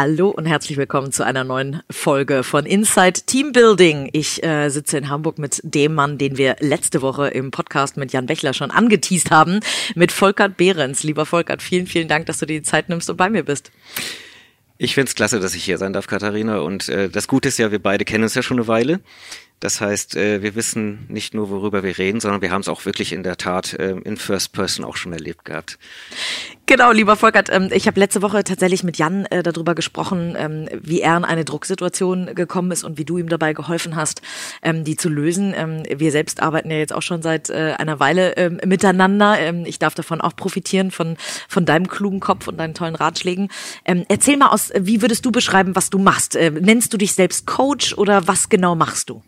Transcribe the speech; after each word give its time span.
Hallo 0.00 0.28
und 0.28 0.46
herzlich 0.46 0.78
willkommen 0.78 1.10
zu 1.10 1.24
einer 1.24 1.42
neuen 1.42 1.82
Folge 1.90 2.44
von 2.44 2.66
Inside 2.66 3.22
Team 3.26 3.50
Building. 3.50 4.08
Ich 4.12 4.40
äh, 4.44 4.68
sitze 4.68 4.96
in 4.96 5.08
Hamburg 5.08 5.40
mit 5.40 5.60
dem 5.64 5.96
Mann, 5.96 6.18
den 6.18 6.38
wir 6.38 6.54
letzte 6.60 7.02
Woche 7.02 7.26
im 7.26 7.50
Podcast 7.50 7.96
mit 7.96 8.12
Jan 8.12 8.26
Bechler 8.26 8.54
schon 8.54 8.70
angeteased 8.70 9.32
haben, 9.32 9.58
mit 9.96 10.12
Volkert 10.12 10.56
Behrens. 10.56 11.02
Lieber 11.02 11.26
Volkert, 11.26 11.62
vielen, 11.62 11.88
vielen 11.88 12.06
Dank, 12.06 12.26
dass 12.26 12.38
du 12.38 12.46
dir 12.46 12.60
die 12.60 12.62
Zeit 12.62 12.88
nimmst 12.88 13.10
und 13.10 13.16
bei 13.16 13.28
mir 13.28 13.42
bist. 13.42 13.72
Ich 14.76 14.94
finde 14.94 15.08
es 15.08 15.16
klasse, 15.16 15.40
dass 15.40 15.56
ich 15.56 15.64
hier 15.64 15.78
sein 15.78 15.92
darf, 15.92 16.06
Katharina. 16.06 16.60
Und 16.60 16.88
äh, 16.88 17.08
das 17.08 17.26
Gute 17.26 17.48
ist 17.48 17.58
ja, 17.58 17.72
wir 17.72 17.82
beide 17.82 18.04
kennen 18.04 18.22
uns 18.22 18.36
ja 18.36 18.42
schon 18.42 18.58
eine 18.58 18.68
Weile. 18.68 19.00
Das 19.60 19.80
heißt, 19.80 20.16
äh, 20.16 20.42
wir 20.42 20.54
wissen 20.54 21.06
nicht 21.08 21.34
nur, 21.34 21.50
worüber 21.50 21.82
wir 21.82 21.98
reden, 21.98 22.20
sondern 22.20 22.42
wir 22.42 22.52
haben 22.52 22.60
es 22.60 22.68
auch 22.68 22.84
wirklich 22.84 23.12
in 23.12 23.24
der 23.24 23.36
Tat 23.36 23.74
äh, 23.74 23.96
in 24.04 24.16
First 24.16 24.52
Person 24.52 24.84
auch 24.84 24.96
schon 24.96 25.12
erlebt 25.12 25.44
gehabt. 25.44 25.78
Genau, 26.66 26.92
lieber 26.92 27.16
Volkert, 27.16 27.48
ähm, 27.50 27.70
ich 27.72 27.86
habe 27.86 27.98
letzte 27.98 28.22
Woche 28.22 28.44
tatsächlich 28.44 28.84
mit 28.84 28.98
Jan 28.98 29.24
äh, 29.26 29.42
darüber 29.42 29.74
gesprochen, 29.74 30.36
ähm, 30.38 30.68
wie 30.80 31.00
er 31.00 31.16
in 31.16 31.24
eine 31.24 31.44
Drucksituation 31.44 32.34
gekommen 32.34 32.70
ist 32.70 32.84
und 32.84 32.98
wie 32.98 33.04
du 33.04 33.18
ihm 33.18 33.28
dabei 33.28 33.52
geholfen 33.52 33.96
hast, 33.96 34.22
ähm, 34.62 34.84
die 34.84 34.94
zu 34.94 35.08
lösen. 35.08 35.54
Wir 35.96 36.12
selbst 36.12 36.40
arbeiten 36.40 36.70
ja 36.70 36.76
jetzt 36.76 36.92
auch 36.92 37.02
schon 37.02 37.22
seit 37.22 37.50
einer 37.50 38.00
Weile 38.00 38.58
miteinander. 38.64 39.64
Ich 39.64 39.78
darf 39.78 39.94
davon 39.94 40.20
auch 40.20 40.36
profitieren, 40.36 40.90
von, 40.90 41.16
von 41.48 41.64
deinem 41.64 41.88
klugen 41.88 42.20
Kopf 42.20 42.48
und 42.48 42.58
deinen 42.58 42.74
tollen 42.74 42.94
Ratschlägen. 42.94 43.48
Erzähl 43.84 44.36
mal 44.36 44.48
aus, 44.48 44.70
wie 44.78 45.00
würdest 45.02 45.24
du 45.24 45.32
beschreiben, 45.32 45.74
was 45.74 45.90
du 45.90 45.98
machst? 45.98 46.34
Nennst 46.34 46.92
du 46.92 46.98
dich 46.98 47.14
selbst 47.14 47.46
Coach 47.46 47.94
oder 47.94 48.26
was 48.28 48.48
genau 48.48 48.74
machst 48.74 49.10
du? 49.10 49.22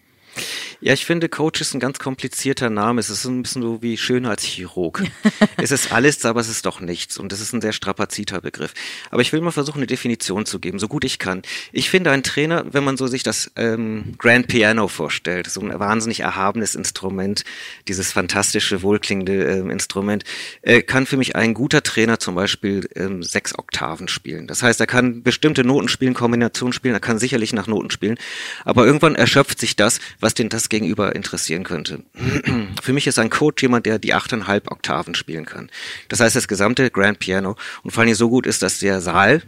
Ja, 0.83 0.95
ich 0.95 1.05
finde, 1.05 1.29
Coach 1.29 1.61
ist 1.61 1.75
ein 1.75 1.81
ganz 1.81 1.99
komplizierter 1.99 2.71
Name. 2.71 3.01
Es 3.01 3.11
ist 3.11 3.27
ein 3.27 3.43
bisschen 3.43 3.61
so 3.61 3.83
wie 3.83 3.99
schöner 3.99 4.31
als 4.31 4.45
Chirurg. 4.45 5.03
es 5.59 5.73
ist 5.73 5.93
alles, 5.93 6.25
aber 6.25 6.41
es 6.41 6.49
ist 6.49 6.65
doch 6.65 6.81
nichts. 6.81 7.19
Und 7.19 7.35
es 7.35 7.41
ist 7.41 7.53
ein 7.53 7.61
sehr 7.61 7.73
strapazierter 7.73 8.41
Begriff. 8.41 8.73
Aber 9.11 9.21
ich 9.21 9.33
will 9.33 9.43
mal 9.43 9.51
versuchen, 9.51 9.79
eine 9.79 9.87
Definition 9.87 10.47
zu 10.47 10.59
geben, 10.59 10.79
so 10.79 10.89
gut 10.89 11.05
ich 11.05 11.19
kann. 11.19 11.43
Ich 11.73 11.91
finde, 11.91 12.11
ein 12.11 12.23
Trainer, 12.23 12.65
wenn 12.73 12.83
man 12.83 12.97
so 12.97 13.07
sich 13.09 13.23
das 13.23 13.51
ähm, 13.57 14.15
Grand 14.17 14.49
Piano 14.49 14.89
vorstellt, 14.89 15.49
so 15.49 15.61
ein 15.61 15.79
wahnsinnig 15.79 16.21
erhabenes 16.21 16.75
Instrument, 16.75 17.45
dieses 17.87 18.13
fantastische, 18.13 18.83
wohlklingende 18.83 19.45
ähm, 19.45 19.71
Instrument, 19.71 20.25
äh, 20.63 20.81
kann 20.81 21.05
für 21.05 21.19
mich 21.19 21.37
ein 21.37 21.53
guter 21.53 21.83
Trainer 21.83 22.19
zum 22.19 22.35
Beispiel 22.35 22.89
ähm, 22.97 23.23
sechs 23.23 23.59
Oktaven 23.59 24.09
spielen. 24.09 24.47
Das 24.47 24.63
heißt, 24.63 24.81
er 24.81 24.87
kann 24.87 25.23
bestimmte 25.23 25.63
Noten 25.63 25.89
spielen, 25.89 26.15
Kombinationen 26.15 26.73
spielen, 26.73 26.95
er 26.95 27.01
kann 27.01 27.19
sicherlich 27.19 27.53
nach 27.53 27.67
Noten 27.67 27.91
spielen. 27.91 28.17
Aber 28.65 28.87
irgendwann 28.87 29.15
erschöpft 29.15 29.61
sich 29.61 29.77
das, 29.77 30.01
was 30.21 30.35
den 30.35 30.49
das 30.49 30.69
Gegenüber 30.69 31.15
interessieren 31.17 31.65
könnte. 31.65 32.05
Für 32.83 32.93
mich 32.93 33.07
ist 33.07 33.19
ein 33.19 33.31
Coach 33.31 33.63
jemand, 33.63 33.87
der 33.87 33.99
die 33.99 34.15
achteinhalb 34.15 34.71
Oktaven 34.71 35.15
spielen 35.15 35.47
kann. 35.47 35.71
Das 36.09 36.21
heißt, 36.21 36.37
das 36.37 36.49
gesamte 36.49 36.91
Grand 36.91 37.19
Piano 37.19 37.57
und 37.83 37.91
vor 37.91 38.03
allem 38.03 38.15
so 38.15 38.29
gut 38.29 38.47
ist, 38.47 38.63
dass 38.63 38.79
der 38.79 39.01
Saal 39.01 39.43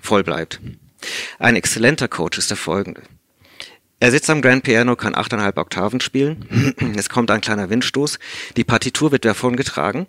voll 0.00 0.24
bleibt. 0.24 0.60
Ein 1.38 1.56
exzellenter 1.56 2.08
Coach 2.08 2.38
ist 2.38 2.50
der 2.50 2.56
folgende. 2.56 3.02
Er 4.00 4.10
sitzt 4.10 4.30
am 4.30 4.40
Grand 4.40 4.62
Piano, 4.62 4.96
kann 4.96 5.14
achteinhalb 5.14 5.58
Oktaven 5.58 6.00
spielen. 6.00 6.74
Es 6.96 7.10
kommt 7.10 7.30
ein 7.30 7.42
kleiner 7.42 7.70
Windstoß. 7.70 8.18
Die 8.56 8.64
Partitur 8.64 9.12
wird 9.12 9.24
davon 9.24 9.56
getragen. 9.56 10.06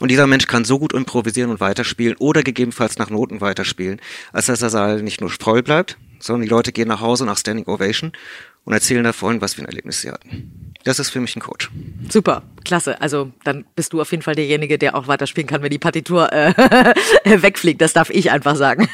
Und 0.00 0.10
dieser 0.10 0.26
Mensch 0.26 0.46
kann 0.46 0.64
so 0.64 0.78
gut 0.78 0.92
improvisieren 0.92 1.50
und 1.50 1.60
weiterspielen 1.60 2.16
oder 2.16 2.42
gegebenenfalls 2.42 2.98
nach 2.98 3.10
Noten 3.10 3.40
weiterspielen, 3.40 4.00
als 4.32 4.46
dass 4.46 4.60
der 4.60 4.70
Saal 4.70 5.02
nicht 5.02 5.20
nur 5.20 5.30
voll 5.30 5.62
bleibt, 5.62 5.98
sondern 6.18 6.42
die 6.42 6.48
Leute 6.48 6.72
gehen 6.72 6.88
nach 6.88 7.00
Hause 7.00 7.24
nach 7.24 7.36
Standing 7.36 7.66
Ovation 7.66 8.12
und 8.64 8.72
erzählen 8.72 9.04
davon, 9.04 9.40
was 9.40 9.54
für 9.54 9.62
ein 9.62 9.66
Erlebnis 9.66 10.02
sie 10.02 10.10
hatten. 10.10 10.72
Das 10.84 10.98
ist 10.98 11.10
für 11.10 11.20
mich 11.20 11.36
ein 11.36 11.40
Coach. 11.40 11.70
Super, 12.08 12.42
klasse. 12.64 13.00
Also 13.00 13.30
dann 13.44 13.64
bist 13.76 13.92
du 13.92 14.00
auf 14.00 14.10
jeden 14.10 14.22
Fall 14.22 14.34
derjenige, 14.34 14.78
der 14.78 14.96
auch 14.96 15.06
weiterspielen 15.06 15.46
kann, 15.46 15.62
wenn 15.62 15.70
die 15.70 15.78
Partitur 15.78 16.32
äh, 16.32 16.52
wegfliegt. 17.24 17.80
Das 17.80 17.92
darf 17.92 18.10
ich 18.10 18.32
einfach 18.32 18.56
sagen. 18.56 18.88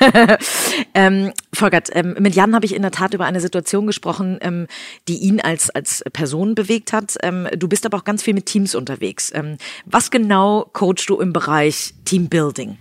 ähm, 0.95 1.33
Volkert, 1.53 1.89
ähm, 1.93 2.17
mit 2.19 2.34
Jan 2.34 2.55
habe 2.55 2.67
ich 2.67 2.75
in 2.75 2.83
der 2.83 2.91
Tat 2.91 3.15
über 3.15 3.25
eine 3.25 3.41
Situation 3.41 3.87
gesprochen, 3.87 4.39
ähm, 4.43 4.67
die 5.09 5.17
ihn 5.17 5.41
als, 5.41 5.71
als 5.71 6.05
Person 6.12 6.55
bewegt 6.55 6.93
hat. 6.93 7.17
Ähm, 7.23 7.49
du 7.57 7.69
bist 7.69 7.87
aber 7.87 7.97
auch 7.97 8.05
ganz 8.05 8.23
viel 8.23 8.34
mit 8.34 8.47
Teams 8.47 8.75
unterwegs. 8.75 9.33
Ähm, 9.34 9.57
was 9.87 10.11
genau 10.11 10.69
coachst 10.75 11.09
du 11.09 11.19
im 11.21 11.33
Bereich 11.33 11.95
Teambuilding? 12.05 12.77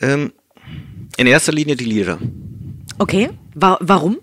Ähm, 0.00 0.32
in 1.16 1.26
erster 1.28 1.52
Linie 1.52 1.76
die 1.76 1.84
Leader. 1.84 2.18
Okay, 2.98 3.30
Wa 3.54 3.78
warum? 3.80 4.18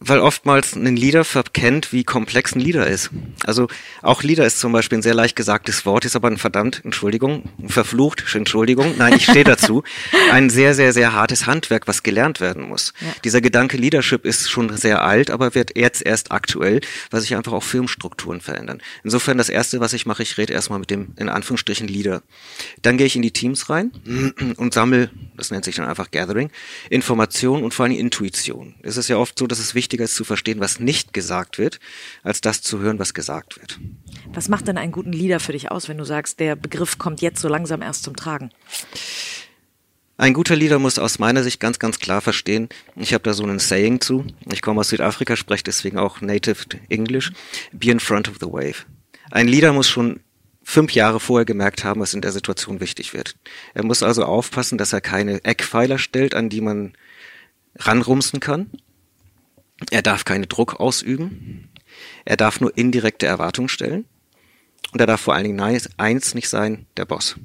Weil 0.00 0.18
oftmals 0.18 0.74
ein 0.74 0.96
Leader 0.96 1.24
verkennt, 1.24 1.92
wie 1.92 2.04
komplex 2.04 2.54
ein 2.54 2.60
Leader 2.60 2.86
ist. 2.86 3.10
Also 3.44 3.68
auch 4.00 4.22
Leader 4.22 4.46
ist 4.46 4.58
zum 4.58 4.72
Beispiel 4.72 4.98
ein 4.98 5.02
sehr 5.02 5.14
leicht 5.14 5.36
gesagtes 5.36 5.84
Wort, 5.84 6.06
ist 6.06 6.16
aber 6.16 6.28
ein 6.28 6.38
verdammt, 6.38 6.80
Entschuldigung, 6.84 7.50
verflucht, 7.66 8.24
Entschuldigung, 8.34 8.94
nein, 8.96 9.14
ich 9.16 9.24
stehe 9.24 9.44
dazu, 9.44 9.82
ein 10.32 10.48
sehr, 10.48 10.74
sehr, 10.74 10.94
sehr 10.94 11.12
hartes 11.12 11.46
Handwerk, 11.46 11.86
was 11.86 12.02
gelernt 12.02 12.40
werden 12.40 12.66
muss. 12.66 12.94
Ja. 13.00 13.08
Dieser 13.24 13.42
Gedanke 13.42 13.76
Leadership 13.76 14.24
ist 14.24 14.50
schon 14.50 14.74
sehr 14.74 15.02
alt, 15.04 15.30
aber 15.30 15.54
wird 15.54 15.76
jetzt 15.76 16.04
erst 16.04 16.32
aktuell, 16.32 16.80
weil 17.10 17.20
sich 17.20 17.36
einfach 17.36 17.52
auch 17.52 17.62
Firmenstrukturen 17.62 18.40
verändern. 18.40 18.80
Insofern 19.04 19.36
das 19.36 19.50
Erste, 19.50 19.80
was 19.80 19.92
ich 19.92 20.06
mache, 20.06 20.22
ich 20.22 20.38
rede 20.38 20.54
erstmal 20.54 20.78
mit 20.78 20.90
dem, 20.90 21.12
in 21.18 21.28
Anführungsstrichen, 21.28 21.88
Leader. 21.88 22.22
Dann 22.80 22.96
gehe 22.96 23.06
ich 23.06 23.16
in 23.16 23.22
die 23.22 23.32
Teams 23.32 23.68
rein 23.68 23.92
und 24.56 24.72
sammle, 24.72 25.10
das 25.36 25.50
nennt 25.50 25.66
sich 25.66 25.76
dann 25.76 25.86
einfach 25.86 26.10
Gathering, 26.10 26.50
Information 26.88 27.62
und 27.62 27.74
vor 27.74 27.84
allem 27.84 27.94
Intuition. 27.94 28.76
Es 28.82 28.96
ist 28.96 29.08
ja 29.08 29.18
oft 29.18 29.38
so, 29.38 29.46
dass 29.46 29.58
es 29.58 29.74
wichtig 29.74 29.89
wichtiger 29.90 30.04
ist 30.04 30.14
zu 30.14 30.22
verstehen, 30.22 30.60
was 30.60 30.78
nicht 30.78 31.12
gesagt 31.12 31.58
wird, 31.58 31.80
als 32.22 32.40
das 32.40 32.62
zu 32.62 32.78
hören, 32.78 33.00
was 33.00 33.12
gesagt 33.12 33.58
wird. 33.58 33.80
Was 34.32 34.48
macht 34.48 34.68
denn 34.68 34.78
einen 34.78 34.92
guten 34.92 35.12
Leader 35.12 35.40
für 35.40 35.50
dich 35.50 35.72
aus, 35.72 35.88
wenn 35.88 35.98
du 35.98 36.04
sagst, 36.04 36.38
der 36.38 36.54
Begriff 36.54 36.96
kommt 36.98 37.20
jetzt 37.20 37.40
so 37.40 37.48
langsam 37.48 37.82
erst 37.82 38.04
zum 38.04 38.14
Tragen? 38.14 38.50
Ein 40.16 40.32
guter 40.32 40.54
Leader 40.54 40.78
muss 40.78 41.00
aus 41.00 41.18
meiner 41.18 41.42
Sicht 41.42 41.58
ganz, 41.58 41.80
ganz 41.80 41.98
klar 41.98 42.20
verstehen, 42.20 42.68
ich 42.94 43.14
habe 43.14 43.24
da 43.24 43.32
so 43.32 43.42
einen 43.42 43.58
Saying 43.58 44.00
zu, 44.00 44.26
ich 44.52 44.62
komme 44.62 44.80
aus 44.80 44.90
Südafrika, 44.90 45.34
spreche 45.34 45.64
deswegen 45.64 45.98
auch 45.98 46.20
Native 46.20 46.66
English, 46.88 47.32
be 47.72 47.90
in 47.90 47.98
front 47.98 48.28
of 48.28 48.36
the 48.38 48.46
wave. 48.46 48.84
Ein 49.32 49.48
Leader 49.48 49.72
muss 49.72 49.88
schon 49.88 50.20
fünf 50.62 50.92
Jahre 50.92 51.18
vorher 51.18 51.46
gemerkt 51.46 51.82
haben, 51.82 52.00
was 52.00 52.14
in 52.14 52.20
der 52.20 52.30
Situation 52.30 52.78
wichtig 52.78 53.12
wird. 53.12 53.34
Er 53.74 53.84
muss 53.84 54.04
also 54.04 54.24
aufpassen, 54.24 54.78
dass 54.78 54.92
er 54.92 55.00
keine 55.00 55.42
Eckpfeiler 55.42 55.98
stellt, 55.98 56.36
an 56.36 56.48
die 56.48 56.60
man 56.60 56.92
ranrumsen 57.76 58.38
kann, 58.38 58.70
er 59.90 60.02
darf 60.02 60.24
keinen 60.24 60.48
Druck 60.48 60.78
ausüben. 60.78 61.70
Er 62.24 62.36
darf 62.36 62.60
nur 62.60 62.76
indirekte 62.76 63.26
Erwartungen 63.26 63.68
stellen. 63.68 64.04
Und 64.92 65.00
er 65.00 65.06
darf 65.06 65.20
vor 65.20 65.34
allen 65.34 65.44
Dingen 65.44 65.60
eins 65.96 66.34
nicht 66.34 66.48
sein, 66.48 66.86
der 66.96 67.04
Boss. 67.04 67.36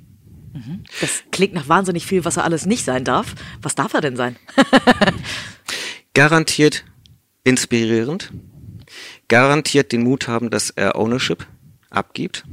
Mhm. 0.53 0.83
Das 1.01 1.23
klingt 1.31 1.53
nach 1.53 1.67
wahnsinnig 1.67 2.05
viel, 2.05 2.25
was 2.25 2.37
er 2.37 2.43
alles 2.43 2.65
nicht 2.65 2.85
sein 2.85 3.03
darf. 3.03 3.35
Was 3.61 3.75
darf 3.75 3.93
er 3.93 4.01
denn 4.01 4.15
sein? 4.15 4.35
Garantiert 6.13 6.85
inspirierend. 7.43 8.31
Garantiert 9.27 9.91
den 9.91 10.03
Mut 10.03 10.27
haben, 10.27 10.49
dass 10.49 10.69
er 10.69 10.95
Ownership 10.95 11.45
abgibt. 11.89 12.45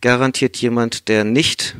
Garantiert 0.00 0.56
jemand, 0.56 1.08
der 1.08 1.24
nicht 1.24 1.76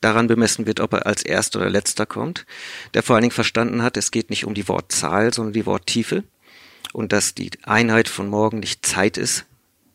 daran 0.00 0.26
bemessen 0.26 0.66
wird, 0.66 0.80
ob 0.80 0.94
er 0.94 1.06
als 1.06 1.22
erster 1.22 1.60
oder 1.60 1.70
letzter 1.70 2.06
kommt, 2.06 2.46
der 2.94 3.02
vor 3.02 3.16
allen 3.16 3.22
Dingen 3.22 3.32
verstanden 3.32 3.82
hat, 3.82 3.96
es 3.96 4.10
geht 4.10 4.30
nicht 4.30 4.44
um 4.44 4.54
die 4.54 4.68
Wortzahl, 4.68 5.32
sondern 5.32 5.52
die 5.52 5.66
Worttiefe 5.66 6.24
und 6.92 7.12
dass 7.12 7.34
die 7.34 7.50
Einheit 7.62 8.08
von 8.08 8.28
morgen 8.28 8.60
nicht 8.60 8.84
Zeit 8.84 9.18
ist, 9.18 9.46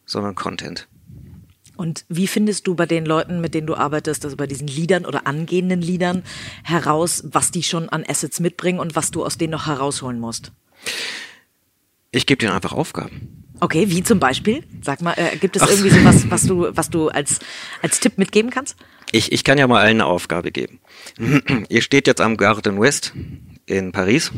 sondern 0.06 0.36
Content. 0.36 0.88
Und 1.76 2.06
wie 2.08 2.28
findest 2.28 2.68
du 2.68 2.76
bei 2.76 2.86
den 2.86 3.06
Leuten, 3.06 3.42
mit 3.42 3.54
denen 3.54 3.68
du 3.68 3.76
arbeitest, 3.76 4.24
also 4.24 4.38
bei 4.38 4.48
diesen 4.48 4.68
Liedern 4.68 5.06
oder 5.06 5.28
angehenden 5.28 5.82
Liedern 5.82 6.24
heraus, 6.64 7.24
was 7.26 7.52
die 7.52 7.64
schon 7.64 7.90
an 7.90 8.06
Assets 8.08 8.40
mitbringen 8.40 8.80
und 8.80 8.96
was 8.96 9.12
du 9.12 9.26
aus 9.26 9.38
denen 9.38 9.52
noch 9.52 9.68
herausholen 9.68 10.20
musst? 10.20 10.52
Ich 12.12 12.26
gebe 12.26 12.40
denen 12.40 12.54
einfach 12.54 12.72
Aufgaben. 12.72 13.45
Okay, 13.60 13.90
wie 13.90 14.04
zum 14.04 14.20
Beispiel? 14.20 14.64
Sag 14.82 15.02
mal, 15.02 15.14
äh, 15.14 15.38
gibt 15.38 15.56
es 15.56 15.62
Ach. 15.62 15.70
irgendwie 15.70 15.90
so 15.90 16.04
was, 16.04 16.30
was 16.30 16.44
du, 16.44 16.68
was 16.76 16.90
du 16.90 17.10
als, 17.10 17.40
als 17.82 18.00
Tipp 18.00 18.18
mitgeben 18.18 18.52
kannst? 18.52 18.76
Ich, 19.12 19.32
ich 19.32 19.44
kann 19.44 19.58
ja 19.58 19.68
mal 19.68 19.82
allen 19.82 20.02
eine 20.02 20.06
Aufgabe 20.06 20.52
geben. 20.52 20.80
Ihr 21.70 21.82
steht 21.82 22.08
jetzt 22.08 22.22
am 22.22 22.38
Garden 22.38 22.80
West 22.80 23.14
in 23.66 23.92
Paris. 23.92 24.32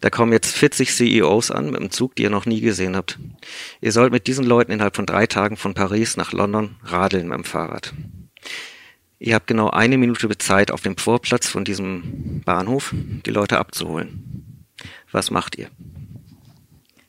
Da 0.00 0.10
kommen 0.10 0.32
jetzt 0.32 0.56
40 0.56 0.90
CEOs 0.94 1.50
an 1.50 1.66
mit 1.66 1.80
einem 1.80 1.90
Zug, 1.90 2.14
die 2.16 2.22
ihr 2.22 2.30
noch 2.30 2.46
nie 2.46 2.60
gesehen 2.60 2.96
habt. 2.96 3.18
Ihr 3.80 3.92
sollt 3.92 4.12
mit 4.12 4.26
diesen 4.26 4.44
Leuten 4.44 4.72
innerhalb 4.72 4.96
von 4.96 5.06
drei 5.06 5.26
Tagen 5.26 5.56
von 5.56 5.74
Paris 5.74 6.16
nach 6.16 6.32
London 6.32 6.76
radeln 6.82 7.28
mit 7.28 7.36
dem 7.36 7.44
Fahrrad. 7.44 7.92
Ihr 9.18 9.34
habt 9.34 9.46
genau 9.46 9.68
eine 9.68 9.98
Minute 9.98 10.38
Zeit 10.38 10.70
auf 10.70 10.80
dem 10.80 10.96
Vorplatz 10.96 11.46
von 11.46 11.64
diesem 11.64 12.40
Bahnhof, 12.44 12.94
die 12.94 13.30
Leute 13.30 13.58
abzuholen. 13.58 14.66
Was 15.12 15.30
macht 15.30 15.58
ihr? 15.58 15.68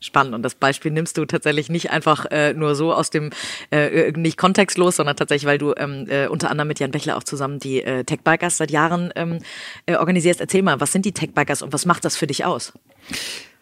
Spannend. 0.01 0.33
Und 0.33 0.41
das 0.43 0.55
Beispiel 0.55 0.91
nimmst 0.91 1.17
du 1.17 1.25
tatsächlich 1.25 1.69
nicht 1.69 1.91
einfach 1.91 2.25
äh, 2.31 2.53
nur 2.53 2.75
so 2.75 2.93
aus 2.93 3.11
dem, 3.11 3.29
äh, 3.69 4.11
nicht 4.11 4.35
kontextlos, 4.35 4.95
sondern 4.95 5.15
tatsächlich, 5.15 5.45
weil 5.45 5.59
du 5.59 5.73
ähm, 5.77 6.07
äh, 6.09 6.27
unter 6.27 6.49
anderem 6.49 6.67
mit 6.67 6.79
Jan 6.79 6.91
Bechler 6.91 7.15
auch 7.17 7.23
zusammen 7.23 7.59
die 7.59 7.83
äh, 7.83 8.03
Tech 8.03 8.21
Bikers 8.23 8.57
seit 8.57 8.71
Jahren 8.71 9.13
ähm, 9.15 9.39
äh, 9.85 9.95
organisierst. 9.95 10.41
Erzähl 10.41 10.63
mal, 10.63 10.79
was 10.81 10.91
sind 10.91 11.05
die 11.05 11.13
Tech 11.13 11.33
Bikers 11.33 11.61
und 11.61 11.71
was 11.71 11.85
macht 11.85 12.03
das 12.03 12.17
für 12.17 12.27
dich 12.27 12.43
aus? 12.43 12.73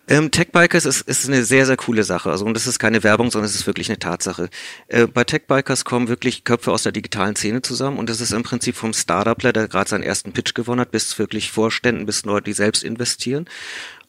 Ähm, 0.10 0.32
Techbikers 0.32 0.86
ist, 0.86 1.02
ist 1.02 1.28
eine 1.28 1.44
sehr, 1.44 1.68
sehr 1.68 1.78
coole 1.78 2.04
Sache. 2.04 2.32
Also, 2.32 2.44
und 2.44 2.56
das 2.56 2.66
ist 2.66 2.80
keine 2.80 3.04
Werbung, 3.04 3.30
sondern 3.30 3.46
es 3.46 3.54
ist 3.56 3.68
wirklich 3.68 3.90
eine 3.90 4.00
Tatsache. 4.00 4.50
Äh, 4.88 5.06
bei 5.06 5.24
Techbikers 5.24 5.86
kommen 5.86 6.08
wirklich 6.08 6.44
Köpfe 6.46 6.72
aus 6.72 6.82
der 6.82 6.92
digitalen 6.92 7.36
Szene 7.36 7.62
zusammen 7.62 8.00
und 8.00 8.10
das 8.10 8.20
ist 8.20 8.32
im 8.32 8.42
Prinzip 8.42 8.76
vom 8.76 8.92
Startupler, 8.94 9.54
der 9.54 9.68
gerade 9.68 9.88
seinen 9.88 10.02
ersten 10.02 10.32
Pitch 10.32 10.56
gewonnen 10.56 10.82
hat, 10.82 10.90
bis 10.90 11.20
wirklich 11.20 11.52
Vorständen, 11.52 12.08
bis 12.08 12.26
Leute, 12.26 12.46
die 12.46 12.54
selbst 12.54 12.84
investieren. 12.84 13.46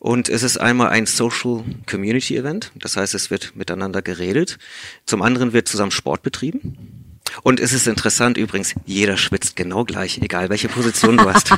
Und 0.00 0.30
es 0.30 0.42
ist 0.42 0.56
einmal 0.56 0.88
ein 0.88 1.04
Social 1.04 1.62
Community 1.88 2.34
Event. 2.34 2.72
Das 2.74 2.96
heißt, 2.96 3.14
es 3.14 3.30
wird 3.30 3.54
miteinander 3.54 4.00
geredet. 4.00 4.58
Zum 5.04 5.20
anderen 5.20 5.52
wird 5.52 5.68
zusammen 5.68 5.90
Sport 5.90 6.22
betrieben. 6.22 7.20
Und 7.42 7.60
es 7.60 7.74
ist 7.74 7.86
interessant 7.86 8.38
übrigens, 8.38 8.74
jeder 8.86 9.18
schwitzt 9.18 9.56
genau 9.56 9.84
gleich, 9.84 10.18
egal 10.22 10.48
welche 10.48 10.68
Position 10.68 11.18
du 11.18 11.30
hast. 11.30 11.50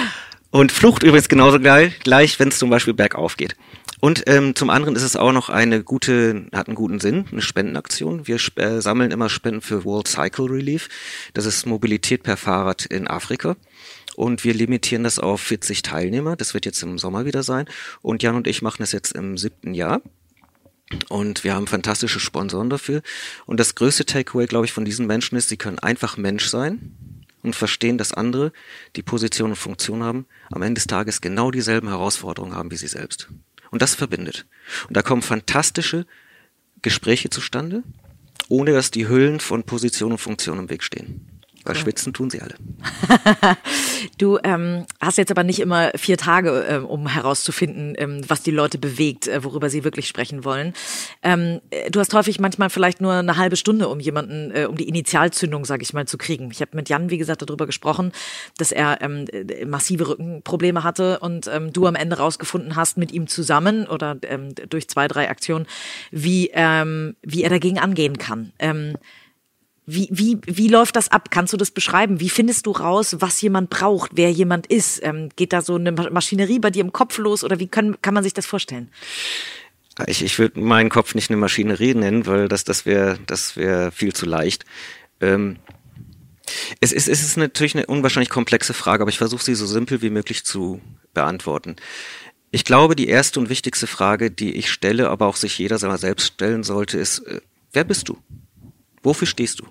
Und 0.50 0.72
Flucht 0.72 1.02
übrigens 1.02 1.28
genauso 1.28 1.58
gleich, 1.58 1.98
gleich 2.00 2.38
wenn 2.38 2.48
es 2.48 2.58
zum 2.58 2.70
Beispiel 2.70 2.94
bergauf 2.94 3.38
geht. 3.38 3.56
Und 4.00 4.24
ähm, 4.26 4.54
zum 4.54 4.68
anderen 4.68 4.94
ist 4.94 5.02
es 5.02 5.16
auch 5.16 5.32
noch 5.32 5.48
eine 5.48 5.82
gute, 5.82 6.46
hat 6.52 6.68
einen 6.68 6.76
guten 6.76 7.00
Sinn, 7.00 7.24
eine 7.32 7.40
Spendenaktion. 7.40 8.26
Wir 8.26 8.38
äh, 8.56 8.80
sammeln 8.82 9.10
immer 9.10 9.30
Spenden 9.30 9.62
für 9.62 9.84
World 9.84 10.06
Cycle 10.06 10.46
Relief. 10.46 10.88
Das 11.32 11.46
ist 11.46 11.66
Mobilität 11.66 12.22
per 12.22 12.36
Fahrrad 12.36 12.84
in 12.84 13.08
Afrika. 13.08 13.56
Und 14.16 14.44
wir 14.44 14.54
limitieren 14.54 15.04
das 15.04 15.18
auf 15.18 15.42
40 15.42 15.82
Teilnehmer. 15.82 16.36
Das 16.36 16.54
wird 16.54 16.64
jetzt 16.64 16.82
im 16.82 16.96
Sommer 16.96 17.26
wieder 17.26 17.42
sein. 17.42 17.66
Und 18.00 18.22
Jan 18.22 18.34
und 18.34 18.46
ich 18.46 18.62
machen 18.62 18.78
das 18.80 18.92
jetzt 18.92 19.12
im 19.12 19.36
siebten 19.36 19.74
Jahr. 19.74 20.00
Und 21.10 21.44
wir 21.44 21.54
haben 21.54 21.66
fantastische 21.66 22.18
Sponsoren 22.18 22.70
dafür. 22.70 23.02
Und 23.44 23.60
das 23.60 23.74
größte 23.74 24.06
Takeaway, 24.06 24.46
glaube 24.46 24.64
ich, 24.64 24.72
von 24.72 24.86
diesen 24.86 25.06
Menschen 25.06 25.36
ist, 25.36 25.50
sie 25.50 25.58
können 25.58 25.78
einfach 25.78 26.16
Mensch 26.16 26.46
sein 26.46 26.96
und 27.42 27.54
verstehen, 27.54 27.98
dass 27.98 28.14
andere, 28.14 28.52
die 28.96 29.02
Position 29.02 29.50
und 29.50 29.56
Funktion 29.56 30.02
haben, 30.02 30.26
am 30.50 30.62
Ende 30.62 30.78
des 30.78 30.86
Tages 30.86 31.20
genau 31.20 31.50
dieselben 31.50 31.88
Herausforderungen 31.88 32.54
haben 32.54 32.70
wie 32.70 32.76
sie 32.76 32.88
selbst. 32.88 33.28
Und 33.70 33.82
das 33.82 33.94
verbindet. 33.94 34.46
Und 34.88 34.96
da 34.96 35.02
kommen 35.02 35.22
fantastische 35.22 36.06
Gespräche 36.80 37.28
zustande, 37.28 37.82
ohne 38.48 38.72
dass 38.72 38.90
die 38.90 39.08
Hüllen 39.08 39.40
von 39.40 39.64
Position 39.64 40.12
und 40.12 40.18
Funktion 40.18 40.58
im 40.58 40.70
Weg 40.70 40.82
stehen. 40.82 41.35
Weil 41.66 41.74
cool. 41.74 41.82
schwitzen 41.82 42.12
tun 42.12 42.30
sie 42.30 42.40
alle. 42.40 42.54
du 44.18 44.38
ähm, 44.44 44.86
hast 45.00 45.18
jetzt 45.18 45.32
aber 45.32 45.42
nicht 45.42 45.58
immer 45.58 45.90
vier 45.96 46.16
Tage, 46.16 46.64
äh, 46.64 46.76
um 46.76 47.08
herauszufinden, 47.08 47.94
ähm, 47.98 48.20
was 48.28 48.44
die 48.44 48.52
Leute 48.52 48.78
bewegt, 48.78 49.26
äh, 49.26 49.42
worüber 49.42 49.68
sie 49.68 49.82
wirklich 49.82 50.06
sprechen 50.06 50.44
wollen. 50.44 50.74
Ähm, 51.24 51.60
äh, 51.70 51.90
du 51.90 51.98
hast 51.98 52.14
häufig 52.14 52.38
manchmal 52.38 52.70
vielleicht 52.70 53.00
nur 53.00 53.14
eine 53.14 53.36
halbe 53.36 53.56
Stunde, 53.56 53.88
um 53.88 53.98
jemanden, 53.98 54.52
äh, 54.52 54.66
um 54.66 54.76
die 54.76 54.88
Initialzündung, 54.88 55.64
sage 55.64 55.82
ich 55.82 55.92
mal, 55.92 56.06
zu 56.06 56.18
kriegen. 56.18 56.52
Ich 56.52 56.60
habe 56.60 56.76
mit 56.76 56.88
Jan, 56.88 57.10
wie 57.10 57.18
gesagt, 57.18 57.42
darüber 57.42 57.66
gesprochen, 57.66 58.12
dass 58.58 58.70
er 58.70 59.02
ähm, 59.02 59.24
äh, 59.32 59.64
massive 59.64 60.06
Rückenprobleme 60.06 60.84
hatte 60.84 61.18
und 61.18 61.50
ähm, 61.52 61.72
du 61.72 61.88
am 61.88 61.96
Ende 61.96 62.18
rausgefunden 62.18 62.76
hast 62.76 62.96
mit 62.96 63.10
ihm 63.10 63.26
zusammen 63.26 63.88
oder 63.88 64.16
ähm, 64.22 64.54
durch 64.68 64.88
zwei, 64.88 65.08
drei 65.08 65.28
Aktionen, 65.28 65.66
wie, 66.12 66.50
ähm, 66.54 67.16
wie 67.22 67.42
er 67.42 67.50
dagegen 67.50 67.80
angehen 67.80 68.18
kann. 68.18 68.52
Wie, 69.88 70.08
wie, 70.10 70.38
wie 70.46 70.66
läuft 70.66 70.96
das 70.96 71.12
ab? 71.12 71.30
Kannst 71.30 71.52
du 71.52 71.56
das 71.56 71.70
beschreiben? 71.70 72.18
Wie 72.18 72.28
findest 72.28 72.66
du 72.66 72.72
raus, 72.72 73.16
was 73.20 73.40
jemand 73.40 73.70
braucht, 73.70 74.12
wer 74.14 74.32
jemand 74.32 74.66
ist? 74.66 75.00
Ähm, 75.04 75.28
geht 75.36 75.52
da 75.52 75.62
so 75.62 75.76
eine 75.76 75.92
Maschinerie 75.92 76.58
bei 76.58 76.70
dir 76.70 76.82
im 76.82 76.92
Kopf 76.92 77.18
los 77.18 77.44
oder 77.44 77.60
wie 77.60 77.68
kann, 77.68 77.96
kann 78.02 78.12
man 78.12 78.24
sich 78.24 78.34
das 78.34 78.46
vorstellen? 78.46 78.90
Ich, 80.08 80.24
ich 80.24 80.40
würde 80.40 80.58
meinen 80.58 80.90
Kopf 80.90 81.14
nicht 81.14 81.30
eine 81.30 81.36
Maschinerie 81.36 81.94
nennen, 81.94 82.26
weil 82.26 82.48
das, 82.48 82.64
das 82.64 82.84
wäre 82.84 83.18
das 83.26 83.56
wär 83.56 83.92
viel 83.92 84.12
zu 84.12 84.26
leicht. 84.26 84.64
Ähm, 85.20 85.56
es, 86.80 86.92
ist, 86.92 87.08
es 87.08 87.22
ist 87.22 87.36
natürlich 87.36 87.76
eine 87.76 87.86
unwahrscheinlich 87.86 88.28
komplexe 88.28 88.74
Frage, 88.74 89.02
aber 89.02 89.10
ich 89.10 89.18
versuche 89.18 89.44
sie 89.44 89.54
so 89.54 89.66
simpel 89.66 90.02
wie 90.02 90.10
möglich 90.10 90.44
zu 90.44 90.80
beantworten. 91.14 91.76
Ich 92.50 92.64
glaube, 92.64 92.96
die 92.96 93.08
erste 93.08 93.38
und 93.38 93.50
wichtigste 93.50 93.86
Frage, 93.86 94.32
die 94.32 94.56
ich 94.56 94.70
stelle, 94.70 95.10
aber 95.10 95.26
auch 95.26 95.36
sich 95.36 95.58
jeder 95.58 95.78
selbst 95.78 96.26
stellen 96.26 96.64
sollte, 96.64 96.98
ist, 96.98 97.20
äh, 97.20 97.40
wer 97.72 97.84
bist 97.84 98.08
du? 98.08 98.18
Wofür 99.02 99.28
stehst 99.28 99.60
du? 99.60 99.66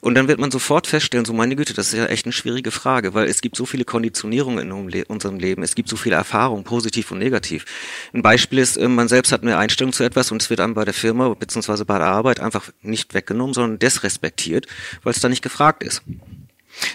Und 0.00 0.14
dann 0.14 0.28
wird 0.28 0.40
man 0.40 0.50
sofort 0.50 0.86
feststellen, 0.86 1.24
so 1.24 1.32
meine 1.32 1.56
Güte, 1.56 1.74
das 1.74 1.88
ist 1.88 1.98
ja 1.98 2.06
echt 2.06 2.24
eine 2.26 2.32
schwierige 2.32 2.70
Frage, 2.70 3.14
weil 3.14 3.28
es 3.28 3.40
gibt 3.40 3.56
so 3.56 3.66
viele 3.66 3.84
Konditionierungen 3.84 4.70
in 4.70 5.04
unserem 5.04 5.38
Leben, 5.38 5.62
es 5.62 5.74
gibt 5.74 5.88
so 5.88 5.96
viele 5.96 6.16
Erfahrungen, 6.16 6.64
positiv 6.64 7.10
und 7.10 7.18
negativ. 7.18 7.64
Ein 8.12 8.22
Beispiel 8.22 8.58
ist, 8.58 8.76
ähm, 8.76 8.94
man 8.94 9.08
selbst 9.08 9.32
hat 9.32 9.42
eine 9.42 9.58
Einstellung 9.58 9.92
zu 9.92 10.02
etwas 10.02 10.30
und 10.32 10.42
es 10.42 10.50
wird 10.50 10.60
einem 10.60 10.74
bei 10.74 10.84
der 10.84 10.94
Firma 10.94 11.28
bzw. 11.34 11.84
bei 11.84 11.98
der 11.98 12.08
Arbeit 12.08 12.40
einfach 12.40 12.70
nicht 12.82 13.14
weggenommen, 13.14 13.54
sondern 13.54 13.78
desrespektiert, 13.78 14.66
weil 15.02 15.12
es 15.12 15.20
da 15.20 15.28
nicht 15.28 15.42
gefragt 15.42 15.82
ist. 15.82 16.02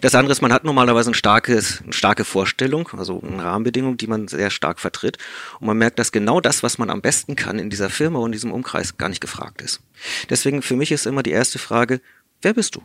Das 0.02 0.16
andere 0.16 0.32
ist, 0.32 0.42
man 0.42 0.54
hat 0.54 0.64
normalerweise 0.64 1.12
ein 1.12 1.16
starkes, 1.16 1.82
eine 1.84 1.94
starke 1.94 2.24
Vorstellung, 2.24 2.90
also 2.94 3.22
eine 3.22 3.44
Rahmenbedingung, 3.44 3.98
die 3.98 4.08
man 4.08 4.28
sehr 4.28 4.50
stark 4.50 4.80
vertritt. 4.80 5.18
Und 5.60 5.68
man 5.68 5.78
merkt, 5.78 6.00
dass 6.00 6.12
genau 6.12 6.40
das, 6.40 6.64
was 6.64 6.78
man 6.78 6.90
am 6.90 7.02
besten 7.02 7.36
kann 7.36 7.60
in 7.60 7.70
dieser 7.70 7.90
Firma 7.90 8.20
und 8.20 8.28
in 8.28 8.32
diesem 8.32 8.52
Umkreis, 8.52 8.98
gar 8.98 9.10
nicht 9.10 9.22
gefragt 9.22 9.62
ist. 9.62 9.82
Deswegen 10.30 10.62
für 10.62 10.76
mich 10.76 10.92
ist 10.92 11.06
immer 11.06 11.24
die 11.24 11.32
erste 11.32 11.60
Frage, 11.60 12.02
Wer 12.42 12.54
bist 12.54 12.76
du? 12.76 12.82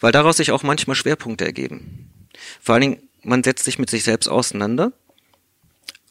Weil 0.00 0.12
daraus 0.12 0.36
sich 0.36 0.50
auch 0.50 0.62
manchmal 0.62 0.96
Schwerpunkte 0.96 1.44
ergeben. 1.44 2.10
Vor 2.60 2.74
allen 2.74 2.82
Dingen, 2.82 3.08
man 3.22 3.42
setzt 3.42 3.64
sich 3.64 3.78
mit 3.78 3.90
sich 3.90 4.04
selbst 4.04 4.28
auseinander, 4.28 4.92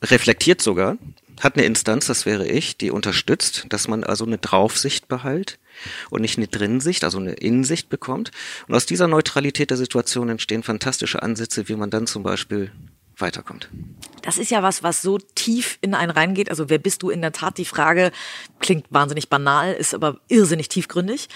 reflektiert 0.01 0.61
sogar, 0.61 0.97
hat 1.39 1.55
eine 1.55 1.65
Instanz, 1.65 2.05
das 2.05 2.25
wäre 2.25 2.47
ich, 2.47 2.77
die 2.77 2.91
unterstützt, 2.91 3.65
dass 3.69 3.87
man 3.87 4.03
also 4.03 4.25
eine 4.25 4.37
Draufsicht 4.37 5.07
behält 5.07 5.59
und 6.09 6.21
nicht 6.21 6.37
eine 6.37 6.47
Drinsicht, 6.47 7.03
also 7.03 7.19
eine 7.19 7.33
Innensicht 7.33 7.89
bekommt. 7.89 8.31
Und 8.67 8.75
aus 8.75 8.85
dieser 8.85 9.07
Neutralität 9.07 9.69
der 9.69 9.77
Situation 9.77 10.29
entstehen 10.29 10.63
fantastische 10.63 11.21
Ansätze, 11.23 11.67
wie 11.67 11.75
man 11.75 11.89
dann 11.89 12.05
zum 12.07 12.23
Beispiel 12.23 12.71
weiterkommt. 13.17 13.69
Das 14.23 14.37
ist 14.37 14.51
ja 14.51 14.61
was, 14.63 14.83
was 14.83 15.01
so 15.01 15.17
tief 15.17 15.77
in 15.81 15.93
einen 15.93 16.11
reingeht. 16.11 16.49
Also 16.49 16.69
wer 16.69 16.79
bist 16.79 17.03
du 17.03 17.09
in 17.09 17.21
der 17.21 17.31
Tat? 17.31 17.57
Die 17.57 17.65
Frage 17.65 18.11
klingt 18.59 18.85
wahnsinnig 18.89 19.29
banal, 19.29 19.73
ist 19.73 19.93
aber 19.93 20.19
irrsinnig 20.27 20.69
tiefgründig. 20.69 21.29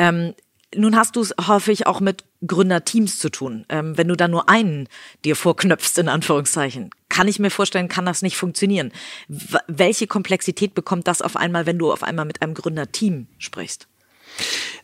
Ähm, 0.00 0.34
nun 0.74 0.96
hast 0.96 1.16
du 1.16 1.20
es 1.20 1.34
häufig 1.46 1.86
auch 1.86 2.00
mit 2.00 2.24
Gründerteams 2.46 3.18
zu 3.18 3.28
tun. 3.28 3.66
Ähm, 3.68 3.98
wenn 3.98 4.08
du 4.08 4.16
da 4.16 4.28
nur 4.28 4.48
einen 4.48 4.88
dir 5.26 5.36
vorknöpfst, 5.36 5.98
in 5.98 6.08
Anführungszeichen, 6.08 6.88
kann 7.10 7.28
ich 7.28 7.38
mir 7.38 7.50
vorstellen, 7.50 7.88
kann 7.88 8.06
das 8.06 8.22
nicht 8.22 8.38
funktionieren. 8.38 8.92
W 9.28 9.58
welche 9.66 10.06
Komplexität 10.06 10.74
bekommt 10.74 11.06
das 11.06 11.20
auf 11.20 11.36
einmal, 11.36 11.66
wenn 11.66 11.78
du 11.78 11.92
auf 11.92 12.02
einmal 12.02 12.24
mit 12.24 12.40
einem 12.40 12.54
Gründerteam 12.54 13.26
sprichst? 13.38 13.88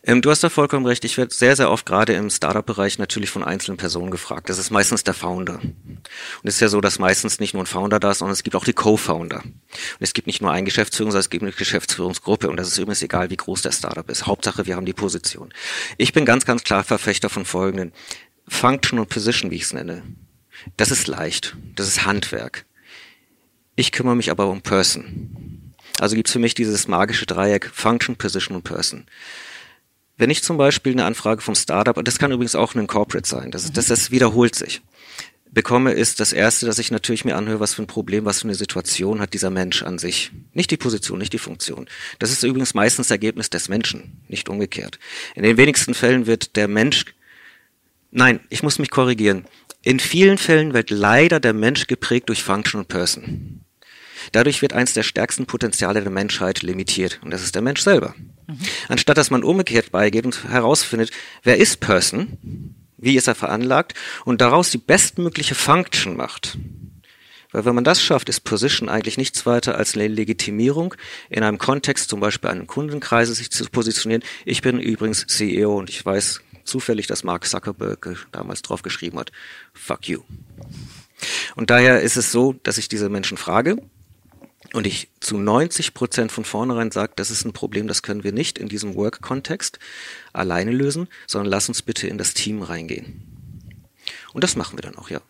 Ähm, 0.07 0.21
du 0.21 0.31
hast 0.31 0.41
da 0.41 0.49
vollkommen 0.49 0.85
recht. 0.85 1.03
Ich 1.03 1.17
werde 1.17 1.33
sehr, 1.33 1.57
sehr 1.57 1.69
oft 1.69 1.85
gerade 1.85 2.13
im 2.13 2.29
Startup-Bereich 2.29 2.97
natürlich 2.97 3.29
von 3.29 3.43
einzelnen 3.43 3.75
Personen 3.75 4.09
gefragt. 4.09 4.49
Das 4.49 4.57
ist 4.57 4.71
meistens 4.71 5.03
der 5.03 5.13
Founder. 5.13 5.59
Und 5.59 6.07
es 6.43 6.55
ist 6.55 6.61
ja 6.61 6.69
so, 6.69 6.79
dass 6.79 6.97
meistens 6.97 7.41
nicht 7.41 7.53
nur 7.53 7.61
ein 7.61 7.67
Founder 7.67 7.99
da 7.99 8.11
ist, 8.11 8.19
sondern 8.19 8.31
es 8.31 8.43
gibt 8.43 8.55
auch 8.55 8.63
die 8.63 8.71
Co-Founder. 8.71 9.43
Und 9.43 9.55
es 9.99 10.13
gibt 10.13 10.25
nicht 10.25 10.41
nur 10.41 10.49
einen 10.49 10.63
Geschäftsführer, 10.63 11.11
sondern 11.11 11.19
es 11.19 11.29
gibt 11.29 11.43
eine 11.43 11.51
Geschäftsführungsgruppe. 11.51 12.49
Und 12.49 12.55
das 12.55 12.69
ist 12.69 12.77
übrigens 12.77 13.01
egal, 13.01 13.29
wie 13.29 13.35
groß 13.35 13.63
der 13.63 13.73
Startup 13.73 14.09
ist. 14.09 14.25
Hauptsache, 14.25 14.65
wir 14.65 14.77
haben 14.77 14.85
die 14.85 14.93
Position. 14.93 15.53
Ich 15.97 16.13
bin 16.13 16.23
ganz, 16.23 16.45
ganz 16.45 16.63
klar 16.63 16.85
Verfechter 16.85 17.29
von 17.29 17.43
folgenden. 17.43 17.91
Function 18.47 18.99
und 18.99 19.09
Position, 19.09 19.51
wie 19.51 19.55
ich 19.55 19.63
es 19.63 19.73
nenne. 19.73 20.03
Das 20.77 20.89
ist 20.89 21.07
leicht. 21.07 21.57
Das 21.75 21.85
ist 21.85 22.05
Handwerk. 22.05 22.65
Ich 23.75 23.91
kümmere 23.91 24.15
mich 24.15 24.31
aber 24.31 24.47
um 24.47 24.61
Person. 24.61 25.73
Also 25.99 26.15
gibt 26.15 26.29
es 26.29 26.33
für 26.33 26.39
mich 26.39 26.53
dieses 26.53 26.87
magische 26.87 27.25
Dreieck 27.25 27.69
Function, 27.73 28.15
Position 28.15 28.55
und 28.55 28.63
Person. 28.63 29.05
Wenn 30.17 30.29
ich 30.31 30.43
zum 30.43 30.57
Beispiel 30.57 30.93
eine 30.93 31.05
Anfrage 31.05 31.41
vom 31.41 31.55
Startup, 31.55 31.95
und 31.95 32.07
das 32.07 32.17
kann 32.17 32.31
übrigens 32.31 32.55
auch 32.55 32.73
ein 32.73 32.87
Corporate 32.87 33.27
sein, 33.27 33.51
das, 33.51 33.71
das, 33.71 33.85
das 33.85 34.09
wiederholt 34.09 34.55
sich, 34.55 34.81
bekomme, 35.51 35.91
ist 35.91 36.19
das 36.19 36.33
erste, 36.33 36.65
dass 36.65 36.79
ich 36.79 36.91
natürlich 36.91 37.23
mir 37.23 37.35
anhöre, 37.35 37.59
was 37.59 37.75
für 37.75 37.83
ein 37.83 37.87
Problem, 37.87 38.25
was 38.25 38.41
für 38.41 38.47
eine 38.47 38.55
Situation 38.55 39.21
hat 39.21 39.33
dieser 39.33 39.51
Mensch 39.51 39.83
an 39.83 39.99
sich. 39.99 40.31
Nicht 40.53 40.71
die 40.71 40.77
Position, 40.77 41.19
nicht 41.19 41.33
die 41.33 41.39
Funktion. 41.39 41.87
Das 42.19 42.31
ist 42.31 42.43
übrigens 42.43 42.73
meistens 42.73 43.11
Ergebnis 43.11 43.49
des 43.49 43.69
Menschen, 43.69 44.21
nicht 44.27 44.49
umgekehrt. 44.49 44.99
In 45.35 45.43
den 45.43 45.57
wenigsten 45.57 45.93
Fällen 45.93 46.25
wird 46.25 46.55
der 46.55 46.67
Mensch, 46.67 47.05
nein, 48.11 48.39
ich 48.49 48.63
muss 48.63 48.79
mich 48.79 48.89
korrigieren. 48.89 49.45
In 49.83 49.99
vielen 49.99 50.37
Fällen 50.37 50.73
wird 50.73 50.89
leider 50.89 51.39
der 51.39 51.53
Mensch 51.53 51.87
geprägt 51.87 52.29
durch 52.29 52.43
Function 52.43 52.81
und 52.81 52.87
Person. 52.87 53.61
Dadurch 54.31 54.61
wird 54.61 54.73
eins 54.73 54.93
der 54.93 55.03
stärksten 55.03 55.45
Potenziale 55.45 56.01
der 56.01 56.11
Menschheit 56.11 56.61
limitiert. 56.61 57.19
Und 57.23 57.31
das 57.31 57.43
ist 57.43 57.55
der 57.55 57.61
Mensch 57.61 57.81
selber. 57.81 58.15
Mhm. 58.47 58.59
Anstatt 58.87 59.17
dass 59.17 59.29
man 59.29 59.43
umgekehrt 59.43 59.91
beigeht 59.91 60.25
und 60.25 60.45
herausfindet, 60.45 61.11
wer 61.43 61.57
ist 61.57 61.79
Person, 61.79 62.75
wie 62.97 63.15
ist 63.15 63.27
er 63.27 63.35
veranlagt 63.35 63.93
und 64.25 64.41
daraus 64.41 64.71
die 64.71 64.77
bestmögliche 64.77 65.55
Function 65.55 66.15
macht. 66.15 66.57
Weil 67.51 67.65
wenn 67.65 67.75
man 67.75 67.83
das 67.83 68.01
schafft, 68.01 68.27
ist 68.29 68.41
Position 68.41 68.89
eigentlich 68.89 69.17
nichts 69.17 69.45
weiter 69.45 69.77
als 69.77 69.95
eine 69.95 70.07
Legitimierung 70.07 70.95
in 71.29 71.43
einem 71.43 71.57
Kontext, 71.57 72.09
zum 72.09 72.19
Beispiel 72.19 72.49
einen 72.49 72.67
Kundenkreise 72.67 73.33
sich 73.33 73.51
zu 73.51 73.65
positionieren. 73.65 74.23
Ich 74.45 74.61
bin 74.61 74.79
übrigens 74.79 75.25
CEO 75.27 75.77
und 75.77 75.89
ich 75.89 76.05
weiß 76.05 76.41
zufällig, 76.65 77.07
dass 77.07 77.23
Mark 77.23 77.47
Zuckerberg 77.47 78.27
damals 78.31 78.61
drauf 78.61 78.81
geschrieben 78.81 79.17
hat, 79.17 79.31
fuck 79.73 80.07
you. 80.09 80.21
Und 81.55 81.69
daher 81.69 82.01
ist 82.01 82.17
es 82.17 82.31
so, 82.31 82.53
dass 82.63 82.77
ich 82.77 82.89
diese 82.89 83.09
Menschen 83.09 83.37
frage, 83.37 83.77
und 84.73 84.85
ich 84.87 85.09
zu 85.19 85.37
90 85.37 85.93
Prozent 85.93 86.31
von 86.31 86.43
vornherein 86.43 86.91
sage, 86.91 87.13
das 87.15 87.31
ist 87.31 87.45
ein 87.45 87.53
Problem, 87.53 87.87
das 87.87 88.01
können 88.01 88.23
wir 88.23 88.31
nicht 88.31 88.57
in 88.57 88.69
diesem 88.69 88.95
Work-Kontext 88.95 89.79
alleine 90.33 90.71
lösen, 90.71 91.07
sondern 91.25 91.51
lass 91.51 91.69
uns 91.69 91.81
bitte 91.81 92.07
in 92.07 92.17
das 92.17 92.33
Team 92.33 92.61
reingehen. 92.61 93.21
Und 94.33 94.43
das 94.43 94.55
machen 94.55 94.77
wir 94.77 94.81
dann 94.81 94.95
auch, 94.95 95.09
ja. 95.09 95.21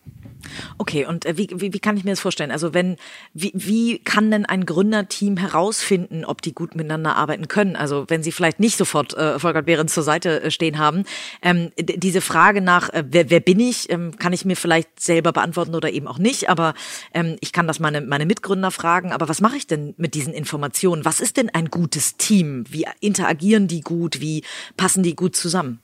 Okay, 0.78 1.04
und 1.04 1.26
äh, 1.26 1.36
wie, 1.36 1.48
wie, 1.52 1.72
wie 1.72 1.78
kann 1.80 1.96
ich 1.96 2.04
mir 2.04 2.10
das 2.10 2.20
vorstellen? 2.20 2.50
Also 2.50 2.74
wenn, 2.74 2.96
wie, 3.34 3.52
wie 3.54 3.98
kann 3.98 4.30
denn 4.30 4.46
ein 4.46 4.66
Gründerteam 4.66 5.36
herausfinden, 5.36 6.24
ob 6.24 6.42
die 6.42 6.54
gut 6.54 6.74
miteinander 6.74 7.16
arbeiten 7.16 7.48
können? 7.48 7.76
Also 7.76 8.04
wenn 8.08 8.22
sie 8.22 8.32
vielleicht 8.32 8.60
nicht 8.60 8.76
sofort 8.76 9.14
äh, 9.14 9.38
Volker 9.38 9.62
Behrens 9.62 9.94
zur 9.94 10.02
Seite 10.02 10.42
äh, 10.42 10.50
stehen 10.50 10.78
haben. 10.78 11.04
Ähm, 11.42 11.72
diese 11.78 12.20
Frage 12.20 12.60
nach, 12.60 12.88
äh, 12.90 13.04
wer, 13.08 13.30
wer 13.30 13.40
bin 13.40 13.60
ich, 13.60 13.90
ähm, 13.90 14.16
kann 14.18 14.32
ich 14.32 14.44
mir 14.44 14.56
vielleicht 14.56 15.00
selber 15.00 15.32
beantworten 15.32 15.74
oder 15.74 15.90
eben 15.90 16.06
auch 16.06 16.18
nicht. 16.18 16.48
Aber 16.48 16.74
ähm, 17.14 17.36
ich 17.40 17.52
kann 17.52 17.66
das 17.66 17.80
meine, 17.80 18.00
meine 18.00 18.26
Mitgründer 18.26 18.70
fragen. 18.70 19.12
Aber 19.12 19.28
was 19.28 19.40
mache 19.40 19.56
ich 19.56 19.66
denn 19.66 19.94
mit 19.96 20.14
diesen 20.14 20.32
Informationen? 20.32 21.04
Was 21.04 21.20
ist 21.20 21.36
denn 21.36 21.50
ein 21.50 21.66
gutes 21.66 22.16
Team? 22.16 22.64
Wie 22.68 22.86
interagieren 23.00 23.68
die 23.68 23.80
gut? 23.80 24.20
Wie 24.20 24.44
passen 24.76 25.02
die 25.02 25.16
gut 25.16 25.36
zusammen? 25.36 25.80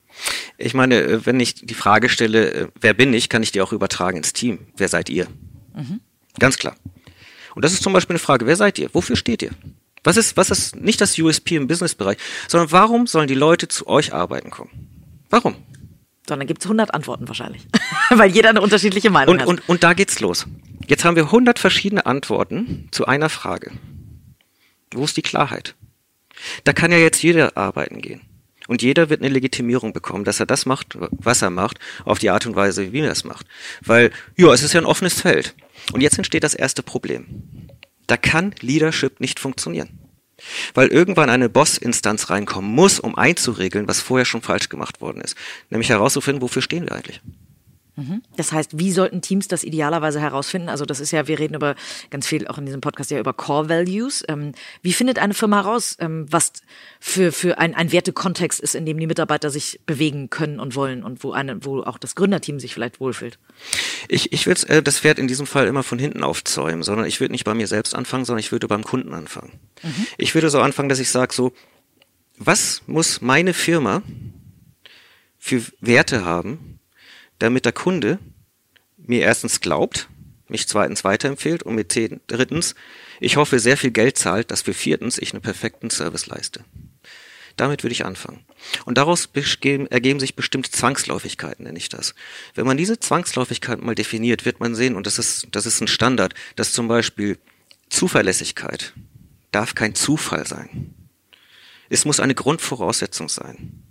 Ich 0.57 0.73
meine, 0.73 1.01
äh, 1.01 1.25
wenn 1.25 1.39
ich 1.39 1.55
die 1.55 1.73
Frage 1.73 2.09
stelle, 2.09 2.51
äh, 2.51 2.67
wer 2.79 2.93
bin 2.93 3.13
ich, 3.13 3.29
kann 3.29 3.43
ich 3.43 3.51
die 3.51 3.61
auch 3.61 3.73
übertragen 3.73 4.17
ins 4.17 4.33
Team. 4.33 4.67
Wer 4.77 4.87
seid 4.87 5.09
ihr? 5.09 5.27
Mhm. 5.73 6.01
Ganz 6.39 6.57
klar. 6.57 6.75
Und 7.55 7.63
das 7.63 7.73
ist 7.73 7.83
zum 7.83 7.93
Beispiel 7.93 8.15
eine 8.15 8.19
Frage, 8.19 8.45
wer 8.45 8.55
seid 8.55 8.77
ihr? 8.79 8.89
Wofür 8.93 9.15
steht 9.15 9.41
ihr? 9.41 9.51
Was 10.03 10.17
ist, 10.17 10.37
was 10.37 10.51
ist 10.51 10.75
nicht 10.75 11.01
das 11.01 11.17
USP 11.17 11.55
im 11.55 11.67
Businessbereich, 11.67 12.17
sondern 12.47 12.71
warum 12.71 13.07
sollen 13.07 13.27
die 13.27 13.33
Leute 13.33 13.67
zu 13.67 13.87
euch 13.87 14.13
arbeiten 14.13 14.51
kommen? 14.51 15.15
Warum? 15.29 15.55
Sondern 16.27 16.47
gibt 16.47 16.61
es 16.61 16.65
100 16.65 16.93
Antworten 16.93 17.27
wahrscheinlich, 17.27 17.65
weil 18.09 18.29
jeder 18.29 18.49
eine 18.49 18.61
unterschiedliche 18.61 19.09
Meinung 19.09 19.35
und, 19.35 19.41
hat. 19.41 19.47
Und, 19.47 19.67
und 19.67 19.83
da 19.83 19.93
geht's 19.93 20.19
los. 20.19 20.45
Jetzt 20.87 21.05
haben 21.05 21.15
wir 21.15 21.23
100 21.23 21.57
verschiedene 21.57 22.05
Antworten 22.05 22.87
zu 22.91 23.05
einer 23.05 23.29
Frage. 23.29 23.71
Wo 24.93 25.03
ist 25.03 25.17
die 25.17 25.23
Klarheit? 25.23 25.75
Da 26.63 26.73
kann 26.73 26.91
ja 26.91 26.97
jetzt 26.97 27.23
jeder 27.23 27.57
arbeiten 27.57 28.01
gehen. 28.01 28.21
Und 28.67 28.81
jeder 28.81 29.09
wird 29.09 29.21
eine 29.21 29.33
Legitimierung 29.33 29.93
bekommen, 29.93 30.23
dass 30.23 30.39
er 30.39 30.45
das 30.45 30.65
macht, 30.65 30.97
was 31.11 31.41
er 31.41 31.49
macht, 31.49 31.79
auf 32.03 32.19
die 32.19 32.29
Art 32.29 32.45
und 32.45 32.55
Weise, 32.55 32.91
wie 32.91 33.01
er 33.01 33.11
es 33.11 33.23
macht. 33.23 33.45
Weil, 33.81 34.11
ja, 34.35 34.51
es 34.53 34.63
ist 34.63 34.73
ja 34.73 34.81
ein 34.81 34.85
offenes 34.85 35.21
Feld. 35.21 35.55
Und 35.93 36.01
jetzt 36.01 36.17
entsteht 36.17 36.43
das 36.43 36.53
erste 36.53 36.83
Problem. 36.83 37.69
Da 38.07 38.17
kann 38.17 38.53
Leadership 38.61 39.19
nicht 39.19 39.39
funktionieren. 39.39 39.99
Weil 40.73 40.89
irgendwann 40.89 41.29
eine 41.29 41.49
Boss-Instanz 41.49 42.29
reinkommen 42.29 42.71
muss, 42.71 42.99
um 42.99 43.15
einzuregeln, 43.15 43.87
was 43.87 44.01
vorher 44.01 44.25
schon 44.25 44.41
falsch 44.41 44.69
gemacht 44.69 44.99
worden 44.99 45.21
ist. 45.21 45.35
Nämlich 45.69 45.89
herauszufinden, 45.89 46.41
wofür 46.41 46.61
stehen 46.61 46.85
wir 46.85 46.91
eigentlich. 46.91 47.21
Mhm. 47.95 48.21
Das 48.35 48.51
heißt, 48.51 48.77
wie 48.77 48.91
sollten 48.91 49.21
Teams 49.21 49.47
das 49.47 49.63
idealerweise 49.63 50.19
herausfinden? 50.19 50.69
Also 50.69 50.85
das 50.85 50.99
ist 50.99 51.11
ja, 51.11 51.27
wir 51.27 51.39
reden 51.39 51.55
über 51.55 51.75
ganz 52.09 52.27
viel 52.27 52.47
auch 52.47 52.57
in 52.57 52.65
diesem 52.65 52.81
Podcast 52.81 53.11
ja 53.11 53.19
über 53.19 53.33
Core 53.33 53.69
Values. 53.69 54.23
Ähm, 54.27 54.51
wie 54.81 54.93
findet 54.93 55.19
eine 55.19 55.33
Firma 55.33 55.63
heraus, 55.63 55.95
ähm, 55.99 56.25
was 56.29 56.53
für, 56.99 57.31
für 57.31 57.57
ein, 57.57 57.73
ein 57.73 57.91
Wertekontext 57.91 58.59
ist, 58.59 58.75
in 58.75 58.85
dem 58.85 58.97
die 58.97 59.07
Mitarbeiter 59.07 59.49
sich 59.49 59.79
bewegen 59.85 60.29
können 60.29 60.59
und 60.59 60.75
wollen 60.75 61.03
und 61.03 61.23
wo, 61.23 61.31
eine, 61.31 61.63
wo 61.63 61.81
auch 61.83 61.97
das 61.97 62.15
Gründerteam 62.15 62.59
sich 62.59 62.73
vielleicht 62.73 62.99
wohlfühlt? 62.99 63.39
Ich, 64.09 64.33
ich 64.33 64.45
will 64.45 64.55
äh, 64.67 64.81
das 64.81 64.99
Pferd 64.99 65.17
in 65.17 65.27
diesem 65.27 65.47
Fall 65.47 65.67
immer 65.67 65.83
von 65.83 65.99
hinten 65.99 66.23
aufzäumen, 66.23 66.83
sondern 66.83 67.05
ich 67.05 67.19
würde 67.21 67.31
nicht 67.31 67.45
bei 67.45 67.53
mir 67.53 67.67
selbst 67.67 67.95
anfangen, 67.95 68.25
sondern 68.25 68.39
ich 68.39 68.51
würde 68.51 68.67
beim 68.67 68.83
Kunden 68.83 69.13
anfangen. 69.13 69.53
Mhm. 69.83 70.07
Ich 70.17 70.35
würde 70.35 70.49
so 70.49 70.59
anfangen, 70.59 70.89
dass 70.89 70.99
ich 70.99 71.09
sage 71.09 71.33
so, 71.33 71.53
was 72.37 72.81
muss 72.87 73.21
meine 73.21 73.53
Firma 73.53 74.01
für 75.37 75.61
Werte 75.79 76.25
haben, 76.25 76.74
damit 77.39 77.65
der 77.65 77.73
Kunde 77.73 78.19
mir 78.97 79.21
erstens 79.21 79.61
glaubt, 79.61 80.09
mich 80.47 80.67
zweitens 80.67 81.03
weiterempfiehlt 81.03 81.63
und 81.63 81.75
mit 81.75 81.95
drittens, 82.27 82.75
ich 83.19 83.37
hoffe, 83.37 83.59
sehr 83.59 83.77
viel 83.77 83.91
Geld 83.91 84.17
zahlt, 84.17 84.51
dass 84.51 84.61
für 84.61 84.73
viertens 84.73 85.17
ich 85.17 85.33
einen 85.33 85.41
perfekten 85.41 85.89
Service 85.89 86.27
leiste. 86.27 86.63
Damit 87.57 87.83
würde 87.83 87.93
ich 87.93 88.05
anfangen. 88.05 88.43
Und 88.83 88.97
daraus 88.97 89.29
ergeben 89.33 90.19
sich 90.19 90.35
bestimmte 90.35 90.71
Zwangsläufigkeiten, 90.71 91.63
nenne 91.63 91.77
ich 91.77 91.87
das. 91.87 92.13
Wenn 92.53 92.65
man 92.65 92.77
diese 92.77 92.99
Zwangsläufigkeiten 92.99 93.85
mal 93.85 93.95
definiert, 93.95 94.45
wird 94.45 94.59
man 94.59 94.75
sehen, 94.75 94.95
und 94.95 95.07
das 95.07 95.19
ist, 95.19 95.47
das 95.51 95.65
ist 95.65 95.81
ein 95.81 95.87
Standard, 95.87 96.33
dass 96.57 96.73
zum 96.73 96.87
Beispiel 96.87 97.37
Zuverlässigkeit 97.89 98.93
darf 99.51 99.73
kein 99.73 99.95
Zufall 99.95 100.45
sein. 100.45 100.93
Es 101.87 102.03
muss 102.03 102.19
eine 102.19 102.35
Grundvoraussetzung 102.35 103.29
sein. 103.29 103.84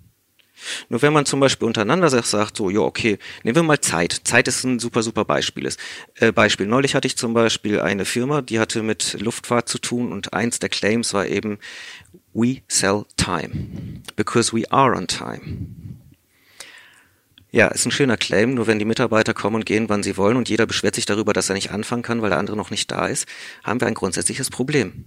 Nur 0.89 1.03
wenn 1.03 1.13
man 1.13 1.27
zum 1.27 1.41
Beispiel 1.41 1.67
untereinander 1.67 2.09
sagt, 2.09 2.57
so, 2.57 2.71
ja, 2.71 2.81
okay, 2.81 3.19
nehmen 3.43 3.57
wir 3.57 3.63
mal 3.63 3.81
Zeit. 3.81 4.23
Zeit 4.25 4.49
ist 4.49 4.65
ein 4.65 4.79
super, 4.79 5.03
super 5.03 5.25
Beispiel. 5.25 5.69
Äh, 6.17 6.33
Beispiel. 6.33 6.67
Neulich 6.67 6.95
hatte 6.95 7.07
ich 7.07 7.17
zum 7.17 7.35
Beispiel 7.35 7.81
eine 7.81 8.05
Firma, 8.05 8.43
die 8.43 8.59
hatte 8.59 8.83
mit 8.83 9.17
Luftfahrt 9.21 9.69
zu 9.69 9.79
tun 9.79 10.13
und 10.13 10.33
eins 10.33 10.59
der 10.59 10.69
Claims 10.69 11.15
war 11.15 11.27
eben, 11.27 11.59
we 12.33 12.63
sell 12.69 13.05
time. 13.17 14.03
Because 14.17 14.57
we 14.57 14.71
are 14.71 14.97
on 14.97 15.07
time. 15.07 15.69
Ja, 17.55 17.69
ist 17.69 17.87
ein 17.87 17.93
schöner 17.93 18.17
Claim, 18.17 18.55
nur 18.55 18.67
wenn 18.67 18.81
die 18.81 18.85
Mitarbeiter 18.85 19.33
kommen 19.33 19.55
und 19.55 19.65
gehen, 19.67 19.89
wann 19.89 20.03
sie 20.03 20.17
wollen 20.17 20.37
und 20.37 20.49
jeder 20.49 20.67
beschwert 20.67 20.97
sich 20.97 21.07
darüber, 21.07 21.33
dass 21.33 21.49
er 21.49 21.55
nicht 21.55 21.71
anfangen 21.71 22.03
kann, 22.03 22.21
weil 22.21 22.31
der 22.31 22.41
andere 22.41 22.57
noch 22.57 22.71
nicht 22.71 22.91
da 22.91 23.07
ist, 23.07 23.29
haben 23.63 23.81
wir 23.81 23.87
ein 23.87 23.95
grundsätzliches 23.95 24.51
Problem. 24.51 25.05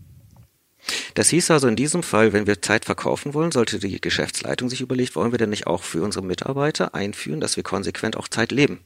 Das 1.13 1.29
hieß 1.29 1.51
also 1.51 1.67
in 1.67 1.75
diesem 1.75 2.03
Fall, 2.03 2.33
wenn 2.33 2.47
wir 2.47 2.61
Zeit 2.61 2.85
verkaufen 2.85 3.33
wollen, 3.33 3.51
sollte 3.51 3.79
die 3.79 3.99
Geschäftsleitung 3.99 4.69
sich 4.69 4.81
überlegt, 4.81 5.15
wollen 5.15 5.31
wir 5.31 5.39
denn 5.39 5.49
nicht 5.49 5.67
auch 5.67 5.83
für 5.83 6.03
unsere 6.03 6.25
Mitarbeiter 6.25 6.93
einführen, 6.93 7.39
dass 7.39 7.55
wir 7.55 7.63
konsequent 7.63 8.17
auch 8.17 8.27
Zeit 8.27 8.51
leben? 8.51 8.81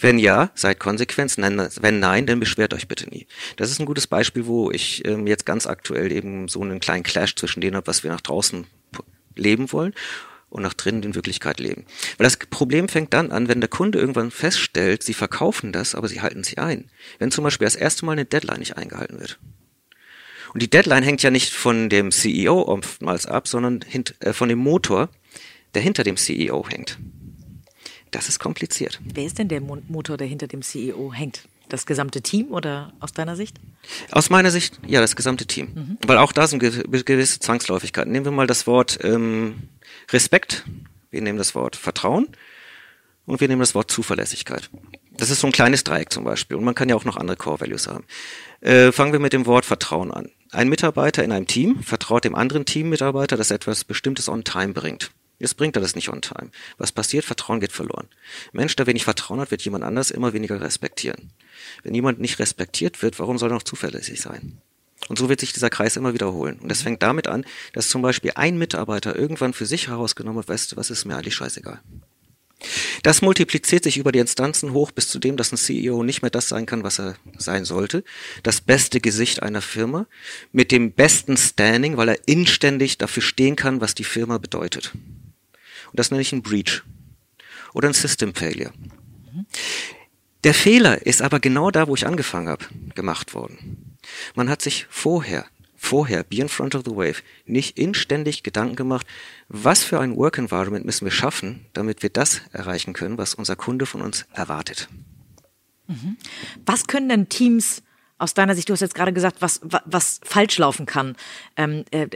Wenn 0.00 0.18
ja, 0.18 0.50
seid 0.54 0.80
konsequent. 0.80 1.36
Wenn 1.36 2.00
nein, 2.00 2.26
dann 2.26 2.40
beschwert 2.40 2.74
euch 2.74 2.88
bitte 2.88 3.08
nie. 3.08 3.26
Das 3.56 3.70
ist 3.70 3.80
ein 3.80 3.86
gutes 3.86 4.06
Beispiel, 4.06 4.46
wo 4.46 4.70
ich 4.70 5.04
ähm, 5.06 5.26
jetzt 5.26 5.46
ganz 5.46 5.66
aktuell 5.66 6.12
eben 6.12 6.48
so 6.48 6.62
einen 6.62 6.80
kleinen 6.80 7.04
Clash 7.04 7.36
zwischen 7.36 7.60
dem 7.60 7.74
habe, 7.74 7.86
was 7.86 8.02
wir 8.02 8.10
nach 8.10 8.20
draußen 8.20 8.66
leben 9.36 9.72
wollen 9.72 9.94
und 10.50 10.62
nach 10.62 10.74
drinnen 10.74 11.02
in 11.02 11.14
Wirklichkeit 11.14 11.58
leben. 11.58 11.84
Weil 12.16 12.24
das 12.24 12.36
Problem 12.36 12.88
fängt 12.88 13.12
dann 13.12 13.32
an, 13.32 13.48
wenn 13.48 13.60
der 13.60 13.68
Kunde 13.68 13.98
irgendwann 13.98 14.30
feststellt, 14.30 15.02
sie 15.02 15.14
verkaufen 15.14 15.72
das, 15.72 15.94
aber 15.94 16.08
sie 16.08 16.20
halten 16.20 16.44
sich 16.44 16.58
ein. 16.58 16.90
Wenn 17.18 17.30
zum 17.30 17.44
Beispiel 17.44 17.66
das 17.66 17.76
erste 17.76 18.06
Mal 18.06 18.12
eine 18.12 18.24
Deadline 18.24 18.60
nicht 18.60 18.76
eingehalten 18.76 19.20
wird. 19.20 19.38
Und 20.54 20.62
die 20.62 20.70
Deadline 20.70 21.02
hängt 21.02 21.22
ja 21.22 21.30
nicht 21.30 21.52
von 21.52 21.88
dem 21.88 22.12
CEO 22.12 22.62
oftmals 22.62 23.26
ab, 23.26 23.48
sondern 23.48 23.80
äh, 24.20 24.32
von 24.32 24.48
dem 24.48 24.60
Motor, 24.60 25.08
der 25.74 25.82
hinter 25.82 26.04
dem 26.04 26.16
CEO 26.16 26.64
hängt. 26.68 26.98
Das 28.12 28.28
ist 28.28 28.38
kompliziert. 28.38 29.00
Wer 29.02 29.26
ist 29.26 29.38
denn 29.38 29.48
der 29.48 29.60
Motor, 29.60 30.16
der 30.16 30.28
hinter 30.28 30.46
dem 30.46 30.62
CEO 30.62 31.12
hängt? 31.12 31.48
Das 31.68 31.86
gesamte 31.86 32.22
Team 32.22 32.52
oder 32.52 32.92
aus 33.00 33.12
deiner 33.12 33.34
Sicht? 33.34 33.56
Aus 34.12 34.30
meiner 34.30 34.52
Sicht, 34.52 34.78
ja, 34.86 35.00
das 35.00 35.16
gesamte 35.16 35.46
Team. 35.46 35.72
Mhm. 35.74 35.98
Weil 36.06 36.18
auch 36.18 36.30
da 36.30 36.46
sind 36.46 36.60
gewisse 36.60 37.40
Zwangsläufigkeiten. 37.40 38.12
Nehmen 38.12 38.26
wir 38.26 38.32
mal 38.32 38.46
das 38.46 38.68
Wort 38.68 39.00
ähm, 39.02 39.70
Respekt, 40.12 40.64
wir 41.10 41.22
nehmen 41.22 41.38
das 41.38 41.56
Wort 41.56 41.74
Vertrauen 41.74 42.28
und 43.26 43.40
wir 43.40 43.48
nehmen 43.48 43.60
das 43.60 43.74
Wort 43.74 43.90
Zuverlässigkeit. 43.90 44.70
Das 45.16 45.30
ist 45.30 45.40
so 45.40 45.48
ein 45.48 45.52
kleines 45.52 45.82
Dreieck 45.84 46.12
zum 46.12 46.24
Beispiel. 46.24 46.56
Und 46.56 46.64
man 46.64 46.74
kann 46.74 46.88
ja 46.88 46.96
auch 46.96 47.04
noch 47.04 47.16
andere 47.16 47.36
Core 47.36 47.60
Values 47.60 47.88
haben. 47.88 48.04
Äh, 48.60 48.92
fangen 48.92 49.12
wir 49.12 49.20
mit 49.20 49.32
dem 49.32 49.46
Wort 49.46 49.64
Vertrauen 49.64 50.10
an. 50.10 50.30
Ein 50.54 50.68
Mitarbeiter 50.68 51.24
in 51.24 51.32
einem 51.32 51.48
Team 51.48 51.82
vertraut 51.82 52.22
dem 52.22 52.36
anderen 52.36 52.64
Teammitarbeiter, 52.64 53.36
dass 53.36 53.50
er 53.50 53.56
etwas 53.56 53.82
Bestimmtes 53.82 54.28
on 54.28 54.44
time 54.44 54.72
bringt. 54.72 55.10
Jetzt 55.40 55.56
bringt 55.56 55.74
er 55.76 55.82
das 55.82 55.96
nicht 55.96 56.10
on 56.10 56.22
time. 56.22 56.52
Was 56.78 56.92
passiert? 56.92 57.24
Vertrauen 57.24 57.58
geht 57.58 57.72
verloren. 57.72 58.06
Ein 58.52 58.58
Mensch, 58.58 58.76
der 58.76 58.86
wenig 58.86 59.02
Vertrauen 59.02 59.40
hat, 59.40 59.50
wird 59.50 59.62
jemand 59.62 59.82
anders 59.82 60.12
immer 60.12 60.32
weniger 60.32 60.60
respektieren. 60.60 61.32
Wenn 61.82 61.92
jemand 61.92 62.20
nicht 62.20 62.38
respektiert 62.38 63.02
wird, 63.02 63.18
warum 63.18 63.36
soll 63.36 63.50
er 63.50 63.54
noch 63.54 63.64
zuverlässig 63.64 64.20
sein? 64.20 64.58
Und 65.08 65.18
so 65.18 65.28
wird 65.28 65.40
sich 65.40 65.52
dieser 65.52 65.70
Kreis 65.70 65.96
immer 65.96 66.14
wiederholen. 66.14 66.60
Und 66.60 66.70
es 66.70 66.82
fängt 66.82 67.02
damit 67.02 67.26
an, 67.26 67.44
dass 67.72 67.88
zum 67.88 68.02
Beispiel 68.02 68.30
ein 68.36 68.56
Mitarbeiter 68.56 69.16
irgendwann 69.16 69.54
für 69.54 69.66
sich 69.66 69.88
herausgenommen 69.88 70.38
hat, 70.38 70.48
weißt 70.48 70.70
du, 70.70 70.76
was 70.76 70.88
ist 70.88 71.04
mir 71.04 71.16
eigentlich 71.16 71.34
scheißegal. 71.34 71.80
Das 73.02 73.20
multipliziert 73.20 73.84
sich 73.84 73.98
über 73.98 74.12
die 74.12 74.18
Instanzen 74.18 74.72
hoch 74.72 74.90
bis 74.90 75.08
zu 75.08 75.18
dem, 75.18 75.36
dass 75.36 75.52
ein 75.52 75.58
CEO 75.58 76.02
nicht 76.02 76.22
mehr 76.22 76.30
das 76.30 76.48
sein 76.48 76.66
kann, 76.66 76.82
was 76.82 76.98
er 76.98 77.16
sein 77.36 77.64
sollte. 77.64 78.04
Das 78.42 78.60
beste 78.60 79.00
Gesicht 79.00 79.42
einer 79.42 79.60
Firma 79.60 80.06
mit 80.52 80.72
dem 80.72 80.92
besten 80.92 81.36
Standing, 81.36 81.96
weil 81.96 82.08
er 82.08 82.28
inständig 82.28 82.98
dafür 82.98 83.22
stehen 83.22 83.56
kann, 83.56 83.80
was 83.80 83.94
die 83.94 84.04
Firma 84.04 84.38
bedeutet. 84.38 84.92
Und 84.94 86.00
das 86.00 86.10
nenne 86.10 86.22
ich 86.22 86.32
ein 86.32 86.42
Breach 86.42 86.82
oder 87.74 87.88
ein 87.88 87.94
System 87.94 88.34
Failure. 88.34 88.72
Der 90.44 90.54
Fehler 90.54 91.04
ist 91.06 91.22
aber 91.22 91.40
genau 91.40 91.70
da, 91.70 91.88
wo 91.88 91.94
ich 91.94 92.06
angefangen 92.06 92.48
habe, 92.48 92.66
gemacht 92.94 93.34
worden. 93.34 93.96
Man 94.34 94.48
hat 94.48 94.62
sich 94.62 94.86
vorher 94.90 95.46
vorher, 95.84 96.24
be 96.24 96.36
in 96.36 96.48
front 96.48 96.74
of 96.74 96.82
the 96.84 96.92
wave, 96.92 97.22
nicht 97.46 97.78
inständig 97.78 98.42
Gedanken 98.42 98.76
gemacht, 98.76 99.06
was 99.48 99.84
für 99.84 100.00
ein 100.00 100.16
Work 100.16 100.38
Environment 100.38 100.84
müssen 100.84 101.04
wir 101.04 101.12
schaffen, 101.12 101.66
damit 101.72 102.02
wir 102.02 102.10
das 102.10 102.40
erreichen 102.52 102.94
können, 102.94 103.18
was 103.18 103.34
unser 103.34 103.56
Kunde 103.56 103.86
von 103.86 104.00
uns 104.00 104.26
erwartet. 104.32 104.88
Mhm. 105.86 106.16
Was 106.64 106.86
können 106.86 107.08
denn 107.08 107.28
Teams 107.28 107.82
aus 108.24 108.34
deiner 108.34 108.54
Sicht, 108.54 108.68
du 108.68 108.72
hast 108.72 108.80
jetzt 108.80 108.94
gerade 108.94 109.12
gesagt, 109.12 109.36
was, 109.40 109.60
was, 109.84 110.18
falsch 110.24 110.58
laufen 110.58 110.86
kann. 110.86 111.14
Ähm, 111.56 111.84
äh, 111.90 112.08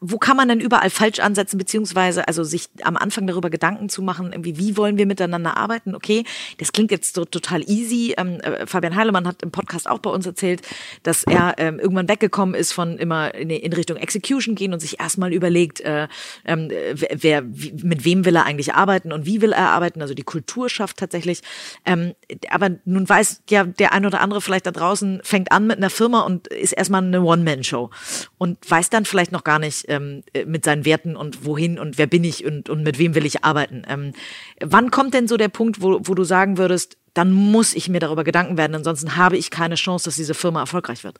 wo 0.00 0.18
kann 0.18 0.36
man 0.36 0.48
denn 0.48 0.60
überall 0.60 0.90
falsch 0.90 1.18
ansetzen, 1.18 1.56
beziehungsweise 1.56 2.28
also 2.28 2.44
sich 2.44 2.68
am 2.82 2.96
Anfang 2.96 3.26
darüber 3.26 3.48
Gedanken 3.48 3.88
zu 3.88 4.02
machen, 4.02 4.32
irgendwie, 4.32 4.58
wie 4.58 4.76
wollen 4.76 4.98
wir 4.98 5.06
miteinander 5.06 5.56
arbeiten? 5.56 5.94
Okay, 5.94 6.24
das 6.58 6.72
klingt 6.72 6.90
jetzt 6.90 7.14
so 7.14 7.24
total 7.24 7.62
easy. 7.68 8.14
Ähm, 8.18 8.38
äh, 8.40 8.66
Fabian 8.66 8.94
Heilemann 8.94 9.26
hat 9.26 9.42
im 9.42 9.50
Podcast 9.50 9.88
auch 9.88 9.98
bei 9.98 10.10
uns 10.10 10.26
erzählt, 10.26 10.60
dass 11.02 11.24
er 11.24 11.54
ähm, 11.56 11.78
irgendwann 11.78 12.08
weggekommen 12.08 12.54
ist 12.54 12.72
von 12.72 12.98
immer 12.98 13.34
in, 13.34 13.48
in 13.48 13.72
Richtung 13.72 13.96
Execution 13.96 14.54
gehen 14.54 14.74
und 14.74 14.80
sich 14.80 15.00
erstmal 15.00 15.32
überlegt, 15.32 15.80
äh, 15.80 16.06
äh, 16.44 16.94
wer, 17.12 17.44
wie, 17.46 17.72
mit 17.82 18.04
wem 18.04 18.26
will 18.26 18.36
er 18.36 18.44
eigentlich 18.44 18.74
arbeiten 18.74 19.10
und 19.10 19.24
wie 19.24 19.40
will 19.40 19.52
er 19.52 19.70
arbeiten, 19.70 20.02
also 20.02 20.12
die 20.12 20.22
Kultur 20.22 20.68
schafft 20.68 20.98
tatsächlich. 20.98 21.40
Ähm, 21.86 22.14
aber 22.50 22.72
nun 22.84 23.08
weiß 23.08 23.42
ja 23.48 23.64
der 23.64 23.92
ein 23.94 24.04
oder 24.04 24.20
andere 24.20 24.42
vielleicht 24.42 24.66
da 24.66 24.70
draußen, 24.70 25.20
fängt 25.30 25.52
an 25.52 25.66
mit 25.66 25.78
einer 25.78 25.90
Firma 25.90 26.20
und 26.20 26.48
ist 26.48 26.72
erstmal 26.72 27.02
eine 27.02 27.22
One-Man-Show 27.22 27.90
und 28.36 28.58
weiß 28.70 28.90
dann 28.90 29.04
vielleicht 29.04 29.32
noch 29.32 29.44
gar 29.44 29.58
nicht 29.58 29.86
ähm, 29.88 30.22
mit 30.44 30.64
seinen 30.64 30.84
Werten 30.84 31.16
und 31.16 31.46
wohin 31.46 31.78
und 31.78 31.96
wer 31.96 32.06
bin 32.06 32.24
ich 32.24 32.44
und, 32.44 32.68
und 32.68 32.82
mit 32.82 32.98
wem 32.98 33.14
will 33.14 33.24
ich 33.24 33.44
arbeiten. 33.44 33.84
Ähm, 33.88 34.12
wann 34.60 34.90
kommt 34.90 35.14
denn 35.14 35.28
so 35.28 35.36
der 35.36 35.48
Punkt, 35.48 35.80
wo, 35.80 36.00
wo 36.02 36.14
du 36.14 36.24
sagen 36.24 36.58
würdest, 36.58 36.98
dann 37.14 37.32
muss 37.32 37.74
ich 37.74 37.88
mir 37.88 37.98
darüber 37.98 38.24
Gedanken 38.24 38.56
werden, 38.56 38.74
ansonsten 38.74 39.16
habe 39.16 39.36
ich 39.36 39.50
keine 39.50 39.74
Chance, 39.74 40.04
dass 40.04 40.16
diese 40.16 40.34
Firma 40.34 40.60
erfolgreich 40.60 41.02
wird? 41.02 41.18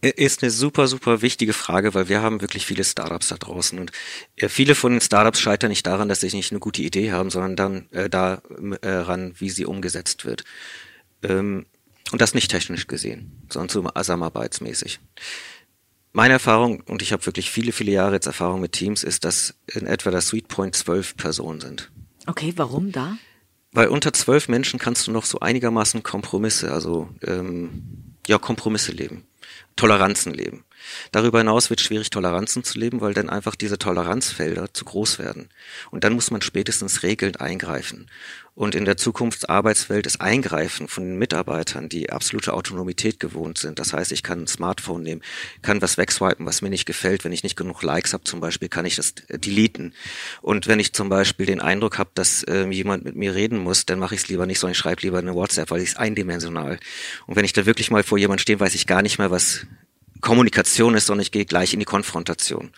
Ist 0.00 0.42
eine 0.42 0.50
super, 0.50 0.88
super 0.88 1.22
wichtige 1.22 1.52
Frage, 1.52 1.94
weil 1.94 2.08
wir 2.08 2.22
haben 2.22 2.40
wirklich 2.40 2.66
viele 2.66 2.84
Startups 2.84 3.28
da 3.28 3.36
draußen 3.36 3.78
und 3.78 3.92
äh, 4.36 4.48
viele 4.48 4.74
von 4.74 4.92
den 4.92 5.00
Startups 5.00 5.40
scheitern 5.40 5.70
nicht 5.70 5.86
daran, 5.86 6.08
dass 6.08 6.20
sie 6.20 6.34
nicht 6.34 6.52
eine 6.52 6.60
gute 6.60 6.82
Idee 6.82 7.12
haben, 7.12 7.30
sondern 7.30 7.56
dann 7.56 7.90
äh, 7.92 8.08
daran, 8.08 9.34
wie 9.38 9.50
sie 9.50 9.66
umgesetzt 9.66 10.24
wird. 10.24 10.44
Ähm, 11.22 11.66
und 12.12 12.20
das 12.20 12.34
nicht 12.34 12.50
technisch 12.50 12.86
gesehen, 12.86 13.46
sondern 13.48 13.68
zusammenarbeitsmäßig. 13.68 15.00
Meine 16.12 16.34
Erfahrung, 16.34 16.80
und 16.80 17.02
ich 17.02 17.12
habe 17.12 17.26
wirklich 17.26 17.50
viele, 17.50 17.72
viele 17.72 17.92
Jahre 17.92 18.14
jetzt 18.14 18.26
Erfahrung 18.26 18.60
mit 18.60 18.72
Teams, 18.72 19.04
ist, 19.04 19.24
dass 19.24 19.54
in 19.66 19.86
etwa 19.86 20.10
der 20.10 20.22
Sweet 20.22 20.48
Point 20.48 20.74
zwölf 20.74 21.16
Personen 21.16 21.60
sind. 21.60 21.90
Okay, 22.26 22.54
warum 22.56 22.90
da? 22.90 23.18
Weil 23.72 23.88
unter 23.88 24.12
zwölf 24.14 24.48
Menschen 24.48 24.78
kannst 24.78 25.06
du 25.06 25.10
noch 25.10 25.26
so 25.26 25.40
einigermaßen 25.40 26.02
Kompromisse, 26.02 26.72
also 26.72 27.10
ähm, 27.22 28.14
ja, 28.26 28.38
Kompromisse 28.38 28.92
leben. 28.92 29.24
Toleranzen 29.76 30.32
leben. 30.32 30.64
Darüber 31.12 31.38
hinaus 31.38 31.70
wird 31.70 31.80
schwierig, 31.80 32.10
Toleranzen 32.10 32.64
zu 32.64 32.78
leben, 32.78 33.00
weil 33.00 33.14
dann 33.14 33.30
einfach 33.30 33.54
diese 33.54 33.78
Toleranzfelder 33.78 34.72
zu 34.72 34.84
groß 34.84 35.18
werden. 35.18 35.48
Und 35.90 36.04
dann 36.04 36.14
muss 36.14 36.30
man 36.30 36.42
spätestens 36.42 37.02
regelnd 37.02 37.40
eingreifen. 37.40 38.08
Und 38.56 38.74
in 38.74 38.86
der 38.86 38.96
Zukunftsarbeitswelt 38.96 40.06
ist 40.06 40.22
Eingreifen 40.22 40.88
von 40.88 41.04
den 41.04 41.18
Mitarbeitern, 41.18 41.90
die 41.90 42.10
absolute 42.10 42.54
Autonomität 42.54 43.20
gewohnt 43.20 43.58
sind. 43.58 43.78
Das 43.78 43.92
heißt, 43.92 44.12
ich 44.12 44.22
kann 44.22 44.44
ein 44.44 44.46
Smartphone 44.46 45.02
nehmen, 45.02 45.20
kann 45.60 45.82
was 45.82 45.98
wegswipen, 45.98 46.46
was 46.46 46.62
mir 46.62 46.70
nicht 46.70 46.86
gefällt. 46.86 47.24
Wenn 47.24 47.32
ich 47.32 47.42
nicht 47.42 47.56
genug 47.56 47.82
Likes 47.82 48.14
habe 48.14 48.24
zum 48.24 48.40
Beispiel, 48.40 48.70
kann 48.70 48.86
ich 48.86 48.96
das 48.96 49.12
äh, 49.28 49.38
deleten. 49.38 49.92
Und 50.40 50.68
wenn 50.68 50.80
ich 50.80 50.94
zum 50.94 51.10
Beispiel 51.10 51.44
den 51.44 51.60
Eindruck 51.60 51.98
habe, 51.98 52.10
dass 52.14 52.44
äh, 52.44 52.66
jemand 52.68 53.04
mit 53.04 53.14
mir 53.14 53.34
reden 53.34 53.58
muss, 53.58 53.84
dann 53.84 53.98
mache 53.98 54.14
ich 54.14 54.22
es 54.22 54.28
lieber 54.28 54.46
nicht, 54.46 54.58
sondern 54.58 54.72
ich 54.72 54.78
schreibe 54.78 55.02
lieber 55.02 55.18
eine 55.18 55.34
WhatsApp, 55.34 55.70
weil 55.70 55.82
ich 55.82 55.90
es 55.90 55.96
eindimensional. 55.96 56.78
Und 57.26 57.36
wenn 57.36 57.44
ich 57.44 57.52
da 57.52 57.66
wirklich 57.66 57.90
mal 57.90 58.04
vor 58.04 58.16
jemand 58.16 58.40
stehe, 58.40 58.58
weiß 58.58 58.74
ich 58.74 58.86
gar 58.86 59.02
nicht 59.02 59.18
mehr, 59.18 59.30
was 59.30 59.66
Kommunikation 60.20 60.94
ist, 60.94 61.06
sondern 61.06 61.22
ich 61.22 61.32
gehe 61.32 61.44
gleich 61.44 61.72
in 61.72 61.80
die 61.80 61.86
Konfrontation. 61.86 62.72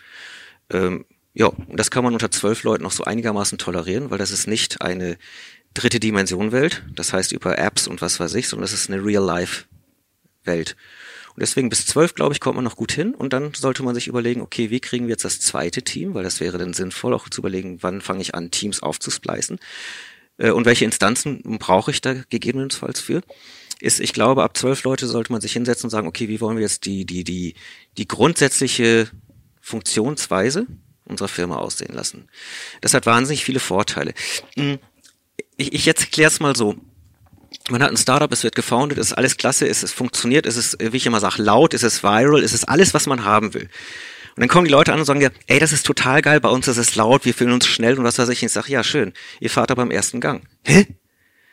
Ähm, 0.71 1.05
ja, 1.33 1.47
und 1.47 1.79
das 1.79 1.91
kann 1.91 2.03
man 2.03 2.13
unter 2.13 2.31
zwölf 2.31 2.63
Leuten 2.63 2.83
noch 2.83 2.91
so 2.91 3.03
einigermaßen 3.03 3.57
tolerieren, 3.57 4.11
weil 4.11 4.17
das 4.17 4.31
ist 4.31 4.47
nicht 4.47 4.81
eine 4.81 5.17
dritte 5.73 5.99
Dimension 5.99 6.51
Welt, 6.51 6.83
das 6.95 7.13
heißt 7.13 7.31
über 7.31 7.57
Apps 7.57 7.87
und 7.87 8.01
was 8.01 8.19
weiß 8.19 8.33
ich, 8.35 8.47
sondern 8.47 8.63
das 8.63 8.73
ist 8.73 8.89
eine 8.89 9.03
Real-Life-Welt. 9.03 10.75
Und 11.35 11.41
deswegen 11.41 11.69
bis 11.69 11.85
zwölf, 11.85 12.15
glaube 12.15 12.33
ich, 12.33 12.39
kommt 12.39 12.55
man 12.55 12.65
noch 12.65 12.75
gut 12.75 12.91
hin. 12.91 13.13
Und 13.13 13.33
dann 13.33 13.53
sollte 13.53 13.83
man 13.83 13.95
sich 13.95 14.07
überlegen, 14.07 14.41
okay, 14.41 14.71
wie 14.71 14.79
kriegen 14.79 15.05
wir 15.05 15.11
jetzt 15.11 15.25
das 15.25 15.39
zweite 15.39 15.83
Team, 15.83 16.13
weil 16.13 16.23
das 16.23 16.39
wäre 16.39 16.57
dann 16.57 16.73
sinnvoll, 16.73 17.13
auch 17.13 17.29
zu 17.29 17.41
überlegen, 17.41 17.77
wann 17.81 18.01
fange 18.01 18.21
ich 18.21 18.35
an, 18.35 18.51
Teams 18.51 18.81
aufzuspleißen 18.81 19.59
äh, 20.39 20.49
und 20.49 20.65
welche 20.65 20.85
Instanzen 20.85 21.41
brauche 21.59 21.91
ich 21.91 22.01
da 22.01 22.15
gegebenenfalls 22.29 22.99
für 22.99 23.21
ist, 23.81 23.99
ich 23.99 24.13
glaube, 24.13 24.43
ab 24.43 24.57
zwölf 24.57 24.83
Leute 24.83 25.07
sollte 25.07 25.31
man 25.31 25.41
sich 25.41 25.53
hinsetzen 25.53 25.85
und 25.85 25.91
sagen, 25.91 26.07
okay, 26.07 26.27
wie 26.27 26.41
wollen 26.41 26.57
wir 26.57 26.63
jetzt 26.63 26.85
die, 26.85 27.05
die, 27.05 27.23
die, 27.23 27.55
die 27.97 28.07
grundsätzliche 28.07 29.09
Funktionsweise 29.61 30.67
unserer 31.05 31.27
Firma 31.27 31.57
aussehen 31.57 31.93
lassen. 31.93 32.29
Das 32.81 32.93
hat 32.93 33.05
wahnsinnig 33.05 33.43
viele 33.43 33.59
Vorteile. 33.59 34.13
Hm, 34.55 34.79
ich, 35.57 35.73
ich 35.73 35.85
jetzt 35.85 36.01
erkläre 36.01 36.29
es 36.29 36.39
mal 36.39 36.55
so. 36.55 36.75
Man 37.69 37.83
hat 37.83 37.89
ein 37.89 37.97
Startup, 37.97 38.31
es 38.31 38.43
wird 38.43 38.55
gefoundet, 38.55 38.97
es 38.97 39.07
ist 39.07 39.17
alles 39.17 39.37
klasse, 39.37 39.67
es 39.67 39.83
ist 39.83 39.93
funktioniert, 39.93 40.45
es 40.45 40.55
ist, 40.55 40.77
wie 40.79 40.97
ich 40.97 41.05
immer 41.05 41.19
sage, 41.19 41.41
laut, 41.41 41.73
es 41.73 41.83
ist 41.83 42.03
viral, 42.03 42.43
es 42.43 42.53
ist 42.53 42.69
alles, 42.69 42.93
was 42.93 43.07
man 43.07 43.25
haben 43.25 43.53
will. 43.53 43.69
Und 44.35 44.41
dann 44.41 44.47
kommen 44.47 44.65
die 44.65 44.71
Leute 44.71 44.93
an 44.93 44.99
und 44.99 45.05
sagen 45.05 45.21
ja, 45.21 45.29
ey, 45.47 45.59
das 45.59 45.71
ist 45.71 45.85
total 45.85 46.21
geil, 46.21 46.39
bei 46.39 46.49
uns 46.49 46.67
ist 46.67 46.77
es 46.77 46.95
laut, 46.95 47.25
wir 47.25 47.33
fühlen 47.33 47.51
uns 47.51 47.67
schnell 47.67 47.97
und 47.97 48.03
was 48.03 48.17
weiß 48.17 48.29
ich. 48.29 48.41
Und 48.41 48.47
ich 48.47 48.53
sage, 48.53 48.71
ja, 48.71 48.83
schön, 48.83 49.13
ihr 49.39 49.49
fahrt 49.49 49.71
aber 49.71 49.83
im 49.83 49.91
ersten 49.91 50.21
Gang. 50.21 50.47
Hä? 50.63 50.87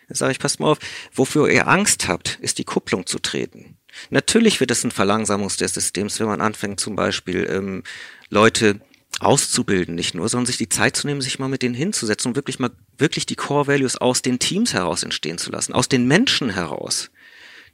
Dann 0.09 0.17
sage 0.17 0.33
ich, 0.33 0.39
passt 0.39 0.61
mal 0.61 0.71
auf, 0.71 0.79
wofür 1.13 1.49
ihr 1.49 1.69
Angst 1.69 2.09
habt, 2.09 2.39
ist 2.41 2.59
die 2.59 2.65
Kupplung 2.65 3.07
zu 3.07 3.19
treten. 3.19 3.77
Natürlich 4.11 4.61
wird 4.61 4.71
es 4.71 4.85
ein 4.85 4.91
Verlangsamung 4.91 5.49
des 5.49 5.75
Systems, 5.75 6.21
wenn 6.21 6.27
man 6.27 6.41
anfängt, 6.41 6.81
zum 6.81 6.97
Beispiel 6.97 7.49
ähm, 7.51 7.83
Leute 8.29 8.81
auszubilden, 9.21 9.95
nicht 9.95 10.15
nur, 10.15 10.29
sondern 10.29 10.47
sich 10.47 10.59
die 10.59 10.69
Zeit 10.69 10.97
zu 10.97 11.07
nehmen, 11.07 11.23
sich 11.23 11.39
mal 11.39 11.49
mit 11.49 11.63
denen 11.63 11.75
hinzusetzen 11.75 12.31
und 12.31 12.37
wirklich 12.37 12.59
mal 12.59 12.71
wirklich 12.99 13.25
die 13.25 13.37
Core 13.37 13.67
Values 13.67 13.97
aus 13.97 14.21
den 14.21 14.39
Teams 14.39 14.75
heraus 14.75 15.03
entstehen 15.03 15.39
zu 15.39 15.51
lassen, 15.51 15.73
aus 15.73 15.89
den 15.89 16.07
Menschen 16.07 16.51
heraus. 16.51 17.11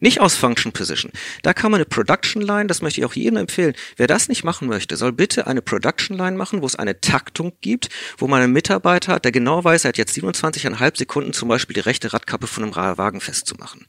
Nicht 0.03 0.21
aus 0.21 0.35
Function 0.35 0.73
Position. 0.73 1.12
Da 1.45 1.55
kann 1.55 1.71
man 1.71 1.79
eine 1.79 1.85
Production 1.85 2.43
Line, 2.43 2.67
das 2.67 2.83
möchte 2.83 3.01
ich 3.01 3.05
auch 3.05 3.15
jedem 3.15 3.37
empfehlen. 3.37 3.75
Wer 3.97 4.09
das 4.09 4.29
nicht 4.29 4.43
machen 4.43 4.67
möchte, 4.67 4.97
soll 4.97 5.12
bitte 5.12 5.47
eine 5.47 5.62
Production 5.62 6.19
Line 6.19 6.37
machen, 6.37 6.61
wo 6.61 6.67
es 6.67 6.75
eine 6.75 7.01
Taktung 7.01 7.53
gibt, 7.61 7.88
wo 8.19 8.27
man 8.27 8.43
einen 8.43 8.53
Mitarbeiter 8.53 9.12
hat, 9.12 9.25
der 9.25 9.31
genau 9.31 9.62
weiß, 9.62 9.85
er 9.85 9.91
hat 9.91 9.99
jetzt 9.99 10.19
27,5 10.19 10.99
Sekunden 10.99 11.33
zum 11.33 11.49
Beispiel 11.49 11.75
die 11.75 11.81
rechte 11.81 12.12
Radkappe 12.12 12.49
von 12.49 12.65
einem 12.65 12.75
Wagen 12.75 13.21
festzumachen. 13.21 13.87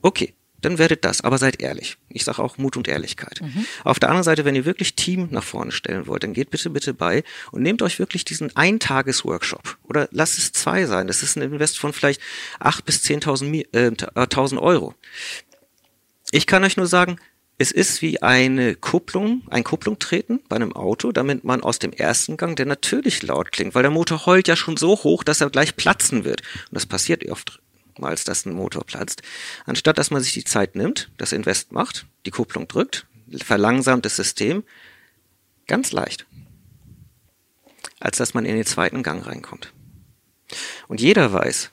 Okay, 0.00 0.32
dann 0.62 0.78
werdet 0.78 1.04
das, 1.04 1.20
aber 1.20 1.38
seid 1.38 1.60
ehrlich. 1.60 1.98
Ich 2.08 2.24
sage 2.24 2.42
auch 2.42 2.58
Mut 2.58 2.76
und 2.76 2.88
Ehrlichkeit. 2.88 3.40
Mhm. 3.42 3.66
Auf 3.84 3.98
der 3.98 4.08
anderen 4.08 4.24
Seite, 4.24 4.44
wenn 4.44 4.54
ihr 4.54 4.64
wirklich 4.64 4.94
Team 4.94 5.28
nach 5.30 5.44
vorne 5.44 5.72
stellen 5.72 6.06
wollt, 6.06 6.22
dann 6.22 6.32
geht 6.32 6.50
bitte, 6.50 6.70
bitte 6.70 6.94
bei 6.94 7.24
und 7.50 7.62
nehmt 7.62 7.82
euch 7.82 7.98
wirklich 7.98 8.24
diesen 8.24 8.56
Eintages-Workshop 8.56 9.78
oder 9.84 10.08
lasst 10.10 10.38
es 10.38 10.52
zwei 10.52 10.86
sein. 10.86 11.06
Das 11.06 11.22
ist 11.22 11.36
ein 11.36 11.42
Invest 11.42 11.78
von 11.78 11.92
vielleicht 11.92 12.20
acht 12.58 12.84
bis 12.84 13.02
zehntausend 13.02 13.54
äh, 13.74 13.88
äh 13.88 14.56
Euro. 14.56 14.94
Ich 16.30 16.46
kann 16.46 16.64
euch 16.64 16.76
nur 16.76 16.86
sagen, 16.86 17.18
es 17.58 17.70
ist 17.70 18.02
wie 18.02 18.20
eine 18.22 18.74
Kupplung, 18.74 19.42
ein 19.48 19.62
Kupplung 19.62 19.98
treten 20.00 20.40
bei 20.48 20.56
einem 20.56 20.74
Auto, 20.74 21.12
damit 21.12 21.44
man 21.44 21.62
aus 21.62 21.78
dem 21.78 21.92
ersten 21.92 22.36
Gang, 22.36 22.56
der 22.56 22.66
natürlich 22.66 23.22
laut 23.22 23.52
klingt, 23.52 23.74
weil 23.74 23.82
der 23.82 23.90
Motor 23.92 24.26
heult 24.26 24.48
ja 24.48 24.56
schon 24.56 24.76
so 24.76 24.96
hoch, 25.04 25.22
dass 25.22 25.40
er 25.40 25.48
gleich 25.48 25.76
platzen 25.76 26.24
wird. 26.24 26.40
Und 26.40 26.74
das 26.74 26.86
passiert 26.86 27.28
oft 27.30 27.61
als 28.00 28.24
dass 28.24 28.46
ein 28.46 28.54
Motor 28.54 28.84
platzt. 28.84 29.22
Anstatt 29.66 29.98
dass 29.98 30.10
man 30.10 30.22
sich 30.22 30.32
die 30.32 30.44
Zeit 30.44 30.76
nimmt, 30.76 31.10
das 31.18 31.32
Invest 31.32 31.72
macht, 31.72 32.06
die 32.26 32.30
Kupplung 32.30 32.68
drückt, 32.68 33.06
verlangsamt 33.36 34.04
das 34.04 34.16
System, 34.16 34.64
ganz 35.66 35.92
leicht, 35.92 36.26
als 38.00 38.18
dass 38.18 38.34
man 38.34 38.44
in 38.44 38.56
den 38.56 38.66
zweiten 38.66 39.02
Gang 39.02 39.26
reinkommt. 39.26 39.72
Und 40.88 41.00
jeder 41.00 41.32
weiß, 41.32 41.70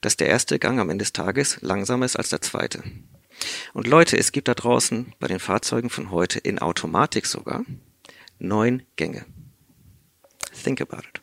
dass 0.00 0.16
der 0.16 0.28
erste 0.28 0.58
Gang 0.58 0.80
am 0.80 0.90
Ende 0.90 1.04
des 1.04 1.12
Tages 1.12 1.58
langsamer 1.60 2.04
ist 2.04 2.16
als 2.16 2.30
der 2.30 2.40
zweite. 2.40 2.82
Und 3.72 3.86
Leute, 3.86 4.16
es 4.18 4.32
gibt 4.32 4.48
da 4.48 4.54
draußen 4.54 5.14
bei 5.18 5.28
den 5.28 5.38
Fahrzeugen 5.38 5.90
von 5.90 6.10
heute 6.10 6.38
in 6.38 6.58
Automatik 6.58 7.26
sogar 7.26 7.64
neun 8.38 8.82
Gänge. 8.96 9.24
Think 10.64 10.80
about 10.80 11.02
it. 11.08 11.20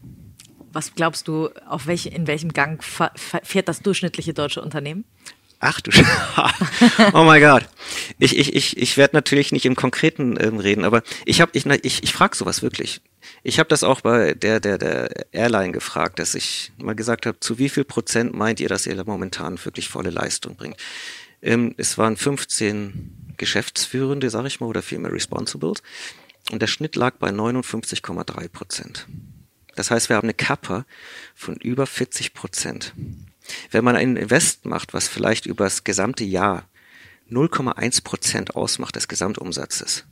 Was 0.71 0.93
glaubst 0.95 1.27
du, 1.27 1.49
auf 1.67 1.87
welche, 1.87 2.09
in 2.09 2.27
welchem 2.27 2.53
Gang 2.53 2.83
fährt 2.83 3.67
das 3.67 3.81
durchschnittliche 3.81 4.33
deutsche 4.33 4.61
Unternehmen? 4.61 5.05
Ach 5.59 5.81
du 5.81 5.91
Sch 5.91 6.03
Oh 7.13 7.23
mein 7.23 7.41
Gott. 7.41 7.67
Ich, 8.17 8.37
ich, 8.37 8.55
ich, 8.55 8.77
ich 8.77 8.97
werde 8.97 9.15
natürlich 9.15 9.51
nicht 9.51 9.65
im 9.65 9.75
Konkreten 9.75 10.37
ähm, 10.39 10.57
reden, 10.57 10.85
aber 10.85 11.03
ich 11.25 11.41
habe 11.41 11.51
ich, 11.53 11.65
ich, 11.65 12.03
ich 12.03 12.13
frage 12.13 12.35
sowas 12.35 12.61
wirklich. 12.61 13.01
Ich 13.43 13.59
habe 13.59 13.67
das 13.67 13.83
auch 13.83 14.01
bei 14.01 14.33
der, 14.33 14.61
der, 14.61 14.77
der 14.77 15.33
Airline 15.33 15.73
gefragt, 15.73 16.19
dass 16.19 16.33
ich 16.33 16.71
mal 16.77 16.95
gesagt 16.95 17.25
habe, 17.25 17.39
zu 17.41 17.57
wie 17.57 17.67
viel 17.67 17.83
Prozent 17.83 18.33
meint 18.33 18.61
ihr, 18.61 18.69
dass 18.69 18.87
ihr 18.87 19.03
momentan 19.03 19.63
wirklich 19.63 19.89
volle 19.89 20.11
Leistung 20.11 20.55
bringt? 20.55 20.77
Ähm, 21.41 21.75
es 21.77 21.97
waren 21.97 22.15
15 22.15 23.33
Geschäftsführende, 23.37 24.29
sag 24.29 24.45
ich 24.45 24.61
mal, 24.61 24.67
oder 24.67 24.81
vielmehr 24.81 25.11
Responsibles. 25.11 25.81
Und 26.51 26.61
der 26.61 26.67
Schnitt 26.67 26.95
lag 26.95 27.15
bei 27.17 27.29
59,3 27.29 28.47
Prozent. 28.47 29.07
Das 29.79 29.91
heißt, 29.91 30.09
wir 30.09 30.17
haben 30.17 30.25
eine 30.25 30.33
Kappa 30.33 30.85
von 31.33 31.55
über 31.55 31.87
40 31.87 32.33
Prozent. 32.33 32.93
Wenn 33.71 33.85
man 33.85 33.95
ein 33.95 34.17
Invest 34.17 34.65
macht, 34.65 34.93
was 34.93 35.07
vielleicht 35.07 35.45
über 35.45 35.63
das 35.63 35.85
gesamte 35.85 36.25
Jahr 36.25 36.67
0,1 37.31 38.03
Prozent 38.03 38.57
ausmacht 38.57 38.97
des 38.97 39.07
Gesamtumsatzes, 39.07 40.03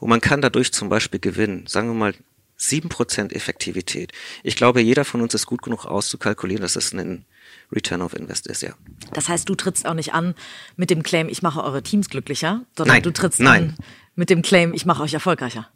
und 0.00 0.08
man 0.08 0.20
kann 0.20 0.42
dadurch 0.42 0.72
zum 0.72 0.88
Beispiel 0.88 1.20
gewinnen, 1.20 1.68
sagen 1.68 1.86
wir 1.86 1.94
mal 1.94 2.14
7 2.56 2.88
Prozent 2.88 3.32
Effektivität. 3.32 4.10
Ich 4.42 4.56
glaube, 4.56 4.80
jeder 4.80 5.04
von 5.04 5.20
uns 5.20 5.34
ist 5.34 5.46
gut 5.46 5.62
genug 5.62 5.86
auszukalkulieren, 5.86 6.62
dass 6.62 6.74
es 6.74 6.92
ein 6.92 7.24
Return 7.70 8.02
of 8.02 8.14
Invest 8.14 8.48
ist, 8.48 8.62
ja. 8.62 8.74
Das 9.12 9.28
heißt, 9.28 9.48
du 9.48 9.54
trittst 9.54 9.86
auch 9.86 9.94
nicht 9.94 10.14
an 10.14 10.34
mit 10.74 10.90
dem 10.90 11.04
Claim, 11.04 11.28
ich 11.28 11.42
mache 11.42 11.62
eure 11.62 11.84
Teams 11.84 12.08
glücklicher, 12.08 12.62
sondern 12.76 12.96
Nein, 12.96 13.02
du 13.04 13.12
trittst 13.12 13.38
nein. 13.38 13.76
an 13.78 13.86
mit 14.16 14.30
dem 14.30 14.42
Claim, 14.42 14.74
ich 14.74 14.84
mache 14.84 15.02
euch 15.04 15.14
erfolgreicher. 15.14 15.68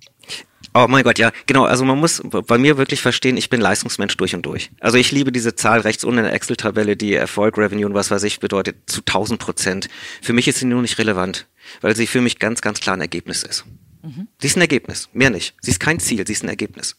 Oh 0.75 0.87
mein 0.89 1.05
Gott, 1.05 1.19
ja, 1.19 1.33
genau. 1.47 1.65
Also 1.65 1.85
man 1.85 1.99
muss 1.99 2.23
bei 2.23 2.59
mir 2.59 2.77
wirklich 2.77 3.01
verstehen, 3.01 3.37
ich 3.39 3.49
bin 3.49 3.61
Leistungsmensch 3.61 4.17
durch 4.19 4.35
und 4.35 4.43
durch. 4.43 4.71
Also 4.81 4.99
ich 4.99 5.11
liebe 5.11 5.33
diese 5.33 5.55
Zahl 5.55 5.81
rechts 5.81 6.05
unten 6.05 6.19
in 6.19 6.25
der 6.25 6.35
Excel-Tabelle, 6.35 6.97
die 6.97 7.15
Erfolg, 7.15 7.57
Revenue 7.57 7.87
und 7.87 7.95
was 7.95 8.11
weiß 8.11 8.23
ich 8.25 8.41
bedeutet, 8.41 8.77
zu 8.87 9.01
1000 9.01 9.41
Prozent. 9.41 9.89
Für 10.21 10.35
mich 10.35 10.49
ist 10.49 10.59
sie 10.59 10.67
nur 10.67 10.83
nicht 10.83 10.99
relevant, 10.99 11.47
weil 11.81 11.97
sie 11.97 12.07
für 12.07 12.21
mich 12.21 12.39
ganz, 12.39 12.61
ganz 12.61 12.81
klar 12.81 12.97
ein 12.97 13.01
Ergebnis 13.01 13.43
ist. 13.43 13.65
Sie 14.39 14.47
ist 14.47 14.57
ein 14.57 14.61
Ergebnis, 14.61 15.09
mehr 15.13 15.31
nicht. 15.31 15.55
Sie 15.61 15.71
ist 15.71 15.81
kein 15.81 15.99
Ziel, 15.99 16.27
sie 16.27 16.33
ist 16.33 16.45
ein 16.45 16.49
Ergebnis. 16.49 16.97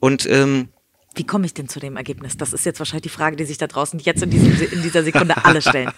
Und 0.00 0.26
ähm, 0.26 0.68
Wie 1.14 1.24
komme 1.24 1.46
ich 1.46 1.54
denn 1.54 1.68
zu 1.68 1.80
dem 1.80 1.96
Ergebnis? 1.96 2.36
Das 2.36 2.52
ist 2.52 2.66
jetzt 2.66 2.80
wahrscheinlich 2.80 3.04
die 3.04 3.16
Frage, 3.16 3.36
die 3.36 3.44
sich 3.44 3.58
da 3.58 3.66
draußen 3.66 4.00
jetzt 4.00 4.22
in, 4.22 4.30
diesem, 4.30 4.72
in 4.72 4.82
dieser 4.82 5.04
Sekunde 5.04 5.44
alle 5.44 5.62
stellen. 5.62 5.92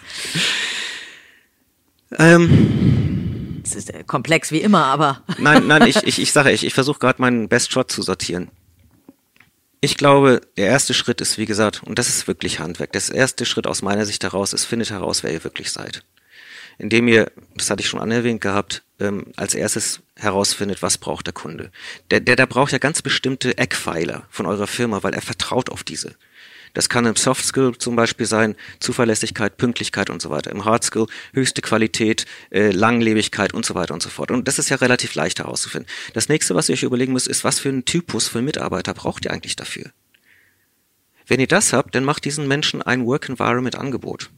ähm, 2.19 3.10
Es 3.63 3.75
ist 3.75 3.93
äh, 3.93 4.03
komplex 4.05 4.51
wie 4.51 4.61
immer, 4.61 4.85
aber 4.85 5.23
Nein, 5.37 5.67
nein, 5.67 5.87
ich, 5.87 5.97
ich, 6.03 6.19
ich 6.19 6.31
sage, 6.31 6.51
ich, 6.51 6.65
ich 6.65 6.73
versuche 6.73 6.99
gerade 6.99 7.21
meinen 7.21 7.47
Best 7.47 7.71
Shot 7.71 7.91
zu 7.91 8.01
sortieren. 8.01 8.49
Ich 9.83 9.97
glaube, 9.97 10.41
der 10.57 10.67
erste 10.67 10.93
Schritt 10.93 11.21
ist, 11.21 11.37
wie 11.37 11.47
gesagt, 11.47 11.81
und 11.83 11.97
das 11.97 12.07
ist 12.07 12.27
wirklich 12.27 12.59
Handwerk. 12.59 12.91
Das 12.91 13.09
erste 13.09 13.45
Schritt 13.45 13.65
aus 13.65 13.81
meiner 13.81 14.05
Sicht 14.05 14.23
heraus 14.23 14.53
ist, 14.53 14.65
findet 14.65 14.91
heraus, 14.91 15.23
wer 15.23 15.33
ihr 15.33 15.43
wirklich 15.43 15.71
seid. 15.71 16.03
Indem 16.77 17.07
ihr, 17.07 17.31
das 17.55 17.69
hatte 17.69 17.81
ich 17.81 17.89
schon 17.89 17.99
anerwähnt 17.99 18.41
gehabt, 18.41 18.83
ähm, 18.99 19.33
als 19.35 19.55
erstes 19.55 20.01
herausfindet, 20.15 20.83
was 20.83 20.99
braucht 20.99 21.25
der 21.25 21.33
Kunde. 21.33 21.71
Der, 22.11 22.19
der, 22.19 22.35
der 22.35 22.45
braucht 22.45 22.71
ja 22.71 22.77
ganz 22.77 23.01
bestimmte 23.01 23.57
Eckpfeiler 23.57 24.27
von 24.29 24.45
eurer 24.45 24.67
Firma, 24.67 25.01
weil 25.01 25.13
er 25.13 25.21
vertraut 25.21 25.69
auf 25.71 25.83
diese. 25.83 26.15
Das 26.73 26.89
kann 26.89 27.05
im 27.05 27.15
Soft 27.15 27.45
Skill 27.45 27.77
zum 27.77 27.95
Beispiel 27.95 28.25
sein, 28.25 28.55
Zuverlässigkeit, 28.79 29.57
Pünktlichkeit 29.57 30.09
und 30.09 30.21
so 30.21 30.29
weiter. 30.29 30.51
Im 30.51 30.65
Hard 30.65 30.83
Skill 30.83 31.07
höchste 31.33 31.61
Qualität, 31.61 32.25
äh, 32.49 32.71
Langlebigkeit 32.71 33.53
und 33.53 33.65
so 33.65 33.75
weiter 33.75 33.93
und 33.93 34.01
so 34.01 34.09
fort. 34.09 34.31
Und 34.31 34.47
das 34.47 34.59
ist 34.59 34.69
ja 34.69 34.77
relativ 34.77 35.15
leicht 35.15 35.39
herauszufinden. 35.39 35.89
Das 36.13 36.29
nächste, 36.29 36.55
was 36.55 36.69
ihr 36.69 36.73
euch 36.73 36.83
überlegen 36.83 37.13
müsst, 37.13 37.27
ist, 37.27 37.43
was 37.43 37.59
für 37.59 37.69
einen 37.69 37.85
Typus 37.85 38.27
für 38.27 38.41
Mitarbeiter 38.41 38.93
braucht 38.93 39.25
ihr 39.25 39.31
eigentlich 39.31 39.55
dafür? 39.55 39.91
Wenn 41.27 41.39
ihr 41.39 41.47
das 41.47 41.73
habt, 41.73 41.95
dann 41.95 42.03
macht 42.03 42.25
diesen 42.25 42.47
Menschen 42.47 42.81
ein 42.81 43.05
Work 43.05 43.29
Environment 43.29 43.75
Angebot. 43.75 44.29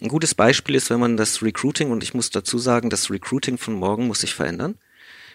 Ein 0.00 0.08
gutes 0.08 0.34
Beispiel 0.34 0.74
ist, 0.74 0.90
wenn 0.90 1.00
man 1.00 1.16
das 1.16 1.42
Recruiting, 1.42 1.90
und 1.92 2.02
ich 2.02 2.14
muss 2.14 2.30
dazu 2.30 2.58
sagen, 2.58 2.90
das 2.90 3.10
Recruiting 3.10 3.56
von 3.56 3.74
morgen 3.74 4.08
muss 4.08 4.20
sich 4.20 4.34
verändern. 4.34 4.76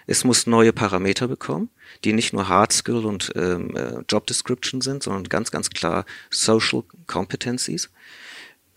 Es 0.07 0.23
muss 0.23 0.47
neue 0.47 0.71
Parameter 0.71 1.27
bekommen, 1.27 1.69
die 2.03 2.13
nicht 2.13 2.33
nur 2.33 2.47
Hard 2.47 2.71
Skill 2.71 3.05
und 3.05 3.31
ähm, 3.35 3.75
äh, 3.75 4.03
Job 4.09 4.25
Description 4.25 4.79
sind, 4.79 5.03
sondern 5.03 5.25
ganz, 5.25 5.51
ganz 5.51 5.69
klar 5.69 6.05
Social 6.29 6.83
Competencies. 7.05 7.89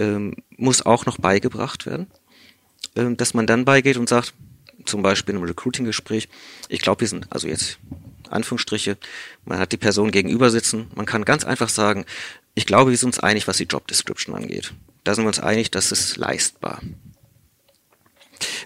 Ähm, 0.01 0.35
muss 0.57 0.85
auch 0.85 1.07
noch 1.07 1.19
beigebracht 1.19 1.87
werden, 1.87 2.09
ähm, 2.97 3.17
dass 3.17 3.33
man 3.33 3.47
dann 3.47 3.65
beigeht 3.65 3.97
und 3.97 4.09
sagt, 4.09 4.35
zum 4.87 5.03
Beispiel 5.03 5.37
im 5.37 5.43
Recruiting-Gespräch, 5.43 6.29
ich 6.69 6.81
glaube, 6.81 7.03
wir 7.03 7.09
sind, 7.09 7.29
also 7.31 7.47
jetzt 7.47 7.79
Anführungsstriche, 8.29 8.97
man 9.45 9.59
hat 9.59 9.73
die 9.73 9.77
Person 9.77 10.11
gegenüber 10.11 10.51
sitzen, 10.51 10.91
man 10.95 11.07
kann 11.07 11.25
ganz 11.25 11.45
einfach 11.45 11.69
sagen, 11.69 12.07
ich 12.55 12.67
glaube, 12.67 12.91
wir 12.91 12.99
sind 12.99 13.11
uns 13.11 13.19
einig, 13.21 13.47
was 13.47 13.59
die 13.59 13.65
Job 13.65 13.87
Description 13.87 14.35
angeht. 14.35 14.73
Da 15.05 15.15
sind 15.15 15.25
wir 15.25 15.29
uns 15.29 15.41
einig, 15.41 15.71
das 15.71 15.93
ist 15.93 16.17
leistbar. 16.17 16.81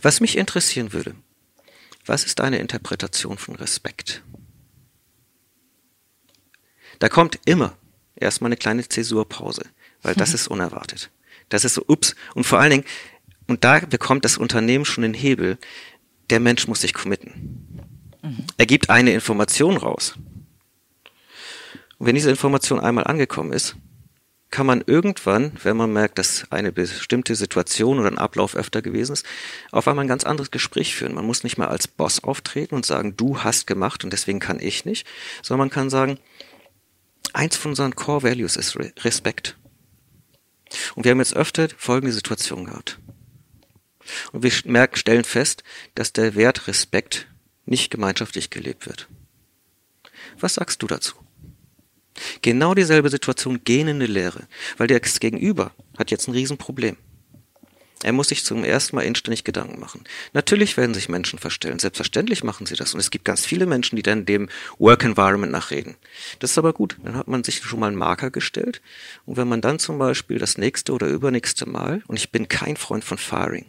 Was 0.02 0.20
mich 0.20 0.38
interessieren 0.38 0.92
würde, 0.92 1.14
was 2.06 2.24
ist 2.24 2.38
deine 2.38 2.58
Interpretation 2.58 3.38
von 3.38 3.56
Respekt? 3.56 4.22
Da 6.98 7.08
kommt 7.08 7.38
immer 7.44 7.76
erstmal 8.14 8.48
eine 8.48 8.56
kleine 8.56 8.86
Zäsurpause, 8.86 9.64
weil 10.02 10.14
das 10.14 10.34
ist 10.34 10.48
unerwartet. 10.48 11.10
Das 11.48 11.64
ist 11.64 11.74
so, 11.74 11.84
ups. 11.86 12.14
Und 12.34 12.44
vor 12.44 12.60
allen 12.60 12.70
Dingen, 12.70 12.84
und 13.46 13.64
da 13.64 13.80
bekommt 13.80 14.24
das 14.24 14.38
Unternehmen 14.38 14.84
schon 14.84 15.02
den 15.02 15.14
Hebel, 15.14 15.58
der 16.30 16.40
Mensch 16.40 16.66
muss 16.66 16.80
sich 16.80 16.94
committen. 16.94 17.64
Er 18.56 18.66
gibt 18.66 18.88
eine 18.88 19.12
Information 19.12 19.76
raus. 19.76 20.14
Und 21.98 22.06
wenn 22.06 22.14
diese 22.14 22.30
Information 22.30 22.80
einmal 22.80 23.04
angekommen 23.04 23.52
ist, 23.52 23.76
kann 24.54 24.66
man 24.66 24.84
irgendwann, 24.86 25.50
wenn 25.64 25.76
man 25.76 25.92
merkt, 25.92 26.16
dass 26.16 26.46
eine 26.50 26.70
bestimmte 26.70 27.34
Situation 27.34 27.98
oder 27.98 28.08
ein 28.08 28.18
Ablauf 28.18 28.54
öfter 28.54 28.82
gewesen 28.82 29.14
ist, 29.14 29.26
auf 29.72 29.88
einmal 29.88 30.04
ein 30.04 30.08
ganz 30.08 30.22
anderes 30.22 30.52
Gespräch 30.52 30.94
führen. 30.94 31.12
Man 31.12 31.26
muss 31.26 31.42
nicht 31.42 31.58
mehr 31.58 31.70
als 31.70 31.88
Boss 31.88 32.22
auftreten 32.22 32.76
und 32.76 32.86
sagen, 32.86 33.16
du 33.16 33.42
hast 33.42 33.66
gemacht 33.66 34.04
und 34.04 34.12
deswegen 34.12 34.38
kann 34.38 34.60
ich 34.60 34.84
nicht, 34.84 35.08
sondern 35.42 35.66
man 35.66 35.74
kann 35.74 35.90
sagen, 35.90 36.20
eins 37.32 37.56
von 37.56 37.72
unseren 37.72 37.96
Core 37.96 38.22
Values 38.22 38.54
ist 38.54 38.78
Re 38.78 38.92
Respekt. 39.00 39.56
Und 40.94 41.02
wir 41.02 41.10
haben 41.10 41.18
jetzt 41.18 41.34
öfter 41.34 41.68
folgende 41.76 42.12
Situation 42.12 42.66
gehabt. 42.66 43.00
Und 44.30 44.44
wir 44.44 44.52
merken, 44.66 44.94
stellen 44.94 45.24
fest, 45.24 45.64
dass 45.96 46.12
der 46.12 46.36
Wert 46.36 46.68
Respekt 46.68 47.26
nicht 47.64 47.90
gemeinschaftlich 47.90 48.50
gelebt 48.50 48.86
wird. 48.86 49.08
Was 50.38 50.54
sagst 50.54 50.80
du 50.80 50.86
dazu? 50.86 51.23
Genau 52.42 52.74
dieselbe 52.74 53.10
Situation, 53.10 53.64
gähnende 53.64 54.06
Lehre, 54.06 54.46
weil 54.76 54.86
der 54.86 55.00
Gegenüber 55.00 55.72
hat 55.98 56.10
jetzt 56.10 56.28
ein 56.28 56.34
Riesenproblem. 56.34 56.96
Er 58.04 58.12
muss 58.12 58.28
sich 58.28 58.44
zum 58.44 58.64
ersten 58.64 58.96
Mal 58.96 59.02
inständig 59.02 59.44
Gedanken 59.44 59.80
machen. 59.80 60.04
Natürlich 60.34 60.76
werden 60.76 60.92
sich 60.92 61.08
Menschen 61.08 61.38
verstellen, 61.38 61.78
selbstverständlich 61.78 62.44
machen 62.44 62.66
sie 62.66 62.76
das. 62.76 62.92
Und 62.92 63.00
es 63.00 63.10
gibt 63.10 63.24
ganz 63.24 63.46
viele 63.46 63.64
Menschen, 63.64 63.96
die 63.96 64.02
dann 64.02 64.26
dem 64.26 64.50
Work 64.78 65.04
Environment 65.04 65.50
nachreden. 65.50 65.96
Das 66.38 66.50
ist 66.50 66.58
aber 66.58 66.74
gut, 66.74 66.98
dann 67.02 67.16
hat 67.16 67.28
man 67.28 67.44
sich 67.44 67.62
schon 67.62 67.80
mal 67.80 67.86
einen 67.86 67.96
Marker 67.96 68.30
gestellt. 68.30 68.82
Und 69.24 69.38
wenn 69.38 69.48
man 69.48 69.62
dann 69.62 69.78
zum 69.78 69.98
Beispiel 69.98 70.38
das 70.38 70.58
nächste 70.58 70.92
oder 70.92 71.06
übernächste 71.06 71.66
Mal, 71.66 72.02
und 72.06 72.16
ich 72.16 72.30
bin 72.30 72.46
kein 72.46 72.76
Freund 72.76 73.04
von 73.04 73.16
Firing, 73.16 73.64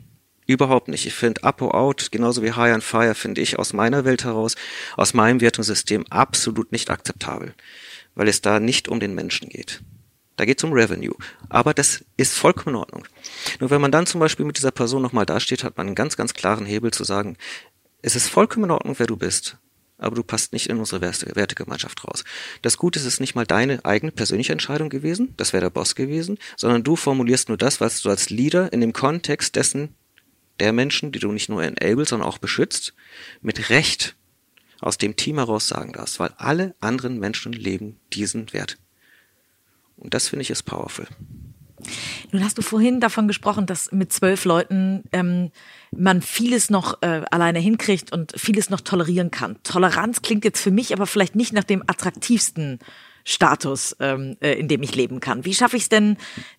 Überhaupt 0.47 0.89
nicht. 0.89 1.08
Ich 1.08 1.15
finde 1.15 1.43
Up 1.43 1.62
or 1.62 1.73
Out, 1.73 2.10
genauso 2.12 2.43
wie 2.43 2.51
High 2.51 2.73
and 2.73 2.84
Fire, 2.84 3.15
finde 3.15 3.41
ich 3.41 3.58
aus 3.58 3.73
meiner 3.73 4.05
Welt 4.05 4.25
heraus, 4.25 4.55
aus 4.95 5.15
meinem 5.15 5.41
Wertungssystem 5.41 6.05
absolut 6.12 6.71
nicht 6.71 6.91
akzeptabel, 6.91 7.55
weil 8.15 8.28
es 8.28 8.41
da 8.41 8.60
nicht 8.60 8.88
um 8.88 8.99
den 8.99 9.13
Menschen 9.13 9.49
geht. 9.49 9.82
Da 10.38 10.45
geht 10.45 10.58
es 10.58 10.63
um 10.63 10.73
Revenue. 10.73 11.15
Aber 11.49 11.73
das 11.73 12.04
ist 12.17 12.34
vollkommen 12.34 12.75
in 12.75 12.80
Ordnung. 12.80 13.08
Nur 13.60 13.69
wenn 13.69 13.82
man 13.82 13.91
dann 13.91 14.06
zum 14.06 14.19
Beispiel 14.19 14.45
mit 14.45 14.58
dieser 14.58 14.71
Person 14.71 15.01
nochmal 15.01 15.25
dasteht, 15.25 15.63
hat 15.63 15.78
man 15.78 15.88
einen 15.88 15.95
ganz, 15.95 16.17
ganz 16.17 16.34
klaren 16.34 16.65
Hebel 16.65 16.91
zu 16.91 17.04
sagen, 17.04 17.38
es 18.01 18.15
ist 18.15 18.28
vollkommen 18.28 18.65
in 18.65 18.71
Ordnung, 18.71 18.95
wer 18.99 19.08
du 19.08 19.15
bist, 19.15 19.58
aber 19.97 20.15
du 20.15 20.23
passt 20.23 20.54
nicht 20.54 20.67
in 20.67 20.78
unsere 20.78 21.01
Wertegemeinschaft 21.01 22.04
raus. 22.04 22.23
Das 22.62 22.78
Gute 22.78 22.99
ist, 22.99 23.06
es 23.06 23.15
ist 23.15 23.19
nicht 23.19 23.36
mal 23.36 23.45
deine 23.45 23.84
eigene 23.86 24.12
persönliche 24.12 24.51
Entscheidung 24.51 24.89
gewesen, 24.89 25.34
das 25.38 25.54
wäre 25.54 25.62
der 25.62 25.69
Boss 25.69 25.95
gewesen, 25.95 26.38
sondern 26.58 26.84
du 26.84 26.95
formulierst 26.95 27.47
nur 27.47 27.58
das, 27.58 27.82
was 27.82 28.01
du 28.01 28.10
als 28.10 28.30
Leader 28.30 28.71
in 28.73 28.82
dem 28.82 28.93
Kontext 28.93 29.56
dessen 29.56 29.95
der 30.60 30.73
Menschen, 30.73 31.12
die 31.12 31.19
du 31.19 31.32
nicht 31.32 31.49
nur 31.49 31.63
enablest, 31.63 32.10
sondern 32.10 32.28
auch 32.28 32.38
beschützt, 32.38 32.93
mit 33.41 33.69
Recht 33.69 34.15
aus 34.86 34.98
dem 34.98 35.15
Team 35.15 35.38
heraus 35.38 35.67
sagen 35.67 35.93
darfst, 35.93 36.19
weil 36.19 36.32
alle 36.38 36.76
anderen 36.80 37.19
Menschen 37.19 37.54
leben 37.54 38.00
diesen 38.13 38.54
Wert. 38.54 38.78
Und 39.98 40.13
das 40.13 40.28
finde 40.28 40.43
ich 40.43 40.52
ist 40.52 40.63
powerful. 40.63 41.08
Nun 42.32 42.43
hast 42.43 42.58
du 42.58 42.62
vorhin 42.62 43.00
davon 43.00 43.28
gesprochen, 43.28 43.65
dass 43.65 43.91
mit 43.91 44.13
zwölf 44.13 44.45
Leuten 44.45 45.04
ähm, 45.12 45.52
man 45.91 46.21
vieles 46.21 46.69
noch 46.69 47.02
äh, 47.02 47.24
alleine 47.32 47.60
hinkriegt 47.60 48.12
und 48.12 48.34
vieles 48.36 48.69
noch 48.69 48.82
tolerieren 48.82 49.32
kann. 49.32 49.58
Toleranz 49.63 50.21
klingt 50.21 50.45
jetzt 50.45 50.62
für 50.62 50.71
mich 50.71 50.93
aber 50.93 51.08
vielleicht 51.08 51.36
nicht 51.36 51.54
nach 51.54 51.63
dem 51.63 51.84
attraktivsten 51.86 52.80
Status, 53.24 53.95
ähm, 54.00 54.38
äh, 54.39 54.54
in 54.54 54.67
dem 54.67 54.84
ich 54.84 54.95
leben 54.95 55.19
kann. 55.19 55.45
Wie 55.45 55.54
schaffe 55.54 55.78
ich 55.78 55.84
es 55.84 55.89
denn, 55.89 56.17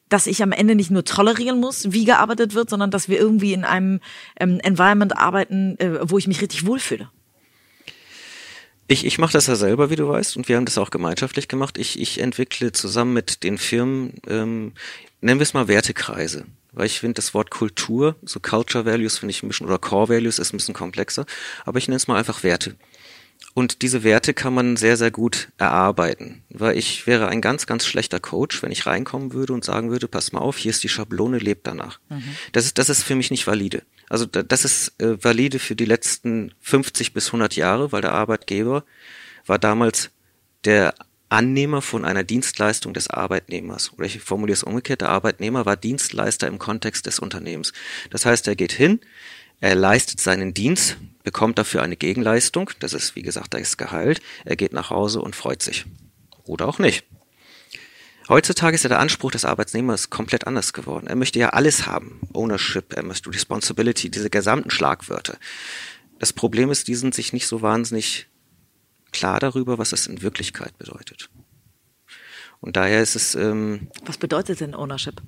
dass 0.09 0.27
ich 0.27 0.43
am 0.43 0.53
Ende 0.53 0.75
nicht 0.75 0.91
nur 0.91 1.05
tolerieren 1.05 1.61
muss, 1.61 1.93
wie 1.93 2.05
gearbeitet 2.05 2.55
wird, 2.55 2.71
sondern 2.71 2.91
dass 2.91 3.09
wir 3.09 3.19
irgendwie 3.19 3.53
in 3.53 3.65
einem 3.65 4.01
ähm, 4.39 4.59
Environment 4.61 5.17
arbeiten, 5.17 5.79
äh, 5.79 6.11
wo 6.11 6.19
ich 6.19 6.27
mich 6.27 6.41
richtig 6.41 6.67
wohlfühle? 6.67 7.09
Ich, 8.89 9.05
ich 9.05 9.19
mache 9.19 9.33
das 9.33 9.47
ja 9.47 9.57
selber, 9.57 9.91
wie 9.91 9.97
du 9.97 10.09
weißt, 10.09 10.37
und 10.37 10.49
wir 10.49 10.57
haben 10.57 10.65
das 10.65 10.79
auch 10.79 10.91
gemeinschaftlich 10.91 11.49
gemacht. 11.49 11.79
Ich, 11.79 12.01
ich 12.01 12.21
entwickle 12.21 12.73
zusammen 12.73 13.13
mit 13.13 13.43
den 13.43 13.59
Firmen, 13.59 14.15
ähm, 14.29 14.73
nennen 15.21 15.41
wir 15.41 15.45
es 15.45 15.55
mal 15.55 15.69
Wertekreise. 15.69 16.47
Weil 16.73 16.87
ich 16.87 17.01
finde, 17.01 17.15
das 17.15 17.33
Wort 17.33 17.51
Kultur, 17.51 18.17
so 18.23 18.39
Culture 18.39 18.85
Values 18.85 19.19
finde 19.19 19.31
ich 19.31 19.43
ein 19.43 19.49
bisschen, 19.49 19.67
oder 19.67 19.79
Core 19.79 20.11
Values 20.11 20.39
ist 20.39 20.53
ein 20.53 20.59
bisschen 20.59 20.75
komplexer, 20.75 21.25
aber 21.65 21.79
ich 21.79 21.89
nenne 21.89 21.97
es 21.97 22.07
mal 22.07 22.19
einfach 22.19 22.43
Werte. 22.43 22.77
Und 23.55 23.81
diese 23.81 24.03
Werte 24.05 24.35
kann 24.35 24.53
man 24.53 24.77
sehr, 24.77 24.99
sehr 24.99 25.11
gut 25.11 25.49
erarbeiten. 25.57 26.43
Weil 26.51 26.77
ich 26.77 27.07
wäre 27.07 27.29
ein 27.29 27.41
ganz, 27.41 27.67
ganz 27.67 27.87
schlechter 27.87 28.21
Coach, 28.21 28.63
wenn 28.63 28.71
ich 28.71 28.87
reinkommen 28.87 29.33
würde 29.33 29.55
und 29.55 29.65
sagen 29.65 29.91
würde, 29.91 30.09
pass 30.09 30.33
mal 30.33 30.41
auf, 30.41 30.59
hier 30.59 30.71
ist 30.71 30.83
die 30.83 30.91
Schablone, 30.91 31.39
lebt 31.39 31.67
danach. 31.67 31.99
Mhm. 32.11 32.37
Das, 32.53 32.67
ist, 32.67 32.79
das 32.79 32.91
ist 32.91 33.03
für 33.03 33.15
mich 33.15 33.31
nicht 33.31 33.47
valide. 33.47 33.83
Also 34.09 34.27
das 34.27 34.65
ist 34.65 35.01
äh, 35.01 35.23
valide 35.23 35.59
für 35.59 35.75
die 35.75 35.85
letzten 35.85 36.55
50 36.61 37.13
bis 37.13 37.27
100 37.29 37.57
Jahre, 37.57 37.93
weil 37.93 38.03
der 38.03 38.13
Arbeitgeber 38.13 38.85
war 39.47 39.59
damals 39.59 40.11
der 40.65 40.95
Annehmer 41.29 41.83
von 41.83 42.05
einer 42.05 42.23
Dienstleistung 42.23 42.95
des 42.95 43.11
Arbeitnehmers. 43.11 43.93
Oder 43.95 44.07
ich 44.07 44.21
formuliere 44.21 44.55
es 44.55 44.63
umgekehrt, 44.63 45.01
der 45.01 45.09
Arbeitnehmer 45.09 45.67
war 45.67 45.77
Dienstleister 45.77 46.47
im 46.47 46.59
Kontext 46.59 47.07
des 47.07 47.19
Unternehmens. 47.19 47.73
Das 48.11 48.25
heißt, 48.27 48.47
er 48.47 48.55
geht 48.55 48.73
hin, 48.73 49.01
er 49.61 49.75
leistet 49.75 50.21
seinen 50.21 50.55
Dienst, 50.55 50.99
bekommt 51.25 51.59
dafür 51.59 51.83
eine 51.83 51.97
Gegenleistung, 51.97 52.71
das 52.79 52.93
ist 52.93 53.17
wie 53.17 53.23
gesagt 53.23 53.55
das 53.55 53.77
Gehalt, 53.77 54.21
er 54.45 54.57
geht 54.57 54.73
nach 54.73 54.91
Hause 54.91 55.21
und 55.21 55.35
freut 55.35 55.63
sich. 55.63 55.85
Oder 56.45 56.69
auch 56.69 56.79
nicht. 56.79 57.05
Heutzutage 58.29 58.75
ist 58.75 58.83
ja 58.83 58.89
der 58.89 58.99
Anspruch 58.99 59.31
des 59.31 59.45
Arbeitnehmers 59.45 60.11
komplett 60.11 60.47
anders 60.47 60.73
geworden. 60.73 61.07
Er 61.07 61.15
möchte 61.15 61.39
ja 61.39 61.51
alles 61.51 61.87
haben. 61.87 62.21
Ownership, 62.33 62.93
er 62.93 63.05
möchte 63.05 63.31
Responsibility, 63.31 64.11
diese 64.11 64.31
gesamten 64.31 64.71
Schlagwörter. 64.71 65.39
Das 66.19 66.33
Problem 66.33 66.71
ist, 66.71 66.89
die 66.89 66.95
sind 66.97 67.15
sich 67.15 67.33
nicht 67.33 67.47
so 67.47 67.63
wahnsinnig 67.63 68.27
klar 69.13 69.39
darüber, 69.39 69.79
was 69.79 69.93
es 69.93 70.07
in 70.07 70.23
Wirklichkeit 70.23 70.77
bedeutet. 70.79 71.31
Und 72.61 72.77
daher 72.77 73.03
ist 73.03 73.15
es. 73.15 73.35
Ähm, 73.35 73.89
was 74.05 74.19
bedeutet 74.19 74.61
denn 74.61 74.75
Ownership? 74.75 75.23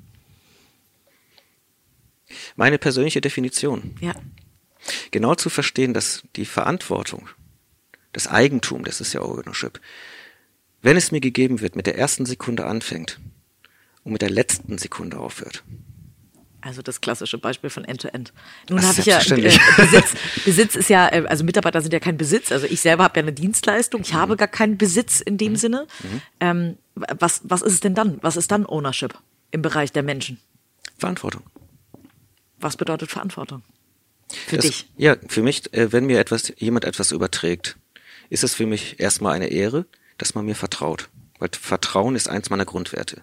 Meine 2.57 2.79
persönliche 2.79 3.21
Definition. 3.21 3.97
Ja. 4.01 4.15
Genau 5.11 5.35
zu 5.35 5.51
verstehen, 5.51 5.95
dass 5.95 6.23
die 6.37 6.47
Verantwortung, 6.47 7.29
das 8.13 8.27
Eigentum, 8.27 8.85
das 8.85 9.01
ist 9.01 9.13
ja 9.13 9.21
Ownership, 9.21 9.81
wenn 10.83 10.97
es 10.97 11.13
mir 11.13 11.21
gegeben 11.21 11.61
wird, 11.61 11.77
mit 11.77 11.87
der 11.87 11.99
ersten 11.99 12.27
Sekunde 12.27 12.67
anfängt 12.67 13.19
und 14.05 14.13
mit 14.13 14.23
der 14.23 14.31
letzten 14.31 14.79
Sekunde 14.79 15.19
aufhört. 15.19 15.65
Also 16.61 16.83
das 16.83 17.01
klassische 17.01 17.39
Beispiel 17.39 17.71
von 17.71 17.85
End-to-End. 17.85 18.31
-End. 18.31 18.71
Nun 18.71 18.83
habe 18.83 18.99
ich 18.99 19.07
ja 19.07 19.21
äh, 19.21 19.59
Besitz. 19.77 20.15
Besitz 20.45 20.75
ist 20.75 20.91
ja, 20.91 21.09
äh, 21.09 21.25
also 21.27 21.45
Mitarbeiter 21.45 21.81
sind 21.81 21.93
ja 21.93 22.01
kein 22.01 22.17
Besitz. 22.17 22.51
Also 22.51 22.67
ich 22.67 22.81
selber 22.81 23.05
habe 23.05 23.19
ja 23.19 23.23
eine 23.23 23.33
Dienstleistung. 23.33 24.01
Ich 24.01 24.13
mhm. 24.13 24.19
habe 24.19 24.37
gar 24.37 24.49
keinen 24.49 24.77
Besitz 24.77 25.21
in 25.21 25.39
dem 25.39 25.53
mhm. 25.53 25.57
Sinne. 25.57 25.87
Mhm. 26.03 26.23
Ähm, 26.41 26.77
was, 26.95 27.43
was 27.45 27.63
ist 27.63 27.75
es 27.75 27.81
denn 27.81 27.95
dann? 27.95 28.19
Was 28.23 28.37
ist 28.37 28.51
dann 28.51 28.67
Ownership 28.67 29.15
im 29.53 29.63
Bereich 29.63 29.93
der 29.93 30.03
Menschen? 30.03 30.41
Verantwortung. 30.99 31.43
Was 32.59 32.77
bedeutet 32.77 33.11
Verantwortung? 33.11 33.63
Für 34.47 34.57
das, 34.57 34.67
dich? 34.67 34.89
Ja, 34.97 35.17
für 35.29 35.43
mich, 35.43 35.73
äh, 35.73 35.93
wenn 35.93 36.07
mir 36.07 36.19
etwas, 36.19 36.53
jemand 36.57 36.85
etwas 36.85 37.13
überträgt, 37.13 37.77
ist 38.31 38.43
es 38.43 38.55
für 38.55 38.67
mich 38.67 38.99
erstmal 38.99 39.35
eine 39.35 39.47
Ehre, 39.47 39.87
dass 40.19 40.35
man 40.35 40.45
mir 40.45 40.55
vertraut. 40.55 41.09
Weil 41.39 41.51
Vertrauen 41.59 42.17
ist 42.17 42.29
eins 42.29 42.51
meiner 42.51 42.65
Grundwerte. 42.65 43.23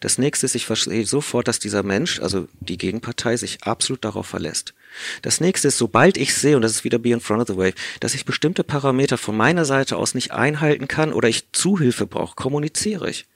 Das 0.00 0.18
nächste 0.18 0.46
ist, 0.46 0.54
ich 0.54 0.66
verstehe 0.66 1.06
sofort, 1.06 1.48
dass 1.48 1.58
dieser 1.58 1.82
Mensch, 1.82 2.20
also 2.20 2.48
die 2.60 2.78
Gegenpartei, 2.78 3.36
sich 3.36 3.64
absolut 3.64 4.04
darauf 4.04 4.26
verlässt. 4.26 4.74
Das 5.22 5.40
nächste 5.40 5.68
ist, 5.68 5.78
sobald 5.78 6.16
ich 6.16 6.34
sehe, 6.34 6.56
und 6.56 6.62
das 6.62 6.72
ist 6.72 6.84
wieder 6.84 6.98
Be 6.98 7.10
in 7.10 7.20
front 7.20 7.42
of 7.42 7.48
the 7.48 7.56
wave, 7.56 7.74
dass 8.00 8.14
ich 8.14 8.24
bestimmte 8.24 8.64
Parameter 8.64 9.18
von 9.18 9.36
meiner 9.36 9.64
Seite 9.64 9.96
aus 9.96 10.14
nicht 10.14 10.32
einhalten 10.32 10.88
kann 10.88 11.12
oder 11.12 11.28
ich 11.28 11.52
Zuhilfe 11.52 12.06
brauche, 12.06 12.36
kommuniziere 12.36 13.08
ich. 13.10 13.26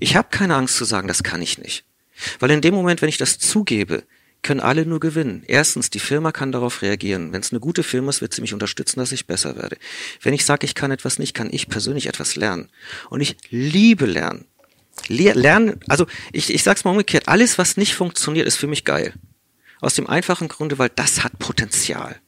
Ich 0.00 0.16
habe 0.16 0.28
keine 0.30 0.56
Angst 0.56 0.76
zu 0.76 0.84
sagen, 0.84 1.08
das 1.08 1.22
kann 1.22 1.42
ich 1.42 1.58
nicht. 1.58 1.84
Weil 2.38 2.50
in 2.50 2.60
dem 2.60 2.74
Moment, 2.74 3.02
wenn 3.02 3.08
ich 3.08 3.18
das 3.18 3.38
zugebe, 3.38 4.04
können 4.44 4.60
alle 4.60 4.86
nur 4.86 5.00
gewinnen. 5.00 5.42
Erstens, 5.48 5.90
die 5.90 5.98
Firma 5.98 6.30
kann 6.30 6.52
darauf 6.52 6.82
reagieren. 6.82 7.32
Wenn 7.32 7.40
es 7.40 7.50
eine 7.50 7.58
gute 7.58 7.82
Firma 7.82 8.10
ist, 8.10 8.20
wird 8.20 8.32
sie 8.32 8.42
mich 8.42 8.52
unterstützen, 8.52 9.00
dass 9.00 9.10
ich 9.10 9.26
besser 9.26 9.56
werde. 9.56 9.76
Wenn 10.22 10.34
ich 10.34 10.44
sage, 10.44 10.64
ich 10.64 10.76
kann 10.76 10.92
etwas 10.92 11.18
nicht, 11.18 11.34
kann 11.34 11.48
ich 11.50 11.68
persönlich 11.68 12.06
etwas 12.06 12.36
lernen. 12.36 12.68
Und 13.10 13.20
ich 13.20 13.36
liebe 13.50 14.06
Lernen. 14.06 14.44
lernen, 15.08 15.80
also 15.88 16.06
ich, 16.30 16.54
ich 16.54 16.62
sag's 16.62 16.84
mal 16.84 16.92
umgekehrt, 16.92 17.26
alles, 17.26 17.58
was 17.58 17.76
nicht 17.76 17.94
funktioniert, 17.94 18.46
ist 18.46 18.56
für 18.56 18.68
mich 18.68 18.84
geil. 18.84 19.14
Aus 19.80 19.94
dem 19.94 20.06
einfachen 20.06 20.48
Grunde, 20.48 20.78
weil 20.78 20.90
das 20.94 21.24
hat 21.24 21.38
Potenzial. 21.40 22.20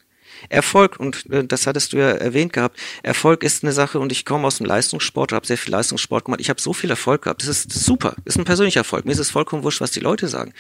Erfolg, 0.49 0.99
und 0.99 1.29
äh, 1.31 1.45
das 1.45 1.67
hattest 1.67 1.93
du 1.93 1.99
ja 1.99 2.11
erwähnt 2.11 2.53
gehabt, 2.53 2.79
Erfolg 3.03 3.43
ist 3.43 3.63
eine 3.63 3.73
Sache 3.73 3.99
und 3.99 4.13
ich 4.13 4.25
komme 4.25 4.47
aus 4.47 4.59
dem 4.59 4.67
Leistungssport, 4.67 5.33
habe 5.33 5.47
sehr 5.47 5.59
viel 5.59 5.73
Leistungssport 5.73 6.25
gemacht. 6.25 6.41
Ich 6.41 6.51
habe 6.51 6.61
so 6.61 6.73
viel 6.73 6.91
Erfolg 6.91 7.23
gehabt. 7.23 7.43
Das 7.43 7.49
ist 7.49 7.73
super. 7.73 8.15
Das 8.25 8.35
ist 8.35 8.39
ein 8.39 8.45
persönlicher 8.45 8.81
Erfolg. 8.81 9.05
Mir 9.05 9.13
ist 9.13 9.19
es 9.19 9.31
vollkommen 9.31 9.63
wurscht, 9.63 9.81
was 9.81 9.91
die 9.91 10.01
Leute 10.01 10.29
sagen. 10.29 10.53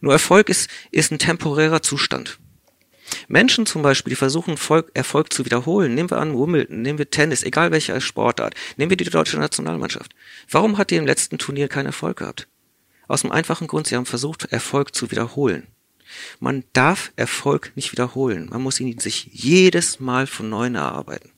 Nur 0.00 0.12
Erfolg 0.12 0.48
ist, 0.48 0.70
ist 0.90 1.12
ein 1.12 1.18
temporärer 1.18 1.82
Zustand. 1.82 2.38
Menschen 3.28 3.66
zum 3.66 3.82
Beispiel, 3.82 4.10
die 4.10 4.16
versuchen, 4.16 4.52
Erfolg, 4.52 4.90
Erfolg 4.94 5.32
zu 5.32 5.44
wiederholen. 5.44 5.94
Nehmen 5.94 6.10
wir 6.10 6.18
an 6.18 6.38
Wimbledon, 6.38 6.82
nehmen 6.82 6.98
wir 6.98 7.10
Tennis, 7.10 7.42
egal 7.42 7.70
welche 7.72 8.00
Sportart. 8.00 8.54
Nehmen 8.76 8.90
wir 8.90 8.96
die 8.96 9.04
deutsche 9.04 9.38
Nationalmannschaft. 9.38 10.14
Warum 10.50 10.78
hat 10.78 10.90
die 10.90 10.96
im 10.96 11.06
letzten 11.06 11.38
Turnier 11.38 11.68
keinen 11.68 11.86
Erfolg 11.86 12.18
gehabt? 12.18 12.48
Aus 13.08 13.22
dem 13.22 13.32
einfachen 13.32 13.66
Grund, 13.66 13.88
sie 13.88 13.96
haben 13.96 14.06
versucht, 14.06 14.44
Erfolg 14.52 14.94
zu 14.94 15.10
wiederholen. 15.10 15.66
Man 16.38 16.64
darf 16.72 17.12
Erfolg 17.16 17.72
nicht 17.76 17.92
wiederholen. 17.92 18.48
Man 18.50 18.62
muss 18.62 18.80
ihn 18.80 18.98
sich 18.98 19.28
jedes 19.32 20.00
Mal 20.00 20.26
von 20.26 20.48
neuem 20.48 20.74
erarbeiten. 20.74 21.30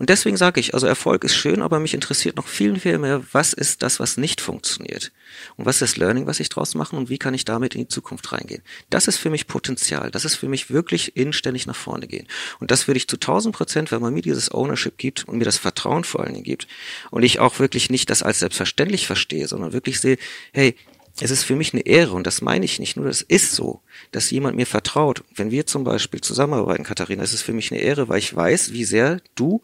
Und 0.00 0.08
deswegen 0.08 0.38
sage 0.38 0.60
ich, 0.60 0.72
also 0.72 0.86
Erfolg 0.86 1.24
ist 1.24 1.34
schön, 1.34 1.60
aber 1.60 1.78
mich 1.78 1.92
interessiert 1.92 2.36
noch 2.36 2.48
viel, 2.48 2.80
viel 2.80 2.96
mehr, 2.96 3.22
was 3.32 3.52
ist 3.52 3.82
das, 3.82 4.00
was 4.00 4.16
nicht 4.16 4.40
funktioniert? 4.40 5.12
Und 5.56 5.66
was 5.66 5.76
ist 5.76 5.82
das 5.82 5.96
Learning, 5.98 6.26
was 6.26 6.40
ich 6.40 6.48
draus 6.48 6.74
mache 6.74 6.96
und 6.96 7.10
wie 7.10 7.18
kann 7.18 7.34
ich 7.34 7.44
damit 7.44 7.74
in 7.74 7.82
die 7.82 7.88
Zukunft 7.88 8.32
reingehen? 8.32 8.62
Das 8.88 9.08
ist 9.08 9.18
für 9.18 9.28
mich 9.28 9.46
Potenzial. 9.46 10.10
Das 10.10 10.24
ist 10.24 10.36
für 10.36 10.48
mich 10.48 10.70
wirklich 10.70 11.18
inständig 11.18 11.66
nach 11.66 11.76
vorne 11.76 12.06
gehen. 12.06 12.26
Und 12.60 12.70
das 12.70 12.88
würde 12.88 12.96
ich 12.96 13.08
zu 13.08 13.16
1000 13.16 13.54
Prozent, 13.54 13.92
wenn 13.92 14.00
man 14.00 14.14
mir 14.14 14.22
dieses 14.22 14.50
Ownership 14.50 14.96
gibt 14.96 15.28
und 15.28 15.36
mir 15.36 15.44
das 15.44 15.58
Vertrauen 15.58 16.04
vor 16.04 16.22
allen 16.22 16.32
Dingen 16.32 16.44
gibt 16.44 16.66
und 17.10 17.22
ich 17.22 17.38
auch 17.38 17.58
wirklich 17.58 17.90
nicht 17.90 18.08
das 18.08 18.22
als 18.22 18.38
selbstverständlich 18.38 19.06
verstehe, 19.06 19.48
sondern 19.48 19.74
wirklich 19.74 20.00
sehe, 20.00 20.16
hey, 20.54 20.76
es 21.20 21.30
ist 21.30 21.44
für 21.44 21.56
mich 21.56 21.74
eine 21.74 21.86
Ehre 21.86 22.12
und 22.12 22.26
das 22.26 22.40
meine 22.40 22.64
ich 22.64 22.78
nicht 22.78 22.96
nur, 22.96 23.06
das 23.06 23.22
ist 23.22 23.52
so, 23.52 23.82
dass 24.10 24.30
jemand 24.30 24.56
mir 24.56 24.66
vertraut. 24.66 25.22
Wenn 25.34 25.50
wir 25.50 25.66
zum 25.66 25.84
Beispiel 25.84 26.20
zusammenarbeiten, 26.20 26.84
Katharina, 26.84 27.22
ist 27.22 27.34
es 27.34 27.42
für 27.42 27.52
mich 27.52 27.70
eine 27.70 27.80
Ehre, 27.80 28.08
weil 28.08 28.18
ich 28.18 28.34
weiß, 28.34 28.72
wie 28.72 28.84
sehr 28.84 29.20
du 29.34 29.62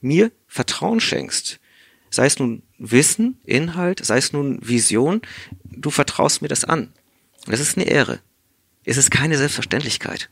mir 0.00 0.30
Vertrauen 0.46 1.00
schenkst. 1.00 1.58
Sei 2.10 2.26
es 2.26 2.38
nun 2.38 2.62
Wissen, 2.78 3.38
Inhalt, 3.44 4.04
sei 4.04 4.18
es 4.18 4.32
nun 4.32 4.58
Vision, 4.62 5.22
du 5.64 5.90
vertraust 5.90 6.42
mir 6.42 6.48
das 6.48 6.64
an. 6.64 6.92
Das 7.46 7.60
ist 7.60 7.78
eine 7.78 7.86
Ehre. 7.86 8.20
Es 8.84 8.96
ist 8.96 9.10
keine 9.10 9.38
Selbstverständlichkeit. 9.38 10.28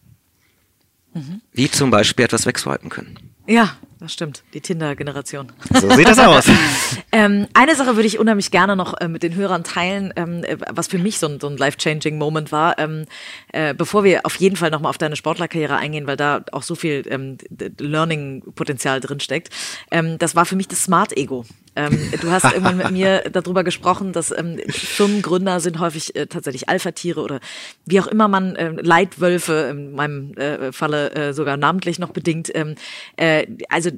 Mhm. 1.14 1.40
Wie 1.52 1.70
zum 1.70 1.90
Beispiel 1.90 2.24
etwas 2.24 2.46
wegswipen 2.46 2.90
können. 2.90 3.18
Ja, 3.46 3.76
das 3.98 4.12
stimmt. 4.12 4.44
Die 4.52 4.60
Tinder-Generation. 4.60 5.50
So 5.72 5.90
sieht 5.90 6.06
das 6.06 6.18
aus. 6.18 6.46
ähm, 7.12 7.48
eine 7.54 7.74
Sache 7.74 7.96
würde 7.96 8.06
ich 8.06 8.18
unheimlich 8.18 8.50
gerne 8.50 8.76
noch 8.76 9.00
äh, 9.00 9.08
mit 9.08 9.22
den 9.22 9.34
Hörern 9.34 9.64
teilen, 9.64 10.12
ähm, 10.16 10.44
äh, 10.44 10.58
was 10.70 10.86
für 10.86 10.98
mich 10.98 11.18
so 11.18 11.26
ein, 11.26 11.40
so 11.40 11.48
ein 11.48 11.56
life-changing 11.56 12.18
Moment 12.18 12.52
war, 12.52 12.78
ähm, 12.78 13.06
äh, 13.52 13.72
bevor 13.72 14.04
wir 14.04 14.26
auf 14.26 14.36
jeden 14.36 14.56
Fall 14.56 14.70
nochmal 14.70 14.90
auf 14.90 14.98
deine 14.98 15.16
Sportlerkarriere 15.16 15.76
eingehen, 15.76 16.06
weil 16.06 16.18
da 16.18 16.44
auch 16.52 16.62
so 16.62 16.74
viel 16.74 17.04
ähm, 17.08 17.38
Learning-Potenzial 17.78 19.00
drinsteckt. 19.00 19.48
Ähm, 19.90 20.18
das 20.18 20.36
war 20.36 20.44
für 20.44 20.54
mich 20.54 20.68
das 20.68 20.84
Smart 20.84 21.16
Ego. 21.16 21.46
Ähm, 21.78 22.10
du 22.20 22.30
hast 22.30 22.44
irgendwann 22.52 22.76
mit 22.76 22.90
mir 22.90 23.22
darüber 23.30 23.62
gesprochen, 23.62 24.12
dass 24.12 24.36
ähm, 24.36 24.58
Firmengründer 24.68 25.60
sind 25.60 25.78
häufig 25.78 26.16
äh, 26.16 26.26
tatsächlich 26.26 26.68
Alpha-Tiere 26.68 27.22
oder 27.22 27.38
wie 27.86 28.00
auch 28.00 28.08
immer 28.08 28.26
man 28.26 28.56
äh, 28.56 28.70
Leitwölfe, 28.70 29.68
in 29.70 29.94
meinem 29.94 30.34
äh, 30.34 30.72
Falle 30.72 31.12
äh, 31.12 31.32
sogar 31.32 31.56
namentlich 31.56 32.00
noch 32.00 32.10
bedingt. 32.10 32.50
Ähm, 32.54 32.74
äh, 33.16 33.46
also 33.68 33.90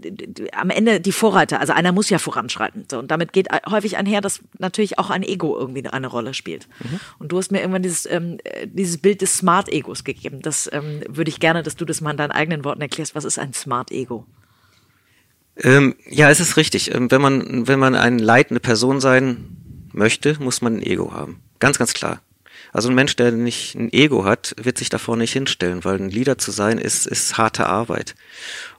am 0.53 0.71
Ende 0.71 1.01
die 1.01 1.13
Vorreiter, 1.13 1.61
also 1.61 1.73
einer 1.73 1.93
muss 1.93 2.11
ja 2.11 2.19
voranschreiten. 2.19 2.85
So, 2.91 2.99
und 2.99 3.11
damit 3.11 3.33
geht 3.33 3.49
häufig 3.69 3.97
einher, 3.97 4.21
dass 4.21 4.41
natürlich 4.59 4.99
auch 4.99 5.09
ein 5.09 5.23
Ego 5.23 5.57
irgendwie 5.59 5.87
eine 5.89 6.07
Rolle 6.07 6.35
spielt. 6.35 6.69
Mhm. 6.81 7.01
Und 7.19 7.33
du 7.33 7.39
hast 7.39 7.51
mir 7.51 7.61
irgendwann 7.61 7.83
dieses, 7.83 8.05
ähm, 8.11 8.39
dieses 8.67 8.99
Bild 8.99 9.23
des 9.23 9.39
Smart-Egos 9.39 10.05
gegeben. 10.05 10.43
Das 10.43 10.69
ähm, 10.73 11.01
würde 11.09 11.31
ich 11.31 11.41
gerne, 11.41 11.63
dass 11.63 11.77
du 11.77 11.87
das 11.87 12.03
mal 12.03 12.11
in 12.11 12.19
deinen 12.19 12.33
eigenen 12.33 12.65
Worten 12.65 12.83
erklärst. 12.83 13.15
Was 13.15 13.25
ist 13.25 13.39
ein 13.39 13.55
Smart-Ego? 13.55 14.27
Ähm, 15.63 15.95
ja, 16.09 16.31
es 16.31 16.41
ist 16.41 16.57
richtig. 16.57 16.95
Ähm, 16.95 17.11
wenn 17.11 17.21
man, 17.21 17.69
wenn 17.69 17.79
man 17.79 17.95
eine 17.95 18.23
leitende 18.23 18.61
Person 18.61 19.01
sein 19.01 19.89
möchte, 19.93 20.37
muss 20.41 20.63
man 20.63 20.77
ein 20.77 20.83
Ego 20.83 21.13
haben. 21.13 21.43
Ganz, 21.59 21.79
ganz 21.79 21.93
klar. 21.93 22.21
Also 22.73 22.89
ein 22.89 22.95
Mensch, 22.95 23.17
der 23.17 23.33
nicht 23.33 23.75
ein 23.75 23.93
Ego 23.93 24.25
hat, 24.25 24.55
wird 24.61 24.79
sich 24.79 24.89
davor 24.89 25.17
nicht 25.17 25.33
hinstellen, 25.33 25.85
weil 25.85 25.97
ein 25.97 26.11
Leader 26.11 26.39
zu 26.39 26.53
sein 26.53 26.79
ist, 26.79 27.07
ist 27.07 27.37
harte 27.37 27.67
Arbeit. 27.67 28.15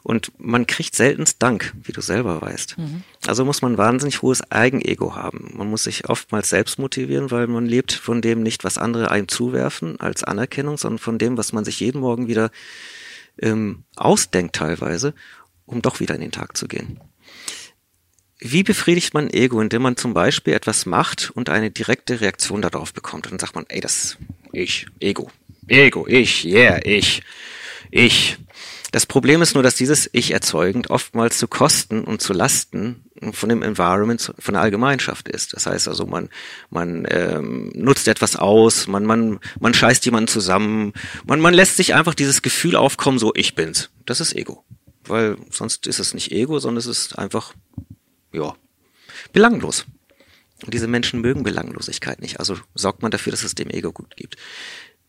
Und 0.02 0.32
man 0.38 0.66
kriegt 0.66 0.96
seltenst 0.96 1.44
Dank, 1.44 1.74
wie 1.84 1.92
du 1.92 2.02
selber 2.02 2.42
weißt. 2.42 2.78
Mhm. 2.78 3.04
Also 3.28 3.44
muss 3.44 3.62
man 3.62 3.78
wahnsinnig 3.78 4.22
hohes 4.22 4.50
Eigenego 4.50 5.16
haben. 5.16 5.52
Man 5.56 5.70
muss 5.70 5.84
sich 5.84 6.10
oftmals 6.10 6.50
selbst 6.50 6.80
motivieren, 6.80 7.32
weil 7.32 7.48
man 7.48 7.66
lebt 7.66 7.92
von 7.92 8.22
dem 8.22 8.42
nicht, 8.44 8.64
was 8.64 8.78
andere 8.78 9.12
einem 9.12 9.28
zuwerfen 9.28 10.00
als 10.00 10.24
Anerkennung, 10.24 10.78
sondern 10.78 11.00
von 11.00 11.18
dem, 11.18 11.38
was 11.38 11.52
man 11.52 11.66
sich 11.66 11.82
jeden 11.82 12.00
Morgen 12.00 12.28
wieder 12.28 12.50
ähm, 13.42 13.84
ausdenkt 13.96 14.56
teilweise, 14.56 15.14
um 15.66 15.82
doch 15.82 16.00
wieder 16.00 16.16
in 16.16 16.22
den 16.22 16.32
Tag 16.32 16.58
zu 16.58 16.68
gehen. 16.68 17.00
Wie 18.40 18.64
befriedigt 18.64 19.14
man 19.14 19.30
Ego, 19.30 19.62
indem 19.62 19.84
man 19.84 19.98
zum 19.98 20.16
Beispiel 20.16 20.54
etwas 20.54 20.88
macht 20.88 21.30
und 21.36 21.50
eine 21.50 21.70
direkte 21.70 22.22
Reaktion 22.22 22.62
darauf 22.62 22.92
bekommt? 22.92 23.28
Und 23.28 23.34
dann 23.34 23.40
sagt 23.40 23.54
man, 23.54 23.66
ey, 23.70 23.82
das 23.82 24.18
ich, 24.52 24.88
Ego, 25.00 25.30
Ego, 25.68 26.08
ich, 26.08 26.46
yeah, 26.46 26.80
ich, 26.84 27.22
ich. 27.92 28.38
Das 28.92 29.06
Problem 29.06 29.42
ist 29.42 29.54
nur, 29.54 29.64
dass 29.64 29.76
dieses 29.76 30.10
Ich 30.12 30.32
erzeugend 30.32 30.90
oftmals 30.90 31.38
zu 31.38 31.48
Kosten 31.48 32.04
und 32.04 32.22
zu 32.22 32.34
Lasten 32.34 33.06
von 33.32 33.48
dem 33.48 33.62
Environment, 33.62 34.34
von 34.38 34.54
der 34.54 34.62
Allgemeinschaft 34.62 35.30
ist. 35.30 35.54
Das 35.54 35.66
heißt 35.66 35.88
also, 35.88 36.06
man, 36.06 36.28
man 36.70 37.08
ähm, 37.10 37.72
nutzt 37.74 38.08
etwas 38.08 38.36
aus, 38.36 38.88
man, 38.88 39.06
man, 39.06 39.40
man 39.60 39.74
scheißt 39.74 40.04
jemanden 40.04 40.28
zusammen, 40.28 40.94
man, 41.26 41.40
man 41.40 41.54
lässt 41.54 41.78
sich 41.78 41.94
einfach 41.94 42.16
dieses 42.16 42.42
Gefühl 42.42 42.76
aufkommen, 42.76 43.20
so 43.20 43.32
ich 43.36 43.56
bin's. 43.56 43.92
Das 44.06 44.20
ist 44.20 44.36
Ego. 44.36 44.66
Weil 45.06 45.38
sonst 45.50 45.88
ist 45.88 46.00
es 46.00 46.14
nicht 46.14 46.32
Ego, 46.32 46.60
sondern 46.60 46.80
es 46.80 46.86
ist 46.86 47.18
einfach 47.18 47.54
ja, 48.32 48.56
belanglos. 49.34 49.86
Und 50.64 50.74
diese 50.74 50.88
Menschen 50.88 51.22
mögen 51.22 51.44
Belanglosigkeit 51.44 52.22
nicht. 52.22 52.40
Also 52.40 52.58
sorgt 52.76 53.02
man 53.02 53.12
dafür, 53.12 53.32
dass 53.32 53.44
es 53.44 53.56
dem 53.56 53.70
Ego 53.70 53.92
gut 53.92 54.16
gibt. 54.16 54.38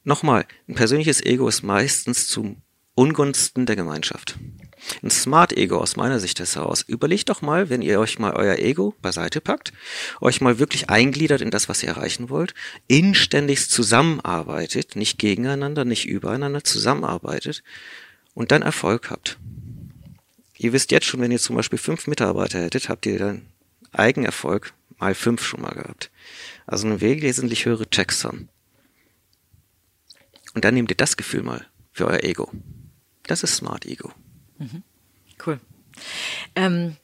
Nochmal, 0.04 0.46
ein 0.66 0.74
persönliches 0.74 1.20
Ego 1.24 1.46
ist 1.46 1.62
meistens 1.62 2.26
zum 2.26 2.62
Ungunsten 2.94 3.66
der 3.66 3.76
Gemeinschaft. 3.76 4.36
Ein 5.02 5.10
Smart 5.10 5.56
Ego 5.56 5.78
aus 5.78 5.96
meiner 5.96 6.18
Sicht 6.18 6.40
heraus. 6.40 6.82
Überlegt 6.82 7.28
doch 7.28 7.40
mal, 7.40 7.70
wenn 7.70 7.82
ihr 7.82 8.00
euch 8.00 8.18
mal 8.18 8.32
euer 8.32 8.58
Ego 8.58 8.94
beiseite 9.00 9.40
packt, 9.40 9.72
euch 10.20 10.40
mal 10.40 10.58
wirklich 10.58 10.90
eingliedert 10.90 11.40
in 11.40 11.50
das, 11.50 11.68
was 11.68 11.82
ihr 11.82 11.90
erreichen 11.90 12.30
wollt, 12.30 12.54
inständig 12.88 13.68
zusammenarbeitet, 13.70 14.96
nicht 14.96 15.18
gegeneinander, 15.18 15.84
nicht 15.84 16.06
übereinander, 16.06 16.64
zusammenarbeitet 16.64 17.62
und 18.34 18.50
dann 18.50 18.62
Erfolg 18.62 19.10
habt. 19.10 19.38
Ihr 20.62 20.72
wisst 20.72 20.92
jetzt 20.92 21.06
schon, 21.06 21.20
wenn 21.20 21.32
ihr 21.32 21.40
zum 21.40 21.56
Beispiel 21.56 21.78
fünf 21.78 22.06
Mitarbeiter 22.06 22.60
hättet, 22.60 22.88
habt 22.88 23.04
ihr 23.06 23.18
dann 23.18 23.46
Eigenerfolg 23.90 24.72
mal 24.96 25.12
fünf 25.16 25.42
schon 25.42 25.60
mal 25.60 25.74
gehabt. 25.74 26.12
Also 26.66 26.86
eine 26.86 27.00
wesentlich 27.00 27.66
höhere 27.66 27.90
Checks 27.90 28.24
haben. 28.24 28.48
Und 30.54 30.64
dann 30.64 30.74
nehmt 30.74 30.92
ihr 30.92 30.96
das 30.96 31.16
Gefühl 31.16 31.42
mal 31.42 31.66
für 31.90 32.06
euer 32.06 32.22
Ego. 32.22 32.48
Das 33.24 33.42
ist 33.42 33.56
Smart 33.56 33.86
Ego. 33.86 34.12
Mhm. 34.58 34.84
Cool. 35.44 35.58
Ähm, 36.54 36.96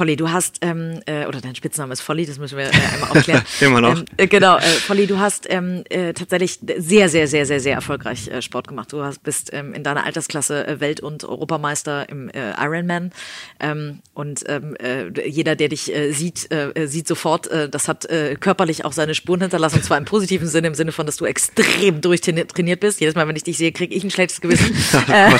Volli, 0.00 0.16
du 0.16 0.30
hast, 0.30 0.60
ähm, 0.62 1.00
äh, 1.04 1.26
oder 1.26 1.42
dein 1.42 1.54
Spitzname 1.54 1.92
ist 1.92 2.00
Volli, 2.00 2.24
das 2.24 2.38
müssen 2.38 2.56
wir 2.56 2.64
äh, 2.64 2.94
einmal 2.94 3.10
aufklären. 3.10 3.42
Immer 3.60 3.82
noch. 3.82 3.98
Ähm, 3.98 4.04
äh, 4.16 4.26
genau, 4.28 4.56
äh, 4.56 4.62
Volli, 4.62 5.06
du 5.06 5.18
hast 5.18 5.46
ähm, 5.50 5.84
äh, 5.90 6.14
tatsächlich 6.14 6.58
sehr, 6.78 7.10
sehr, 7.10 7.28
sehr, 7.28 7.44
sehr, 7.44 7.60
sehr 7.60 7.74
erfolgreich 7.74 8.28
äh, 8.28 8.40
Sport 8.40 8.66
gemacht. 8.66 8.94
Du 8.94 9.02
hast, 9.02 9.22
bist 9.22 9.50
ähm, 9.52 9.74
in 9.74 9.84
deiner 9.84 10.06
Altersklasse 10.06 10.66
äh, 10.66 10.80
Welt- 10.80 11.00
und 11.00 11.24
Europameister 11.24 12.08
im 12.08 12.30
äh, 12.30 12.52
Ironman. 12.58 13.12
Ähm, 13.60 14.00
und 14.14 14.42
ähm, 14.48 14.74
äh, 14.76 15.28
jeder, 15.28 15.54
der 15.54 15.68
dich 15.68 15.94
äh, 15.94 16.12
sieht, 16.12 16.50
äh, 16.50 16.86
sieht 16.86 17.06
sofort, 17.06 17.48
äh, 17.48 17.68
das 17.68 17.86
hat 17.86 18.06
äh, 18.06 18.36
körperlich 18.40 18.86
auch 18.86 18.92
seine 18.92 19.14
Spuren 19.14 19.42
hinterlassen, 19.42 19.76
und 19.76 19.84
zwar 19.84 19.98
im 19.98 20.06
positiven 20.06 20.48
Sinne, 20.48 20.68
im 20.68 20.74
Sinne 20.74 20.92
von, 20.92 21.04
dass 21.04 21.18
du 21.18 21.26
extrem 21.26 22.00
durchtrainiert 22.00 22.80
bist. 22.80 23.00
Jedes 23.00 23.16
Mal, 23.16 23.28
wenn 23.28 23.36
ich 23.36 23.44
dich 23.44 23.58
sehe, 23.58 23.70
kriege 23.72 23.94
ich 23.94 24.02
ein 24.02 24.10
schlechtes 24.10 24.40
Gewissen. 24.40 24.74
äh, 25.12 25.30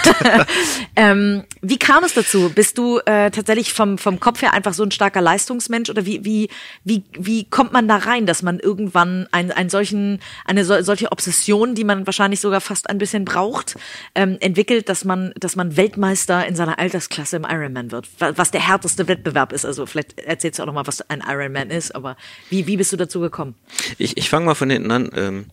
ähm, 0.97 1.45
wie 1.63 1.79
kam 1.79 2.05
es 2.05 2.13
dazu? 2.13 2.51
Bist 2.55 2.77
du 2.77 2.99
äh, 3.07 3.31
tatsächlich 3.31 3.73
vom, 3.73 3.97
vom 3.97 4.21
Kopf 4.21 4.43
her 4.43 4.50
einfach 4.51 4.75
so 4.75 4.83
ein 4.83 4.91
starker 4.91 5.21
Leistungsmensch 5.21 5.91
oder 5.91 6.07
wie, 6.07 6.25
wie, 6.25 6.49
wie, 6.85 7.05
wie 7.13 7.45
kommt 7.45 7.73
man 7.73 7.89
da 7.89 7.97
rein, 7.97 8.27
dass 8.27 8.43
man 8.43 8.59
irgendwann 8.59 9.29
ein, 9.33 9.51
einen 9.53 9.71
solchen, 9.71 10.21
eine 10.45 10.65
so, 10.65 10.81
solche 10.83 11.13
Obsession, 11.13 11.75
die 11.75 11.85
man 11.85 12.07
wahrscheinlich 12.07 12.41
sogar 12.41 12.61
fast 12.61 12.91
ein 12.91 12.99
bisschen 12.99 13.25
braucht, 13.25 13.77
ähm, 14.15 14.37
entwickelt, 14.41 14.89
dass 14.89 15.05
man, 15.05 15.33
dass 15.39 15.57
man 15.57 15.77
Weltmeister 15.77 16.47
in 16.47 16.57
seiner 16.57 16.79
Altersklasse 16.79 17.37
im 17.37 17.45
Ironman 17.45 17.91
wird, 17.91 18.09
was 18.19 18.51
der 18.51 18.67
härteste 18.67 19.09
Wettbewerb 19.09 19.53
ist. 19.53 19.65
Also 19.65 19.87
vielleicht 19.87 20.19
erzählst 20.19 20.59
du 20.59 20.63
auch 20.63 20.67
nochmal, 20.67 20.87
was 20.87 21.09
ein 21.11 21.23
Ironman 21.27 21.71
ist, 21.71 21.95
aber 21.95 22.17
wie, 22.49 22.67
wie 22.67 22.77
bist 22.77 22.93
du 22.93 22.97
dazu 22.97 23.21
gekommen? 23.21 23.55
Ich, 23.99 24.17
ich 24.17 24.29
fange 24.29 24.47
mal 24.47 24.55
von 24.55 24.71
hinten 24.71 24.91
an. 24.91 25.11
Ähm 25.15 25.47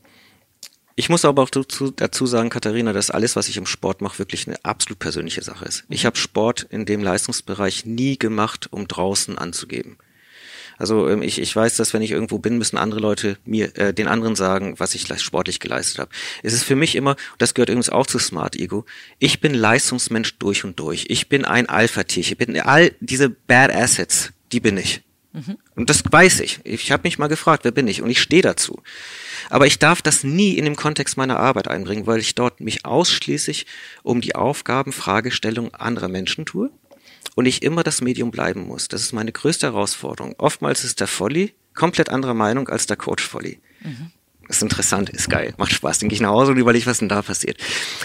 ich 1.00 1.10
muss 1.10 1.26
aber 1.26 1.44
auch 1.44 1.52
dazu, 1.52 1.92
dazu 1.92 2.26
sagen, 2.26 2.50
Katharina, 2.50 2.92
dass 2.92 3.12
alles, 3.12 3.36
was 3.36 3.48
ich 3.48 3.58
im 3.58 3.68
Sport 3.68 4.02
mache, 4.02 4.18
wirklich 4.18 4.48
eine 4.48 4.58
absolut 4.66 4.98
persönliche 4.98 5.44
Sache 5.44 5.64
ist. 5.64 5.86
Ich 5.90 6.08
habe 6.08 6.18
Sport 6.18 6.66
in 6.72 6.88
dem 6.88 7.04
Leistungsbereich 7.04 7.86
nie 7.86 8.18
gemacht, 8.18 8.68
um 8.72 8.88
draußen 8.88 9.38
anzugeben. 9.38 9.98
Also 10.80 11.08
ähm, 11.08 11.22
ich, 11.22 11.40
ich 11.40 11.56
weiß, 11.56 11.76
dass 11.76 11.94
wenn 11.94 12.02
ich 12.02 12.10
irgendwo 12.10 12.40
bin, 12.40 12.58
müssen 12.58 12.78
andere 12.78 13.00
Leute 13.00 13.38
mir 13.46 13.78
äh, 13.78 13.94
den 13.94 14.08
anderen 14.08 14.36
sagen, 14.36 14.80
was 14.80 14.96
ich 14.96 15.06
sportlich 15.22 15.60
geleistet 15.60 16.00
habe. 16.00 16.10
Es 16.42 16.54
ist 16.54 16.64
für 16.64 16.76
mich 16.76 16.96
immer, 16.96 17.16
das 17.38 17.54
gehört 17.54 17.70
übrigens 17.70 17.90
auch 17.90 18.08
zu 18.08 18.18
Smart 18.18 18.56
Ego, 18.56 18.84
ich 19.20 19.40
bin 19.40 19.54
Leistungsmensch 19.54 20.40
durch 20.40 20.64
und 20.64 20.80
durch. 20.80 21.06
Ich 21.10 21.30
bin 21.30 21.46
ein 21.46 21.70
Alpha-Tier. 21.70 22.22
Ich 22.22 22.38
bin 22.38 22.60
all 22.60 22.92
diese 23.02 23.30
Bad 23.30 23.72
Assets, 23.72 24.32
die 24.52 24.60
bin 24.60 24.78
ich. 24.78 25.04
Mhm. 25.34 25.58
Und 25.78 25.92
das 25.92 26.04
weiß 26.10 26.40
ich. 26.40 26.60
Ich 26.64 26.92
habe 26.92 27.04
mich 27.04 27.20
mal 27.20 27.28
gefragt, 27.28 27.64
wer 27.64 27.72
bin 27.72 27.88
ich? 27.88 28.02
Und 28.02 28.10
ich 28.10 28.20
stehe 28.20 28.42
dazu. 28.42 28.82
Aber 29.50 29.68
ich 29.68 29.78
darf 29.78 30.02
das 30.02 30.24
nie 30.24 30.58
in 30.58 30.66
dem 30.66 30.76
Kontext 30.76 31.18
meiner 31.18 31.40
Arbeit 31.40 31.68
einbringen, 31.68 32.08
weil 32.08 32.20
ich 32.20 32.34
dort 32.34 32.60
mich 32.60 32.84
ausschließlich 32.84 33.68
um 34.02 34.20
die 34.20 34.34
Aufgaben, 34.34 34.92
Fragestellungen 34.92 35.76
anderer 35.76 36.08
Menschen 36.08 36.48
tue 36.48 36.72
und 37.36 37.46
ich 37.46 37.62
immer 37.62 37.84
das 37.84 38.02
Medium 38.02 38.32
bleiben 38.32 38.66
muss. 38.66 38.88
Das 38.88 39.02
ist 39.02 39.14
meine 39.14 39.32
größte 39.32 39.68
Herausforderung. 39.68 40.34
Oftmals 40.40 40.84
ist 40.84 41.00
der 41.00 41.08
Volli 41.08 41.54
komplett 41.76 42.10
anderer 42.10 42.34
Meinung 42.34 42.68
als 42.70 42.88
der 42.88 42.98
Coach 42.98 43.24
Volli. 43.32 43.60
Mhm 43.84 44.12
ist 44.50 44.62
interessant, 44.62 45.10
ist 45.10 45.30
geil, 45.30 45.54
macht 45.58 45.74
Spaß. 45.74 46.00
Dann 46.00 46.10
gehe 46.10 46.16
ich 46.16 46.22
nach 46.22 46.30
Hause 46.30 46.52
und 46.52 46.58
überlege, 46.58 46.86
was 46.86 47.00
denn 47.00 47.10
da 47.10 47.22
passiert. 47.22 47.58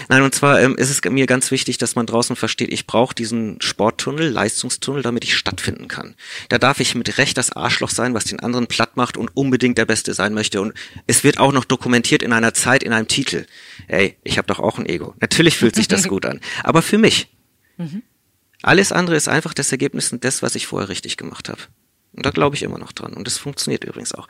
Nein, 0.09 0.23
und 0.23 0.35
zwar 0.35 0.61
ähm, 0.61 0.75
ist 0.77 0.89
es 0.89 1.01
mir 1.09 1.25
ganz 1.25 1.51
wichtig, 1.51 1.77
dass 1.77 1.95
man 1.95 2.05
draußen 2.05 2.35
versteht, 2.35 2.71
ich 2.71 2.85
brauche 2.85 3.15
diesen 3.15 3.61
Sporttunnel, 3.61 4.29
Leistungstunnel, 4.29 5.01
damit 5.01 5.23
ich 5.23 5.35
stattfinden 5.35 5.87
kann. 5.87 6.15
Da 6.49 6.57
darf 6.57 6.79
ich 6.79 6.95
mit 6.95 7.17
Recht 7.17 7.37
das 7.37 7.51
Arschloch 7.51 7.89
sein, 7.89 8.13
was 8.13 8.25
den 8.25 8.39
anderen 8.39 8.67
platt 8.67 8.97
macht 8.97 9.17
und 9.17 9.35
unbedingt 9.35 9.77
der 9.77 9.85
Beste 9.85 10.13
sein 10.13 10.33
möchte. 10.33 10.61
Und 10.61 10.73
es 11.07 11.23
wird 11.23 11.39
auch 11.39 11.51
noch 11.51 11.65
dokumentiert 11.65 12.23
in 12.23 12.33
einer 12.33 12.53
Zeit, 12.53 12.83
in 12.83 12.93
einem 12.93 13.07
Titel. 13.07 13.45
Ey, 13.87 14.17
ich 14.23 14.37
habe 14.37 14.47
doch 14.47 14.59
auch 14.59 14.77
ein 14.77 14.85
Ego. 14.85 15.15
Natürlich 15.21 15.57
fühlt 15.57 15.75
sich 15.75 15.87
das 15.87 16.03
gut 16.07 16.25
an. 16.25 16.41
Aber 16.63 16.81
für 16.81 16.97
mich. 16.97 17.27
Mhm. 17.77 18.03
Alles 18.61 18.93
andere 18.93 19.17
ist 19.17 19.27
einfach 19.27 19.53
das 19.53 19.71
Ergebnis 19.71 20.13
und 20.13 20.23
das, 20.23 20.41
was 20.41 20.55
ich 20.55 20.67
vorher 20.67 20.87
richtig 20.87 21.17
gemacht 21.17 21.49
habe. 21.49 21.59
Und 22.13 22.25
da 22.25 22.29
glaube 22.29 22.55
ich 22.55 22.63
immer 22.63 22.77
noch 22.77 22.91
dran. 22.91 23.13
Und 23.13 23.27
das 23.27 23.37
funktioniert 23.37 23.83
übrigens 23.83 24.13
auch. 24.13 24.27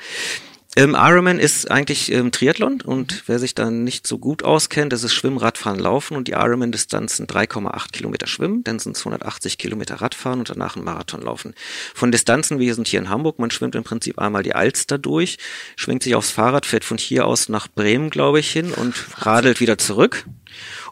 Ähm, 0.75 0.95
Ironman 0.97 1.37
ist 1.37 1.69
eigentlich 1.69 2.11
ähm, 2.11 2.31
Triathlon 2.31 2.81
und 2.81 3.23
wer 3.27 3.37
sich 3.37 3.53
dann 3.53 3.83
nicht 3.83 4.07
so 4.07 4.17
gut 4.17 4.43
auskennt, 4.43 4.91
das 4.91 5.03
ist 5.03 5.13
Schwimmen, 5.13 5.37
Radfahren, 5.37 5.77
Laufen 5.77 6.17
und 6.17 6.27
die 6.27 6.31
Ironman-Distanz 6.31 7.17
sind 7.17 7.31
3,8 7.31 7.91
Kilometer 7.91 8.25
Schwimmen, 8.25 8.63
dann 8.63 8.79
sind 8.79 8.97
es 8.97 9.01
180 9.01 9.59
Kilometer 9.59 9.95
Radfahren 9.95 10.39
und 10.39 10.49
danach 10.49 10.75
ein 10.75 10.83
Marathon 10.83 11.21
laufen. 11.21 11.53
Von 11.93 12.11
Distanzen, 12.11 12.57
wir 12.57 12.73
sind 12.73 12.87
hier 12.87 12.99
in 12.99 13.09
Hamburg, 13.09 13.37
man 13.37 13.51
schwimmt 13.51 13.75
im 13.75 13.83
Prinzip 13.83 14.17
einmal 14.17 14.41
die 14.41 14.55
Alster 14.55 14.97
durch, 14.97 15.37
schwingt 15.75 16.01
sich 16.01 16.15
aufs 16.15 16.31
Fahrrad, 16.31 16.65
fährt 16.65 16.85
von 16.85 16.97
hier 16.97 17.27
aus 17.27 17.49
nach 17.49 17.67
Bremen, 17.67 18.09
glaube 18.09 18.39
ich, 18.39 18.51
hin 18.51 18.71
und 18.71 18.95
radelt 19.19 19.59
wieder 19.59 19.77
zurück, 19.77 20.25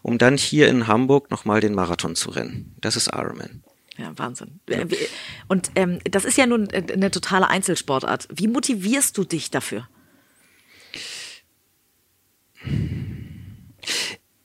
um 0.04 0.20
dann 0.20 0.38
hier 0.38 0.68
in 0.68 0.86
Hamburg 0.86 1.32
nochmal 1.32 1.60
den 1.60 1.74
Marathon 1.74 2.16
zu 2.16 2.30
rennen. 2.30 2.76
Das 2.82 2.96
ist 2.96 3.08
Ironman. 3.08 3.64
Ja, 3.98 4.18
Wahnsinn. 4.18 4.60
Ja. 4.70 4.86
Und 5.48 5.72
ähm, 5.76 6.00
das 6.04 6.26
ist 6.26 6.38
ja 6.38 6.46
nun 6.46 6.70
äh, 6.70 6.84
eine 6.94 7.12
totale 7.12 7.50
Einzelsportart. 7.50 8.28
Wie 8.34 8.48
motivierst 8.48 9.18
du 9.18 9.24
dich 9.24 9.52
dafür? 9.52 9.88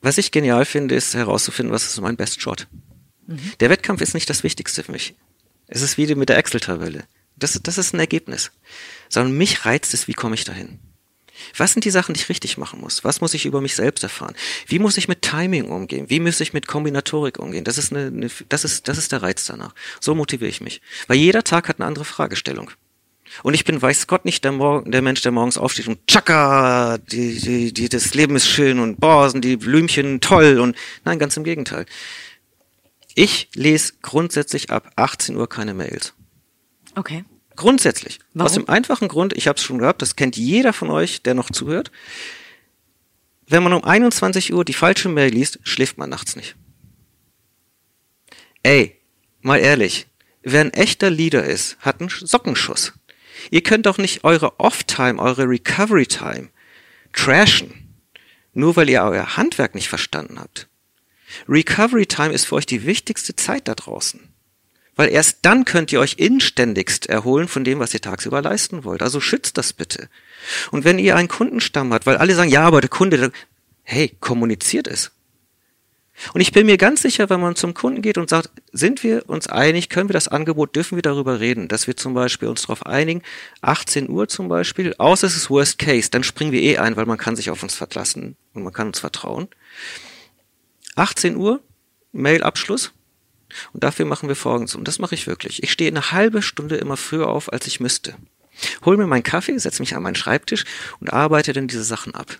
Was 0.01 0.17
ich 0.17 0.31
genial 0.31 0.65
finde, 0.65 0.95
ist 0.95 1.13
herauszufinden, 1.13 1.73
was 1.73 1.85
ist 1.85 1.99
mein 2.01 2.17
Best 2.17 2.41
Shot. 2.41 2.67
Mhm. 3.25 3.53
Der 3.59 3.69
Wettkampf 3.69 4.01
ist 4.01 4.13
nicht 4.13 4.29
das 4.29 4.43
Wichtigste 4.43 4.83
für 4.83 4.91
mich. 4.91 5.15
Es 5.67 5.81
ist 5.81 5.97
wie 5.97 6.13
mit 6.15 6.29
der 6.29 6.37
Excel-Tabelle. 6.37 7.03
Das, 7.35 7.59
das 7.61 7.77
ist 7.77 7.93
ein 7.93 7.99
Ergebnis. 7.99 8.51
Sondern 9.09 9.37
mich 9.37 9.65
reizt 9.65 9.93
es, 9.93 10.07
wie 10.07 10.13
komme 10.13 10.35
ich 10.35 10.43
dahin. 10.43 10.79
Was 11.55 11.73
sind 11.73 11.85
die 11.85 11.89
Sachen, 11.89 12.13
die 12.13 12.21
ich 12.21 12.29
richtig 12.29 12.57
machen 12.57 12.79
muss? 12.79 13.03
Was 13.03 13.21
muss 13.21 13.33
ich 13.33 13.45
über 13.45 13.61
mich 13.61 13.75
selbst 13.75 14.03
erfahren? 14.03 14.35
Wie 14.67 14.79
muss 14.79 14.97
ich 14.97 15.07
mit 15.07 15.21
Timing 15.21 15.65
umgehen? 15.65 16.09
Wie 16.09 16.19
muss 16.19 16.39
ich 16.39 16.53
mit 16.53 16.67
Kombinatorik 16.67 17.39
umgehen? 17.39 17.63
Das 17.63 17.77
ist 17.77 17.91
eine, 17.91 18.07
eine 18.07 18.29
das 18.49 18.63
ist, 18.63 18.87
das 18.87 18.97
ist 18.97 19.11
der 19.11 19.21
Reiz 19.21 19.45
danach. 19.45 19.73
So 19.99 20.15
motiviere 20.15 20.49
ich 20.49 20.61
mich. 20.61 20.81
Weil 21.07 21.17
jeder 21.17 21.43
Tag 21.43 21.69
hat 21.69 21.79
eine 21.79 21.85
andere 21.85 22.05
Fragestellung. 22.05 22.71
Und 23.43 23.53
ich 23.53 23.65
bin, 23.65 23.81
weiß 23.81 24.07
Gott, 24.07 24.25
nicht 24.25 24.43
der, 24.43 24.51
Morgen, 24.51 24.91
der 24.91 25.01
Mensch, 25.01 25.21
der 25.21 25.31
morgens 25.31 25.57
aufsteht 25.57 25.87
und 25.87 26.05
tschakka, 26.07 26.97
die, 26.97 27.39
die, 27.39 27.73
die, 27.73 27.89
das 27.89 28.13
Leben 28.13 28.35
ist 28.35 28.47
schön 28.47 28.79
und 28.79 28.99
boah, 28.99 29.29
sind 29.29 29.43
die 29.43 29.57
Blümchen 29.57 30.21
toll 30.21 30.59
und 30.59 30.75
nein, 31.03 31.19
ganz 31.19 31.37
im 31.37 31.43
Gegenteil. 31.43 31.85
Ich 33.15 33.49
lese 33.53 33.93
grundsätzlich 34.01 34.69
ab 34.69 34.91
18 34.95 35.35
Uhr 35.35 35.49
keine 35.49 35.73
Mails. 35.73 36.13
Okay. 36.95 37.25
Grundsätzlich. 37.57 38.19
Warum? 38.33 38.45
Aus 38.45 38.53
dem 38.53 38.69
einfachen 38.69 39.09
Grund, 39.09 39.33
ich 39.35 39.47
habe 39.47 39.57
es 39.57 39.63
schon 39.63 39.79
gehabt, 39.79 40.01
das 40.01 40.15
kennt 40.15 40.37
jeder 40.37 40.71
von 40.71 40.89
euch, 40.89 41.23
der 41.23 41.33
noch 41.33 41.49
zuhört. 41.49 41.91
Wenn 43.47 43.63
man 43.63 43.73
um 43.73 43.83
21 43.83 44.53
Uhr 44.53 44.63
die 44.63 44.73
falsche 44.73 45.09
Mail 45.09 45.33
liest, 45.33 45.59
schläft 45.63 45.97
man 45.97 46.09
nachts 46.09 46.35
nicht. 46.35 46.55
Ey, 48.63 48.99
mal 49.41 49.57
ehrlich, 49.57 50.07
wer 50.43 50.61
ein 50.61 50.73
echter 50.73 51.09
Leader 51.09 51.43
ist, 51.43 51.77
hat 51.79 51.99
einen 51.99 52.09
Sockenschuss. 52.09 52.93
Ihr 53.49 53.63
könnt 53.63 53.85
doch 53.85 53.97
nicht 53.97 54.23
eure 54.23 54.59
Off-Time, 54.59 55.19
eure 55.19 55.47
Recovery-Time 55.47 56.49
trashen, 57.13 57.95
nur 58.53 58.75
weil 58.75 58.89
ihr 58.89 59.01
euer 59.01 59.37
Handwerk 59.37 59.73
nicht 59.73 59.89
verstanden 59.89 60.39
habt. 60.39 60.67
Recovery-Time 61.49 62.33
ist 62.33 62.45
für 62.45 62.55
euch 62.55 62.65
die 62.65 62.85
wichtigste 62.85 63.35
Zeit 63.35 63.67
da 63.67 63.75
draußen. 63.75 64.29
Weil 64.97 65.09
erst 65.09 65.39
dann 65.43 65.63
könnt 65.63 65.93
ihr 65.93 66.01
euch 66.01 66.15
inständigst 66.17 67.05
erholen 67.05 67.47
von 67.47 67.63
dem, 67.63 67.79
was 67.79 67.93
ihr 67.93 68.01
tagsüber 68.01 68.41
leisten 68.41 68.83
wollt. 68.83 69.01
Also 69.01 69.21
schützt 69.21 69.57
das 69.57 69.71
bitte. 69.71 70.09
Und 70.71 70.83
wenn 70.83 70.99
ihr 70.99 71.15
einen 71.15 71.29
Kundenstamm 71.29 71.93
habt, 71.93 72.05
weil 72.05 72.17
alle 72.17 72.35
sagen, 72.35 72.49
ja, 72.49 72.63
aber 72.63 72.81
der 72.81 72.89
Kunde, 72.89 73.31
hey, 73.83 74.11
kommuniziert 74.19 74.87
es. 74.87 75.11
Und 76.33 76.41
ich 76.41 76.51
bin 76.51 76.65
mir 76.65 76.77
ganz 76.77 77.03
sicher, 77.03 77.29
wenn 77.29 77.39
man 77.39 77.55
zum 77.55 77.75
Kunden 77.75 78.01
geht 78.01 78.17
und 78.17 78.29
sagt, 78.29 78.49
sind 78.71 79.03
wir 79.03 79.29
uns 79.29 79.47
einig, 79.47 79.89
können 79.89 80.09
wir 80.09 80.13
das 80.13 80.27
Angebot, 80.27 80.75
dürfen 80.75 80.97
wir 80.97 81.03
darüber 81.03 81.39
reden, 81.39 81.67
dass 81.67 81.85
wir 81.85 81.95
zum 81.95 82.15
Beispiel 82.15 82.47
uns 82.47 82.63
darauf 82.63 82.85
einigen, 82.87 83.21
18 83.61 84.09
Uhr 84.09 84.27
zum 84.27 84.47
Beispiel, 84.49 84.95
außer 84.97 85.27
es 85.27 85.35
ist 85.35 85.51
Worst 85.51 85.77
Case, 85.77 86.09
dann 86.09 86.23
springen 86.23 86.51
wir 86.51 86.61
eh 86.61 86.79
ein, 86.79 86.95
weil 86.95 87.05
man 87.05 87.19
kann 87.19 87.35
sich 87.35 87.51
auf 87.51 87.61
uns 87.61 87.75
verlassen 87.75 88.35
und 88.55 88.63
man 88.63 88.73
kann 88.73 88.87
uns 88.87 88.99
vertrauen. 88.99 89.47
18 90.95 91.35
Uhr, 91.35 91.61
Mailabschluss, 92.13 92.93
und 93.73 93.83
dafür 93.83 94.05
machen 94.05 94.29
wir 94.29 94.35
Folgendes. 94.35 94.75
Und 94.75 94.87
das 94.87 94.99
mache 94.99 95.15
ich 95.15 95.27
wirklich. 95.27 95.63
Ich 95.63 95.71
stehe 95.71 95.89
eine 95.89 96.11
halbe 96.11 96.41
Stunde 96.41 96.77
immer 96.77 96.97
früher 96.97 97.27
auf, 97.27 97.51
als 97.51 97.67
ich 97.67 97.79
müsste. 97.79 98.15
Hol 98.85 98.97
mir 98.97 99.07
meinen 99.07 99.23
Kaffee, 99.23 99.57
setze 99.57 99.81
mich 99.81 99.95
an 99.95 100.03
meinen 100.03 100.15
Schreibtisch 100.15 100.65
und 100.99 101.13
arbeite 101.13 101.53
dann 101.53 101.67
diese 101.67 101.83
Sachen 101.83 102.15
ab. 102.15 102.39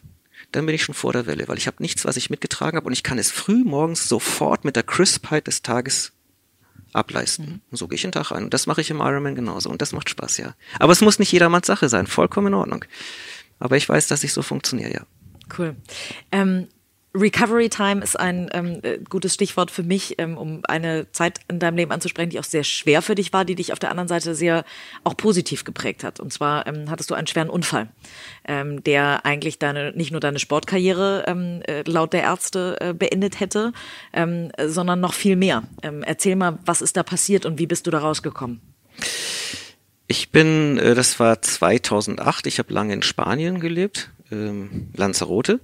dann 0.54 0.66
bin 0.66 0.76
ich 0.76 0.84
schon 0.84 0.96
vor 0.96 1.12
der 1.12 1.26
Welle, 1.26 1.48
weil 1.50 1.58
ich 1.58 1.68
habe 1.68 1.84
nichts, 1.84 2.06
was 2.06 2.16
ich 2.16 2.30
mitgetragen 2.30 2.78
habe 2.78 2.88
und 2.88 2.94
ich 2.94 3.04
kann 3.04 3.20
es 3.20 3.32
früh 3.32 3.64
morgens 3.66 4.08
sofort 4.08 4.64
mit 4.64 4.78
der 4.78 4.84
Crispheit 4.84 5.46
des 5.48 5.62
Tages 5.62 6.14
ableisten. 6.94 7.46
Mhm. 7.46 7.62
Und 7.72 7.78
so 7.78 7.88
gehe 7.88 7.96
ich 7.96 8.02
den 8.02 8.12
Tag 8.12 8.32
ein. 8.32 8.46
Und 8.46 8.54
das 8.54 8.66
mache 8.68 8.82
ich 8.82 8.90
im 8.90 9.00
Ironman 9.00 9.36
genauso. 9.36 9.70
Und 9.70 9.82
das 9.82 9.94
macht 9.94 10.10
Spaß, 10.10 10.38
ja. 10.38 10.56
Aber 10.80 10.94
es 10.94 11.02
muss 11.02 11.20
nicht 11.20 11.32
jedermanns 11.32 11.68
Sache 11.68 11.90
sein. 11.90 12.08
Vollkommen 12.08 12.48
in 12.48 12.54
Ordnung. 12.54 12.86
Aber 13.60 13.78
ich 13.78 13.88
weiß, 13.88 14.08
dass 14.08 14.24
ich 14.24 14.34
so 14.34 14.42
funktioniere, 14.42 14.94
ja. 14.94 15.02
Cool. 15.58 15.76
Ähm, 16.32 16.68
Recovery 17.20 17.70
Time 17.70 18.04
ist 18.04 18.20
ein 18.20 18.50
ähm, 18.54 18.80
äh, 18.84 19.00
gutes 19.00 19.34
Stichwort 19.34 19.72
für 19.72 19.84
mich, 19.84 20.16
ähm, 20.20 20.38
um 20.38 20.62
eine 20.68 21.12
Zeit 21.12 21.40
in 21.48 21.60
deinem 21.60 21.78
Leben 21.78 21.92
anzusprechen, 21.92 22.30
die 22.30 22.40
auch 22.40 22.44
sehr 22.44 22.64
schwer 22.64 23.02
für 23.02 23.16
dich 23.16 23.34
war, 23.34 23.44
die 23.44 23.56
dich 23.56 23.74
auf 23.74 23.80
der 23.80 23.90
anderen 23.90 24.08
Seite 24.08 24.36
sehr 24.36 24.64
auch 25.04 25.18
positiv 25.18 25.64
geprägt 25.64 26.04
hat. 26.04 26.20
Und 26.20 26.32
zwar 26.32 26.68
ähm, 26.68 26.90
hattest 26.90 27.10
du 27.10 27.16
einen 27.16 27.28
schweren 27.28 27.50
Unfall, 27.50 27.90
ähm, 28.48 28.84
der 28.84 29.26
eigentlich 29.26 29.58
deine 29.60 29.92
nicht 29.94 30.12
nur 30.12 30.20
deine 30.20 30.40
Sportkarriere 30.40 31.26
ähm, 31.28 31.62
äh, 31.68 31.84
laut 31.90 32.14
der 32.14 32.24
Ärzte 32.24 32.78
äh, 32.80 32.94
beendet 32.94 33.40
hätte, 33.40 33.74
ähm, 34.14 34.52
sondern 34.66 35.00
noch 35.00 35.14
viel 35.14 35.36
mehr. 35.36 35.64
Ähm, 35.82 36.04
erzähl 36.04 36.36
mal, 36.36 36.60
was 36.66 36.82
ist 36.82 36.98
da 36.98 37.04
passiert 37.04 37.46
und 37.46 37.58
wie 37.58 37.68
bist 37.68 37.88
du 37.88 37.92
da 37.92 38.00
rausgekommen? 38.00 38.62
Ich 40.08 40.32
bin, 40.32 40.78
äh, 40.78 40.94
das 40.94 41.20
war 41.20 41.42
2008. 41.42 42.48
Ich 42.48 42.60
habe 42.60 42.74
lange 42.74 42.94
in 42.94 43.02
Spanien 43.02 43.60
gelebt, 43.60 44.12
ähm, 44.32 44.90
Lanzarote 44.96 45.60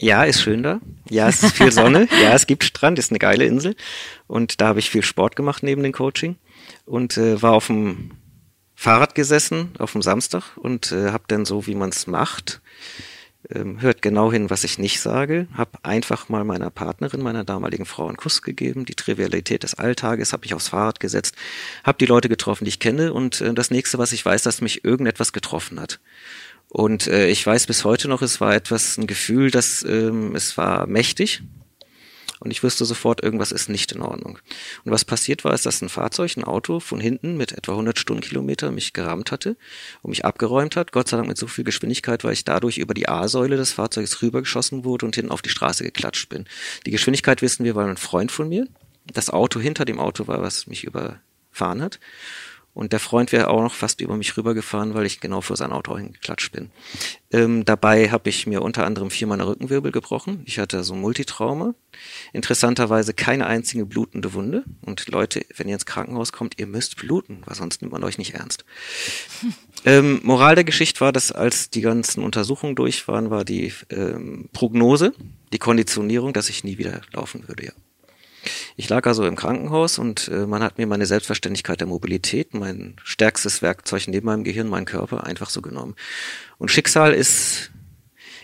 ja, 0.00 0.24
ist 0.24 0.42
schön 0.42 0.62
da. 0.62 0.80
Ja, 1.08 1.28
es 1.28 1.42
ist 1.42 1.56
viel 1.56 1.70
Sonne. 1.72 2.08
ja, 2.22 2.32
es 2.32 2.46
gibt 2.46 2.64
Strand, 2.64 2.98
ist 2.98 3.10
eine 3.10 3.18
geile 3.18 3.44
Insel. 3.44 3.76
Und 4.26 4.60
da 4.60 4.68
habe 4.68 4.78
ich 4.78 4.90
viel 4.90 5.02
Sport 5.02 5.36
gemacht 5.36 5.62
neben 5.62 5.82
dem 5.82 5.92
Coaching 5.92 6.36
und 6.86 7.16
äh, 7.16 7.40
war 7.42 7.52
auf 7.52 7.66
dem 7.66 8.12
Fahrrad 8.74 9.14
gesessen 9.14 9.72
auf 9.78 9.92
dem 9.92 10.00
Samstag 10.00 10.56
und 10.56 10.90
äh, 10.90 11.10
habe 11.10 11.24
dann 11.28 11.44
so, 11.44 11.66
wie 11.66 11.74
man 11.74 11.90
es 11.90 12.06
macht, 12.06 12.62
ähm, 13.50 13.82
hört 13.82 14.00
genau 14.00 14.32
hin, 14.32 14.48
was 14.48 14.64
ich 14.64 14.78
nicht 14.78 15.00
sage, 15.00 15.48
habe 15.52 15.78
einfach 15.82 16.30
mal 16.30 16.44
meiner 16.44 16.70
Partnerin, 16.70 17.20
meiner 17.20 17.44
damaligen 17.44 17.84
Frau 17.84 18.08
einen 18.08 18.16
Kuss 18.16 18.40
gegeben, 18.40 18.86
die 18.86 18.94
Trivialität 18.94 19.64
des 19.64 19.74
Alltages, 19.74 20.32
habe 20.32 20.46
ich 20.46 20.54
aufs 20.54 20.68
Fahrrad 20.68 20.98
gesetzt, 20.98 21.36
habe 21.84 21.98
die 21.98 22.06
Leute 22.06 22.30
getroffen, 22.30 22.64
die 22.64 22.70
ich 22.70 22.78
kenne 22.78 23.12
und 23.12 23.42
äh, 23.42 23.52
das 23.52 23.70
nächste, 23.70 23.98
was 23.98 24.12
ich 24.12 24.24
weiß, 24.24 24.44
dass 24.44 24.62
mich 24.62 24.82
irgendetwas 24.82 25.34
getroffen 25.34 25.78
hat. 25.78 26.00
Und 26.70 27.08
äh, 27.08 27.26
ich 27.26 27.44
weiß 27.44 27.66
bis 27.66 27.84
heute 27.84 28.08
noch, 28.08 28.22
es 28.22 28.40
war 28.40 28.54
etwas, 28.54 28.96
ein 28.96 29.08
Gefühl, 29.08 29.50
dass 29.50 29.82
ähm, 29.82 30.36
es 30.36 30.56
war 30.56 30.86
mächtig. 30.86 31.42
Und 32.38 32.52
ich 32.52 32.62
wusste 32.62 32.86
sofort, 32.86 33.22
irgendwas 33.22 33.52
ist 33.52 33.68
nicht 33.68 33.92
in 33.92 34.00
Ordnung. 34.00 34.38
Und 34.84 34.92
was 34.92 35.04
passiert 35.04 35.44
war, 35.44 35.52
ist, 35.52 35.66
dass 35.66 35.82
ein 35.82 35.90
Fahrzeug, 35.90 36.36
ein 36.36 36.44
Auto 36.44 36.80
von 36.80 36.98
hinten 36.98 37.36
mit 37.36 37.52
etwa 37.52 37.72
100 37.72 37.98
Stundenkilometer 37.98 38.70
mich 38.70 38.94
gerammt 38.94 39.30
hatte 39.30 39.56
und 40.00 40.10
mich 40.10 40.24
abgeräumt 40.24 40.74
hat. 40.74 40.92
Gott 40.92 41.08
sei 41.08 41.18
Dank 41.18 41.28
mit 41.28 41.36
so 41.36 41.48
viel 41.48 41.64
Geschwindigkeit, 41.64 42.24
weil 42.24 42.32
ich 42.32 42.44
dadurch 42.44 42.78
über 42.78 42.94
die 42.94 43.08
A-Säule 43.08 43.56
des 43.56 43.72
Fahrzeugs 43.72 44.22
rübergeschossen 44.22 44.84
wurde 44.84 45.04
und 45.04 45.16
hinten 45.16 45.32
auf 45.32 45.42
die 45.42 45.50
Straße 45.50 45.84
geklatscht 45.84 46.30
bin. 46.30 46.46
Die 46.86 46.92
Geschwindigkeit 46.92 47.42
wissen 47.42 47.64
wir, 47.64 47.74
war 47.74 47.86
ein 47.86 47.98
Freund 47.98 48.32
von 48.32 48.48
mir. 48.48 48.66
Das 49.12 49.28
Auto 49.28 49.60
hinter 49.60 49.84
dem 49.84 49.98
Auto 49.98 50.26
war, 50.26 50.40
was 50.40 50.66
mich 50.66 50.84
überfahren 50.84 51.82
hat. 51.82 52.00
Und 52.72 52.92
der 52.92 53.00
Freund 53.00 53.32
wäre 53.32 53.48
auch 53.48 53.62
noch 53.62 53.74
fast 53.74 54.00
über 54.00 54.16
mich 54.16 54.36
rübergefahren, 54.36 54.94
weil 54.94 55.04
ich 55.04 55.20
genau 55.20 55.40
vor 55.40 55.56
sein 55.56 55.72
Auto 55.72 55.96
hingeklatscht 55.96 56.52
bin. 56.52 56.70
Ähm, 57.32 57.64
dabei 57.64 58.10
habe 58.10 58.28
ich 58.28 58.46
mir 58.46 58.62
unter 58.62 58.86
anderem 58.86 59.10
vier 59.10 59.26
meiner 59.26 59.46
Rückenwirbel 59.48 59.90
gebrochen. 59.90 60.42
Ich 60.46 60.58
hatte 60.58 60.84
so 60.84 60.94
Multitrauma. 60.94 61.74
Interessanterweise 62.32 63.12
keine 63.12 63.46
einzige 63.46 63.86
blutende 63.86 64.34
Wunde. 64.34 64.64
Und 64.82 65.08
Leute, 65.08 65.44
wenn 65.56 65.68
ihr 65.68 65.74
ins 65.74 65.86
Krankenhaus 65.86 66.32
kommt, 66.32 66.60
ihr 66.60 66.66
müsst 66.66 66.96
bluten, 66.96 67.42
weil 67.44 67.56
sonst 67.56 67.82
nimmt 67.82 67.92
man 67.92 68.04
euch 68.04 68.18
nicht 68.18 68.34
ernst. 68.34 68.64
Ähm, 69.86 70.20
Moral 70.24 70.56
der 70.56 70.64
Geschichte 70.64 71.00
war, 71.00 71.10
dass 71.10 71.32
als 71.32 71.70
die 71.70 71.80
ganzen 71.80 72.22
Untersuchungen 72.22 72.74
durch 72.74 73.08
waren, 73.08 73.30
war 73.30 73.46
die 73.46 73.72
ähm, 73.88 74.50
Prognose, 74.52 75.14
die 75.54 75.58
Konditionierung, 75.58 76.34
dass 76.34 76.50
ich 76.50 76.64
nie 76.64 76.76
wieder 76.76 77.00
laufen 77.14 77.48
würde, 77.48 77.64
ja. 77.64 77.72
Ich 78.76 78.88
lag 78.88 79.06
also 79.06 79.26
im 79.26 79.36
Krankenhaus 79.36 79.98
und 79.98 80.28
äh, 80.28 80.46
man 80.46 80.62
hat 80.62 80.78
mir 80.78 80.86
meine 80.86 81.06
Selbstverständlichkeit 81.06 81.80
der 81.80 81.86
Mobilität, 81.86 82.54
mein 82.54 82.96
stärkstes 83.04 83.62
Werkzeug 83.62 84.08
neben 84.08 84.26
meinem 84.26 84.44
Gehirn, 84.44 84.68
meinen 84.68 84.86
Körper 84.86 85.24
einfach 85.24 85.50
so 85.50 85.60
genommen. 85.60 85.94
Und 86.58 86.70
Schicksal 86.70 87.12
ist, 87.12 87.70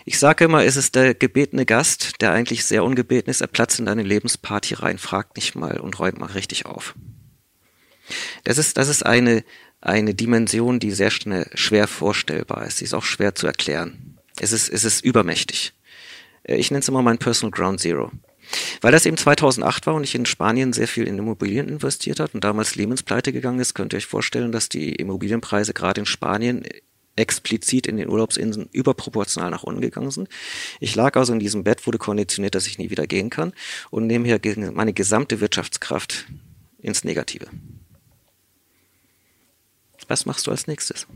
ich 0.05 0.19
sage 0.19 0.45
immer, 0.45 0.63
es 0.63 0.75
ist 0.75 0.95
der 0.95 1.13
gebetene 1.13 1.65
Gast, 1.65 2.21
der 2.21 2.31
eigentlich 2.31 2.65
sehr 2.65 2.83
ungebeten 2.83 3.29
ist. 3.29 3.41
Er 3.41 3.47
platzt 3.47 3.79
in 3.79 3.85
deine 3.85 4.03
Lebensparty 4.03 4.75
rein, 4.75 4.97
fragt 4.97 5.35
nicht 5.35 5.55
mal 5.55 5.79
und 5.79 5.99
räumt 5.99 6.19
mal 6.19 6.27
richtig 6.27 6.65
auf. 6.65 6.95
Das 8.43 8.57
ist, 8.57 8.77
das 8.77 8.87
ist 8.87 9.05
eine, 9.05 9.43
eine 9.81 10.13
Dimension, 10.13 10.79
die 10.79 10.91
sehr 10.91 11.11
schnell 11.11 11.49
schwer 11.55 11.87
vorstellbar 11.87 12.65
ist. 12.65 12.77
Sie 12.77 12.85
ist 12.85 12.93
auch 12.93 13.03
schwer 13.03 13.35
zu 13.35 13.47
erklären. 13.47 14.17
Es 14.39 14.51
ist, 14.51 14.69
es 14.69 14.83
ist 14.83 15.03
übermächtig. 15.03 15.73
Äh, 16.43 16.55
ich 16.55 16.71
nenne 16.71 16.79
es 16.79 16.87
immer 16.87 17.01
mein 17.01 17.17
Personal 17.17 17.51
Ground 17.51 17.79
Zero. 17.79 18.11
Weil 18.81 18.91
das 18.91 19.05
eben 19.05 19.17
2008 19.17 19.87
war 19.87 19.95
und 19.95 20.03
ich 20.03 20.15
in 20.15 20.25
Spanien 20.25 20.73
sehr 20.73 20.87
viel 20.87 21.07
in 21.07 21.17
Immobilien 21.17 21.67
investiert 21.67 22.19
hat 22.19 22.33
und 22.33 22.43
damals 22.43 22.75
Lehmans 22.75 23.03
pleite 23.03 23.33
gegangen 23.33 23.59
ist, 23.59 23.73
könnt 23.73 23.93
ihr 23.93 23.97
euch 23.97 24.05
vorstellen, 24.05 24.51
dass 24.51 24.69
die 24.69 24.95
Immobilienpreise 24.95 25.73
gerade 25.73 26.01
in 26.01 26.05
Spanien 26.05 26.63
explizit 27.15 27.87
in 27.87 27.97
den 27.97 28.09
Urlaubsinseln 28.09 28.69
überproportional 28.71 29.49
nach 29.49 29.63
unten 29.63 29.81
gegangen 29.81 30.11
sind. 30.11 30.29
Ich 30.79 30.95
lag 30.95 31.15
also 31.15 31.33
in 31.33 31.39
diesem 31.39 31.63
Bett, 31.63 31.85
wurde 31.87 31.97
konditioniert, 31.97 32.55
dass 32.55 32.67
ich 32.67 32.77
nie 32.77 32.89
wieder 32.89 33.07
gehen 33.07 33.29
kann 33.29 33.53
und 33.89 34.07
nebenher 34.07 34.39
ging 34.39 34.73
meine 34.73 34.93
gesamte 34.93 35.41
Wirtschaftskraft 35.41 36.27
ins 36.79 37.03
Negative. 37.03 37.47
Was 40.07 40.25
machst 40.25 40.47
du 40.47 40.51
als 40.51 40.67
nächstes? 40.67 41.07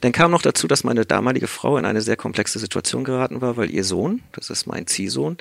Dann 0.00 0.12
kam 0.12 0.30
noch 0.30 0.42
dazu, 0.42 0.66
dass 0.66 0.84
meine 0.84 1.04
damalige 1.04 1.46
Frau 1.46 1.76
in 1.78 1.84
eine 1.84 2.00
sehr 2.00 2.16
komplexe 2.16 2.58
Situation 2.58 3.04
geraten 3.04 3.40
war, 3.40 3.56
weil 3.56 3.70
ihr 3.70 3.84
Sohn, 3.84 4.22
das 4.32 4.50
ist 4.50 4.66
mein 4.66 4.86
Ziehsohn, 4.86 5.36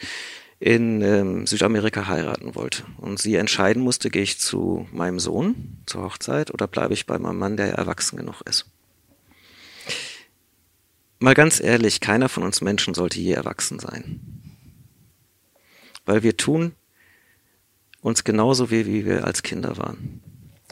in 0.60 1.02
ähm, 1.02 1.46
Südamerika 1.46 2.08
heiraten 2.08 2.56
wollte. 2.56 2.84
Und 2.98 3.20
sie 3.20 3.36
entscheiden 3.36 3.84
musste, 3.84 4.10
gehe 4.10 4.24
ich 4.24 4.40
zu 4.40 4.88
meinem 4.92 5.20
Sohn 5.20 5.78
zur 5.86 6.04
Hochzeit 6.04 6.52
oder 6.52 6.68
bleibe 6.68 6.94
ich 6.94 7.06
bei 7.06 7.20
meinem 7.20 7.38
Mann, 7.38 7.58
der 7.58 7.74
erwachsen 7.74 8.18
genug 8.18 8.42
ist. 8.42 8.66
Mal 11.20 11.34
ganz 11.34 11.60
ehrlich, 11.60 12.00
keiner 12.00 12.30
von 12.30 12.44
uns 12.44 12.62
Menschen 12.62 12.94
sollte 12.94 13.20
je 13.20 13.34
erwachsen 13.34 13.80
sein. 13.80 14.20
Weil 16.06 16.24
wir 16.24 16.38
tun 16.38 16.74
uns 18.02 18.24
genauso 18.24 18.70
weh, 18.70 18.86
wie 18.86 19.06
wir 19.06 19.26
als 19.26 19.44
Kinder 19.44 19.78
waren. 19.78 20.22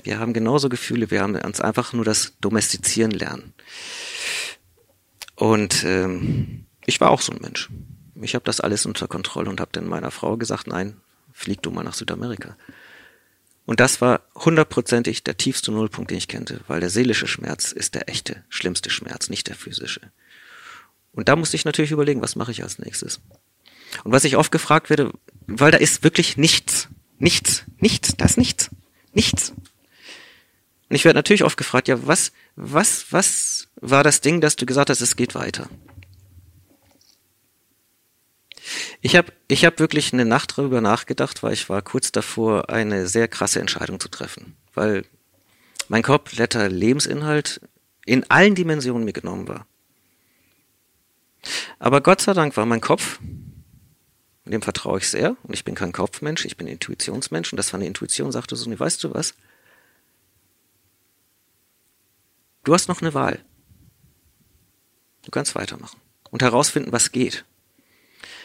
Wir 0.06 0.20
haben 0.20 0.34
genauso 0.34 0.70
Gefühle, 0.70 1.10
wir 1.10 1.22
haben 1.22 1.36
uns 1.36 1.60
einfach 1.60 1.92
nur 1.92 2.06
das 2.06 2.34
Domestizieren 2.40 3.10
lernen. 3.10 3.54
Und 5.34 5.84
ähm, 5.84 6.68
ich 6.86 7.02
war 7.02 7.10
auch 7.10 7.22
so 7.22 7.34
ein 7.34 7.42
Mensch. 7.42 7.70
Ich 8.22 8.36
habe 8.36 8.46
das 8.46 8.62
alles 8.62 8.86
unter 8.86 9.08
Kontrolle 9.08 9.50
und 9.50 9.60
habe 9.60 9.72
dann 9.74 9.88
meiner 9.88 10.12
Frau 10.12 10.38
gesagt, 10.38 10.68
nein, 10.68 11.02
flieg 11.34 11.64
du 11.64 11.72
mal 11.72 11.84
nach 11.84 11.96
Südamerika. 11.96 12.56
Und 13.66 13.80
das 13.80 14.00
war 14.00 14.22
hundertprozentig 14.36 15.24
der 15.24 15.38
tiefste 15.38 15.72
Nullpunkt, 15.72 16.12
den 16.12 16.20
ich 16.20 16.28
kannte, 16.28 16.60
weil 16.68 16.82
der 16.82 16.92
seelische 16.92 17.26
Schmerz 17.26 17.72
ist 17.72 17.96
der 17.96 18.08
echte, 18.08 18.44
schlimmste 18.48 18.92
Schmerz, 18.92 19.30
nicht 19.30 19.48
der 19.48 19.56
physische. 19.56 20.02
Und 21.14 21.30
da 21.30 21.36
musste 21.36 21.56
ich 21.56 21.66
natürlich 21.66 21.92
überlegen, 21.92 22.22
was 22.22 22.36
mache 22.36 22.52
ich 22.52 22.62
als 22.62 22.78
nächstes. 22.78 23.22
Und 24.04 24.12
was 24.12 24.24
ich 24.24 24.38
oft 24.38 24.52
gefragt 24.52 24.92
werde, 24.92 25.12
weil 25.48 25.72
da 25.72 25.80
ist 25.80 26.04
wirklich 26.04 26.38
nichts, 26.38 26.90
nichts, 27.18 27.64
nichts, 27.80 28.16
da 28.18 28.26
ist 28.26 28.38
nichts, 28.38 28.70
nichts. 29.14 29.52
Und 30.90 30.96
ich 30.96 31.06
werde 31.06 31.18
natürlich 31.18 31.44
oft 31.44 31.58
gefragt, 31.58 31.88
ja, 31.88 32.06
was, 32.06 32.32
was, 32.56 33.12
was 33.12 33.68
war 33.78 34.04
das 34.04 34.22
Ding, 34.22 34.42
dass 34.42 34.56
du 34.56 34.66
gesagt 34.66 34.90
hast, 34.90 35.02
es 35.02 35.16
geht 35.16 35.36
weiter? 35.36 35.70
Ich 39.02 39.16
habe 39.16 39.32
ich 39.48 39.66
hab 39.66 39.80
wirklich 39.80 40.14
eine 40.14 40.26
Nacht 40.26 40.58
darüber 40.58 40.82
nachgedacht, 40.82 41.44
weil 41.44 41.54
ich 41.54 41.70
war 41.70 41.82
kurz 41.82 42.12
davor, 42.12 42.70
eine 42.70 43.08
sehr 43.08 43.28
krasse 43.28 43.60
Entscheidung 43.60 44.00
zu 44.00 44.10
treffen. 44.10 44.56
Weil 44.74 45.06
mein 45.88 46.04
kompletter 46.04 46.70
Lebensinhalt 46.70 47.62
in 48.06 48.30
allen 48.30 48.56
Dimensionen 48.56 49.06
mir 49.06 49.14
genommen 49.14 49.48
war. 49.48 49.68
Aber 51.80 52.02
Gott 52.02 52.22
sei 52.22 52.34
Dank 52.34 52.58
war 52.58 52.66
mein 52.66 52.82
Kopf, 52.82 53.20
dem 54.46 54.62
vertraue 54.62 55.00
ich 55.00 55.10
sehr, 55.10 55.36
und 55.44 55.54
ich 55.54 55.64
bin 55.64 55.76
kein 55.76 55.92
Kopfmensch, 55.92 56.46
ich 56.46 56.58
bin 56.58 56.68
Intuitionsmensch, 56.68 57.52
und 57.52 57.58
das 57.58 57.74
war 57.74 57.80
eine 57.80 57.88
Intuition, 57.88 58.32
sagte 58.32 58.56
so, 58.56 58.80
weißt 58.80 59.04
du 59.04 59.14
was? 59.14 59.36
Du 62.66 62.74
hast 62.74 62.90
noch 62.90 63.02
eine 63.02 63.14
Wahl. 63.14 63.40
Du 65.24 65.32
kannst 65.32 65.56
weitermachen 65.56 66.00
und 66.32 66.42
herausfinden, 66.42 66.92
was 66.92 67.12
geht. 67.12 67.46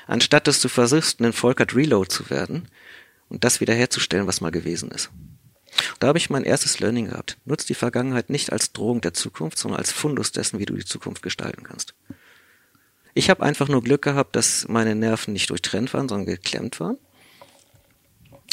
Anstatt 0.06 0.46
dass 0.46 0.60
du 0.60 0.68
versuchst, 0.68 1.20
ein 1.20 1.32
Volkert 1.32 1.74
Reload 1.74 2.08
zu 2.08 2.30
werden 2.30 2.68
und 3.28 3.44
das 3.44 3.60
wiederherzustellen, 3.60 4.26
was 4.26 4.40
mal 4.40 4.50
gewesen 4.50 4.90
ist. 4.90 5.10
Da 6.00 6.08
habe 6.08 6.18
ich 6.18 6.30
mein 6.30 6.44
erstes 6.44 6.80
Learning 6.80 7.06
gehabt. 7.06 7.38
Nutz 7.46 7.64
die 7.64 7.74
Vergangenheit 7.74 8.28
nicht 8.28 8.52
als 8.52 8.72
Drohung 8.72 9.00
der 9.00 9.14
Zukunft, 9.14 9.56
sondern 9.56 9.78
als 9.78 9.90
Fundus 9.90 10.32
dessen, 10.32 10.58
wie 10.58 10.66
du 10.66 10.74
die 10.74 10.84
Zukunft 10.84 11.22
gestalten 11.22 11.62
kannst. 11.62 11.94
Ich 13.14 13.30
habe 13.30 13.42
einfach 13.42 13.68
nur 13.68 13.82
Glück 13.82 14.02
gehabt, 14.02 14.36
dass 14.36 14.68
meine 14.68 14.94
Nerven 14.94 15.32
nicht 15.32 15.48
durchtrennt 15.48 15.94
waren, 15.94 16.08
sondern 16.08 16.26
geklemmt 16.26 16.78
waren. 16.80 16.98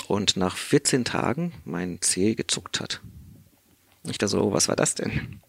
Und 0.07 0.37
nach 0.37 0.55
14 0.55 1.03
Tagen 1.03 1.53
mein 1.65 2.01
Zeh 2.01 2.35
gezuckt 2.35 2.79
hat. 2.79 3.01
Ich 4.05 4.17
dachte 4.17 4.31
so, 4.31 4.43
oh, 4.43 4.53
was 4.53 4.69
war 4.69 4.77
das 4.77 4.95
denn? 4.95 5.41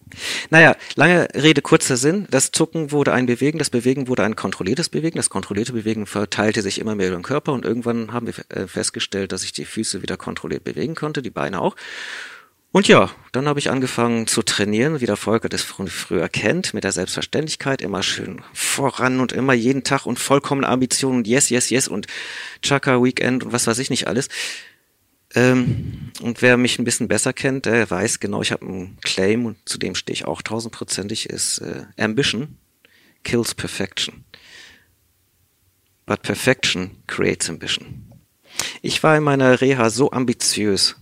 Naja, 0.50 0.76
lange 0.94 1.28
Rede, 1.34 1.62
kurzer 1.62 1.96
Sinn. 1.96 2.26
Das 2.30 2.50
Zucken 2.50 2.92
wurde 2.92 3.12
ein 3.12 3.26
Bewegen, 3.26 3.58
das 3.58 3.70
Bewegen 3.70 4.08
wurde 4.08 4.24
ein 4.24 4.36
kontrolliertes 4.36 4.88
Bewegen. 4.88 5.16
Das 5.16 5.30
kontrollierte 5.30 5.72
Bewegen 5.72 6.06
verteilte 6.06 6.62
sich 6.62 6.78
immer 6.78 6.94
mehr 6.94 7.08
über 7.08 7.16
den 7.16 7.22
Körper 7.22 7.52
und 7.52 7.64
irgendwann 7.64 8.12
haben 8.12 8.26
wir 8.26 8.34
äh, 8.48 8.66
festgestellt, 8.66 9.32
dass 9.32 9.44
ich 9.44 9.52
die 9.52 9.64
Füße 9.64 10.02
wieder 10.02 10.16
kontrolliert 10.16 10.64
bewegen 10.64 10.94
konnte, 10.94 11.22
die 11.22 11.30
Beine 11.30 11.60
auch. 11.60 11.76
Und 12.70 12.86
ja, 12.86 13.10
dann 13.32 13.48
habe 13.48 13.58
ich 13.58 13.70
angefangen 13.70 14.26
zu 14.26 14.42
trainieren, 14.42 15.00
wie 15.00 15.06
der 15.06 15.16
Volker 15.16 15.48
das 15.48 15.62
früher 15.62 16.28
kennt, 16.28 16.74
mit 16.74 16.84
der 16.84 16.92
Selbstverständlichkeit, 16.92 17.80
immer 17.80 18.02
schön 18.02 18.42
voran 18.52 19.20
und 19.20 19.32
immer 19.32 19.54
jeden 19.54 19.84
Tag 19.84 20.04
und 20.04 20.18
vollkommene 20.18 20.68
Ambition 20.68 21.16
und 21.16 21.26
yes, 21.26 21.48
yes, 21.48 21.70
yes 21.70 21.88
und 21.88 22.06
Chaka 22.60 23.02
Weekend 23.02 23.44
und 23.44 23.52
was 23.52 23.66
weiß 23.66 23.78
ich 23.78 23.88
nicht 23.88 24.06
alles. 24.06 24.28
Ähm, 25.34 26.10
und 26.22 26.40
wer 26.42 26.56
mich 26.56 26.78
ein 26.78 26.84
bisschen 26.84 27.08
besser 27.08 27.32
kennt, 27.32 27.66
der 27.66 27.90
weiß 27.90 28.20
genau, 28.20 28.40
ich 28.42 28.52
habe 28.52 28.66
einen 28.66 28.98
Claim 29.02 29.46
und 29.46 29.68
zu 29.68 29.78
dem 29.78 29.94
stehe 29.94 30.14
ich 30.14 30.24
auch 30.24 30.42
tausendprozentig, 30.42 31.28
ist 31.28 31.58
äh, 31.58 31.84
Ambition 31.98 32.56
kills 33.24 33.54
perfection. 33.54 34.24
But 36.06 36.22
perfection 36.22 37.02
creates 37.06 37.50
ambition. 37.50 38.10
Ich 38.80 39.02
war 39.02 39.16
in 39.16 39.22
meiner 39.22 39.60
Reha 39.60 39.90
so 39.90 40.10
ambitiös, 40.10 40.96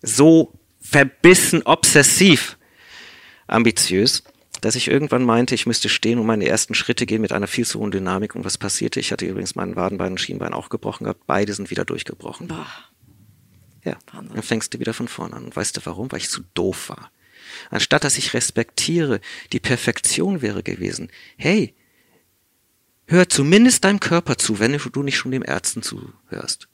so 0.00 0.58
verbissen, 0.80 1.62
obsessiv 1.64 2.56
ambitiös, 3.46 4.22
dass 4.62 4.74
ich 4.74 4.88
irgendwann 4.88 5.24
meinte, 5.24 5.54
ich 5.54 5.66
müsste 5.66 5.90
stehen 5.90 6.18
und 6.18 6.26
meine 6.26 6.46
ersten 6.46 6.74
Schritte 6.74 7.04
gehen 7.04 7.20
mit 7.20 7.32
einer 7.32 7.46
viel 7.46 7.66
zu 7.66 7.78
hohen 7.78 7.90
Dynamik. 7.90 8.34
Und 8.34 8.44
was 8.44 8.56
passierte? 8.56 8.98
Ich 8.98 9.12
hatte 9.12 9.26
übrigens 9.26 9.54
meinen 9.54 9.76
Wadenbein 9.76 10.12
und 10.12 10.20
Schienbein 10.20 10.54
auch 10.54 10.70
gebrochen 10.70 11.04
gehabt. 11.04 11.26
Beide 11.26 11.52
sind 11.52 11.70
wieder 11.70 11.84
durchgebrochen. 11.84 12.48
Boah. 12.48 12.66
Ja, 13.86 13.96
Wahnsinn. 14.12 14.34
dann 14.34 14.42
fängst 14.42 14.74
du 14.74 14.80
wieder 14.80 14.92
von 14.92 15.06
vorne 15.06 15.36
an. 15.36 15.44
Und 15.44 15.54
weißt 15.54 15.76
du 15.76 15.80
warum? 15.84 16.10
Weil 16.10 16.18
ich 16.18 16.28
zu 16.28 16.42
doof 16.54 16.88
war. 16.88 17.12
Anstatt 17.70 18.02
dass 18.02 18.18
ich 18.18 18.34
respektiere, 18.34 19.20
die 19.52 19.60
Perfektion 19.60 20.42
wäre 20.42 20.64
gewesen. 20.64 21.08
Hey, 21.36 21.72
hör 23.06 23.28
zumindest 23.28 23.84
deinem 23.84 24.00
Körper 24.00 24.36
zu, 24.38 24.58
wenn 24.58 24.76
du 24.76 25.02
nicht 25.04 25.16
schon 25.16 25.30
dem 25.30 25.44
Ärzten 25.44 25.82
zuhörst. 25.82 26.68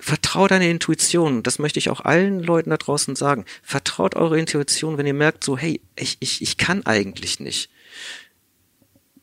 Vertraut 0.00 0.50
deine 0.50 0.68
Intuition. 0.68 1.44
Das 1.44 1.60
möchte 1.60 1.78
ich 1.78 1.90
auch 1.90 2.00
allen 2.00 2.40
Leuten 2.40 2.70
da 2.70 2.76
draußen 2.76 3.14
sagen. 3.14 3.44
Vertraut 3.62 4.16
eure 4.16 4.38
Intuition, 4.38 4.98
wenn 4.98 5.06
ihr 5.06 5.14
merkt 5.14 5.44
so, 5.44 5.56
hey, 5.56 5.80
ich, 5.94 6.16
ich, 6.18 6.42
ich 6.42 6.56
kann 6.56 6.84
eigentlich 6.86 7.38
nicht. 7.38 7.70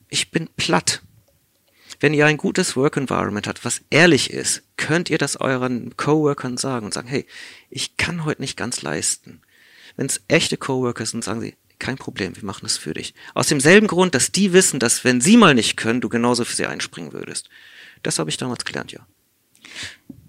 Ich 0.08 0.32
bin 0.32 0.48
platt. 0.56 1.02
Wenn 2.06 2.14
ihr 2.14 2.28
ein 2.28 2.38
gutes 2.38 2.76
Work 2.76 2.98
Environment 2.98 3.48
habt, 3.48 3.66
was 3.66 3.82
ehrlich 3.90 4.30
ist, 4.30 4.62
könnt 4.78 5.10
ihr 5.10 5.18
das 5.18 5.38
euren 5.42 5.98
Coworkern 5.98 6.56
sagen 6.56 6.86
und 6.86 6.94
sagen, 6.94 7.08
hey, 7.08 7.26
ich 7.72 7.98
kann 7.98 8.26
heute 8.26 8.44
nicht 8.44 8.56
ganz 8.56 8.84
leisten. 8.84 9.42
Wenn 9.96 10.06
es 10.06 10.22
echte 10.28 10.56
Coworker 10.56 11.04
sind, 11.08 11.24
sagen 11.24 11.42
sie, 11.42 11.56
kein 11.80 11.96
Problem, 11.96 12.36
wir 12.36 12.46
machen 12.46 12.68
es 12.68 12.78
für 12.78 12.94
dich. 12.94 13.16
Aus 13.34 13.48
demselben 13.48 13.88
Grund, 13.88 14.14
dass 14.14 14.32
die 14.32 14.54
wissen, 14.54 14.80
dass 14.80 15.04
wenn 15.04 15.20
sie 15.20 15.36
mal 15.36 15.56
nicht 15.56 15.78
können, 15.78 16.00
du 16.00 16.08
genauso 16.08 16.46
für 16.46 16.56
sie 16.56 16.68
einspringen 16.68 17.12
würdest. 17.12 17.50
Das 18.04 18.20
habe 18.20 18.30
ich 18.30 18.38
damals 18.38 18.66
gelernt, 18.66 18.92
ja. 18.92 19.00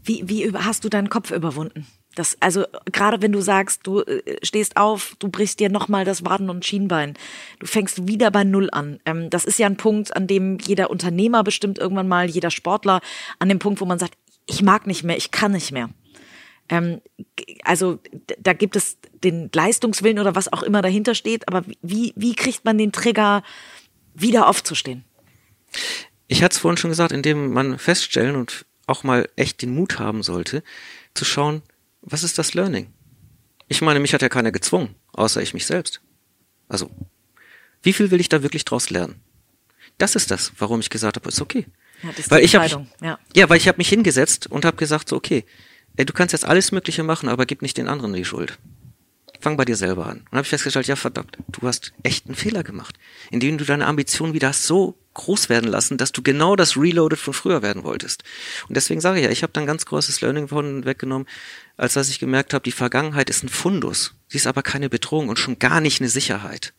Wie, 0.03 0.27
wie 0.31 0.51
hast 0.55 0.83
du 0.83 0.89
deinen 0.89 1.11
Kopf 1.11 1.31
überwunden? 1.31 1.87
Das, 2.17 2.37
also 2.41 2.65
gerade 2.91 3.21
wenn 3.21 3.31
du 3.31 3.41
sagst, 3.41 3.87
du 3.87 4.01
äh, 4.01 4.23
stehst 4.43 4.77
auf, 4.79 5.15
du 5.19 5.29
brichst 5.29 5.61
dir 5.61 5.69
nochmal 5.69 6.07
das 6.07 6.25
Waden- 6.25 6.49
und 6.49 6.65
Schienbein, 6.65 7.15
du 7.61 7.67
fängst 7.67 8.09
wieder 8.09 8.31
bei 8.31 8.43
Null 8.43 8.71
an. 8.73 8.99
Ähm, 9.05 9.29
das 9.31 9.45
ist 9.45 9.59
ja 9.59 9.67
ein 9.67 9.77
Punkt, 9.77 10.17
an 10.17 10.27
dem 10.27 10.59
jeder 10.59 10.91
Unternehmer 10.91 11.45
bestimmt 11.45 11.79
irgendwann 11.79 12.09
mal, 12.09 12.29
jeder 12.29 12.51
Sportler, 12.51 13.03
an 13.39 13.51
dem 13.51 13.59
Punkt, 13.59 13.83
wo 13.83 13.85
man 13.85 13.99
sagt, 13.99 14.15
ich 14.47 14.63
mag 14.63 14.87
nicht 14.87 15.05
mehr, 15.05 15.19
ich 15.19 15.31
kann 15.31 15.53
nicht 15.53 15.73
mehr. 15.73 15.91
Ähm, 16.71 17.03
also 17.65 18.01
da 18.39 18.55
gibt 18.55 18.77
es 18.77 18.97
den 19.23 19.51
Leistungswillen 19.53 20.19
oder 20.19 20.35
was 20.35 20.51
auch 20.51 20.63
immer 20.63 20.81
dahinter 20.81 21.15
steht, 21.15 21.47
aber 21.49 21.65
wie, 21.83 22.15
wie 22.17 22.35
kriegt 22.35 22.65
man 22.65 22.79
den 22.79 22.93
Trigger 22.93 23.43
wieder 24.15 24.49
aufzustehen? 24.49 25.05
Ich 26.29 26.43
hatte 26.43 26.55
es 26.55 26.59
vorhin 26.59 26.79
schon 26.79 26.91
gesagt, 26.91 27.13
indem 27.13 27.53
man 27.53 27.79
feststellen 27.79 28.37
und 28.37 28.65
auch 28.87 29.05
mal 29.05 29.29
echt 29.37 29.61
den 29.61 29.75
Mut 29.75 29.99
haben 29.99 30.23
sollte, 30.23 30.63
zu 31.13 31.27
schauen, 31.27 31.63
was 32.07 32.23
ist 32.23 32.39
das 32.39 32.55
Learning? 32.55 32.93
Ich 33.69 33.83
meine, 33.83 34.01
mich 34.01 34.15
hat 34.15 34.23
ja 34.23 34.29
keiner 34.29 34.53
gezwungen, 34.53 34.95
außer 35.13 35.43
ich 35.43 35.53
mich 35.53 35.67
selbst. 35.67 36.01
Also, 36.69 36.89
wie 37.83 37.93
viel 37.93 38.11
will 38.11 38.21
ich 38.21 38.29
da 38.29 38.43
wirklich 38.43 38.65
draus 38.65 38.91
lernen? 38.91 39.21
Das 39.99 40.15
ist 40.15 40.31
das, 40.31 40.53
warum 40.59 40.81
ich 40.81 40.91
gesagt 40.91 41.17
habe, 41.17 41.29
ist 41.29 41.41
okay. 41.41 41.67
Ja, 42.03 42.11
das 42.11 42.19
ist 42.21 42.31
weil 42.31 42.41
die 42.41 42.45
ich 42.45 42.55
hab, 42.55 42.87
ja. 43.01 43.19
ja, 43.35 43.49
weil 43.49 43.57
ich 43.57 43.69
habe 43.69 43.79
mich 43.79 43.89
hingesetzt 43.89 44.47
und 44.47 44.65
habe 44.65 44.77
gesagt, 44.77 45.09
so 45.09 45.17
okay, 45.17 45.45
ey, 45.97 46.05
du 46.05 46.13
kannst 46.13 46.33
jetzt 46.33 46.45
alles 46.45 46.73
Mögliche 46.73 47.03
machen, 47.03 47.29
aber 47.29 47.45
gib 47.45 47.63
nicht 47.63 47.77
den 47.77 47.89
anderen 47.89 48.13
die 48.13 48.25
Schuld. 48.25 48.59
Fang 49.41 49.57
bei 49.57 49.65
dir 49.65 49.77
selber 49.77 50.07
an. 50.07 50.19
Und 50.19 50.33
habe 50.33 50.43
ich 50.43 50.49
festgestellt, 50.49 50.87
ja 50.87 50.97
verdammt, 50.97 51.37
du 51.49 51.67
hast 51.67 51.93
echt 52.03 52.27
einen 52.27 52.35
Fehler 52.35 52.63
gemacht, 52.63 52.97
indem 53.31 53.59
du 53.59 53.65
deine 53.65 53.87
Ambition 53.87 54.33
wieder 54.33 54.53
so 54.53 54.99
groß 55.15 55.49
werden 55.49 55.71
lassen, 55.71 55.97
dass 55.97 56.13
du 56.13 56.23
genau 56.23 56.57
das 56.57 56.77
Reloaded 56.77 57.19
von 57.19 57.35
früher 57.35 57.63
werden 57.63 57.85
wolltest. 57.85 58.23
Und 58.69 58.77
deswegen 58.77 59.01
sage 59.01 59.19
ich 59.19 59.25
ja, 59.25 59.31
ich 59.31 59.43
habe 59.43 59.53
dann 59.53 59.67
ganz 59.67 59.87
großes 59.87 60.21
Learning 60.21 60.49
von 60.49 60.85
weggenommen, 60.85 61.27
als 61.77 61.95
dass 61.95 62.09
ich 62.09 62.19
gemerkt 62.19 62.55
habe, 62.55 62.63
die 62.63 62.73
Vergangenheit 62.73 63.31
ist 63.31 63.43
ein 63.43 63.49
Fundus. 63.49 64.15
Sie 64.29 64.37
ist 64.37 64.47
aber 64.47 64.63
keine 64.63 64.89
Bedrohung 64.89 65.29
und 65.29 65.39
schon 65.39 65.59
gar 65.59 65.81
nicht 65.81 66.01
eine 66.01 66.11
Sicherheit. 66.11 66.75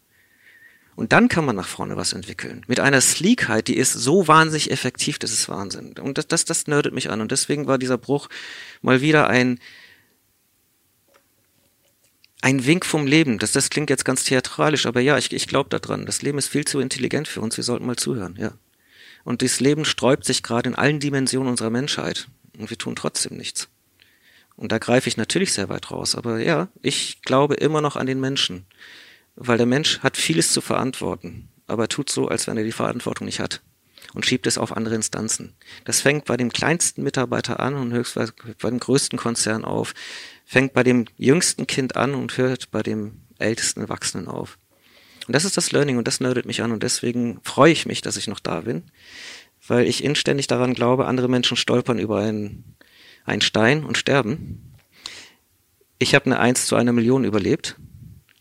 Und 0.96 1.14
dann 1.14 1.30
kann 1.30 1.46
man 1.46 1.56
nach 1.56 1.68
vorne 1.68 1.96
was 1.96 2.14
entwickeln. 2.14 2.64
Mit 2.68 2.80
einer 2.80 3.02
Sleekheit, 3.02 3.68
die 3.68 3.78
ist 3.78 3.94
so 3.94 4.28
wahnsinnig 4.28 4.72
effektiv, 4.72 5.20
das 5.20 5.32
ist 5.32 5.48
Wahnsinn. 5.48 5.94
Und 6.00 6.18
das, 6.18 6.28
das, 6.28 6.44
das 6.46 6.66
nerdet 6.66 6.92
mich 6.92 7.12
an. 7.12 7.22
Und 7.22 7.32
deswegen 7.32 7.68
war 7.68 7.78
dieser 7.78 8.00
Bruch 8.00 8.30
mal 8.82 9.00
wieder 9.00 9.28
ein, 9.28 9.60
ein 12.42 12.66
Wink 12.66 12.86
vom 12.86 13.08
Leben. 13.08 13.40
Das, 13.40 13.52
das 13.52 13.70
klingt 13.70 13.90
jetzt 13.90 14.06
ganz 14.06 14.24
theatralisch, 14.24 14.86
aber 14.86 15.02
ja, 15.02 15.18
ich, 15.18 15.34
ich 15.34 15.48
glaube 15.48 15.70
daran. 15.70 16.06
Das 16.06 16.22
Leben 16.22 16.38
ist 16.38 16.48
viel 16.48 16.66
zu 16.66 16.80
intelligent 16.80 17.28
für 17.28 17.42
uns. 17.42 17.58
Wir 17.58 17.64
sollten 17.64 17.86
mal 17.86 17.96
zuhören, 17.96 18.36
ja. 18.40 18.54
Und 19.24 19.42
dieses 19.42 19.60
Leben 19.60 19.84
sträubt 19.84 20.24
sich 20.24 20.44
gerade 20.44 20.70
in 20.70 20.76
allen 20.76 21.00
Dimensionen 21.00 21.50
unserer 21.50 21.70
Menschheit. 21.70 22.30
Und 22.58 22.70
wir 22.70 22.78
tun 22.78 22.96
trotzdem 22.96 23.36
nichts. 23.36 23.68
Und 24.56 24.72
da 24.72 24.78
greife 24.78 25.10
ich 25.10 25.18
natürlich 25.18 25.54
sehr 25.54 25.70
weit 25.70 25.92
raus. 25.92 26.16
Aber 26.16 26.40
ja, 26.40 26.70
ich 26.82 27.22
glaube 27.22 27.56
immer 27.56 27.82
noch 27.82 27.96
an 27.96 28.08
den 28.08 28.20
Menschen. 28.20 28.66
Weil 29.36 29.58
der 29.58 29.68
Mensch 29.68 30.00
hat 30.00 30.18
vieles 30.18 30.52
zu 30.52 30.62
verantworten. 30.62 31.50
Aber 31.68 31.90
tut 31.90 32.10
so, 32.10 32.28
als 32.28 32.48
wenn 32.48 32.58
er 32.58 32.64
die 32.64 32.72
Verantwortung 32.72 33.26
nicht 33.26 33.40
hat. 33.40 33.62
Und 34.14 34.26
schiebt 34.26 34.48
es 34.48 34.58
auf 34.58 34.76
andere 34.76 34.96
Instanzen. 34.96 35.54
Das 35.84 36.00
fängt 36.00 36.26
bei 36.26 36.38
dem 36.38 36.52
kleinsten 36.52 37.04
Mitarbeiter 37.04 37.60
an 37.60 37.76
und 37.76 37.92
höchstweise 37.92 38.34
bei 38.62 38.70
dem 38.70 38.80
größten 38.80 39.20
Konzern 39.20 39.66
auf 39.66 39.94
fängt 40.48 40.74
bei 40.74 40.82
dem 40.82 41.06
jüngsten 41.18 41.68
Kind 41.68 41.98
an 41.98 42.16
und 42.16 42.38
hört 42.38 42.72
bei 42.72 42.82
dem 42.82 43.20
ältesten 43.38 43.82
Erwachsenen 43.82 44.30
auf. 44.30 44.58
Und 45.28 45.36
das 45.36 45.44
ist 45.44 45.58
das 45.58 45.74
Learning 45.74 45.98
und 45.98 46.08
das 46.08 46.22
nerdet 46.22 46.46
mich 46.46 46.62
an 46.62 46.72
und 46.72 46.84
deswegen 46.84 47.42
freue 47.44 47.74
ich 47.74 47.86
mich, 47.86 48.02
dass 48.02 48.16
ich 48.16 48.28
noch 48.28 48.40
da 48.40 48.62
bin, 48.62 48.84
weil 49.68 49.86
ich 49.86 50.04
inständig 50.04 50.48
daran 50.48 50.74
glaube, 50.74 51.06
andere 51.06 51.28
Menschen 51.28 51.58
stolpern 51.58 52.00
über 52.00 52.20
einen, 52.20 52.64
einen 53.26 53.42
Stein 53.42 53.84
und 53.84 53.98
sterben. 53.98 54.74
Ich 56.00 56.16
habe 56.16 56.28
eine 56.28 56.40
Eins 56.40 56.66
zu 56.66 56.78
einer 56.78 56.94
Million 56.94 57.26
überlebt 57.26 57.76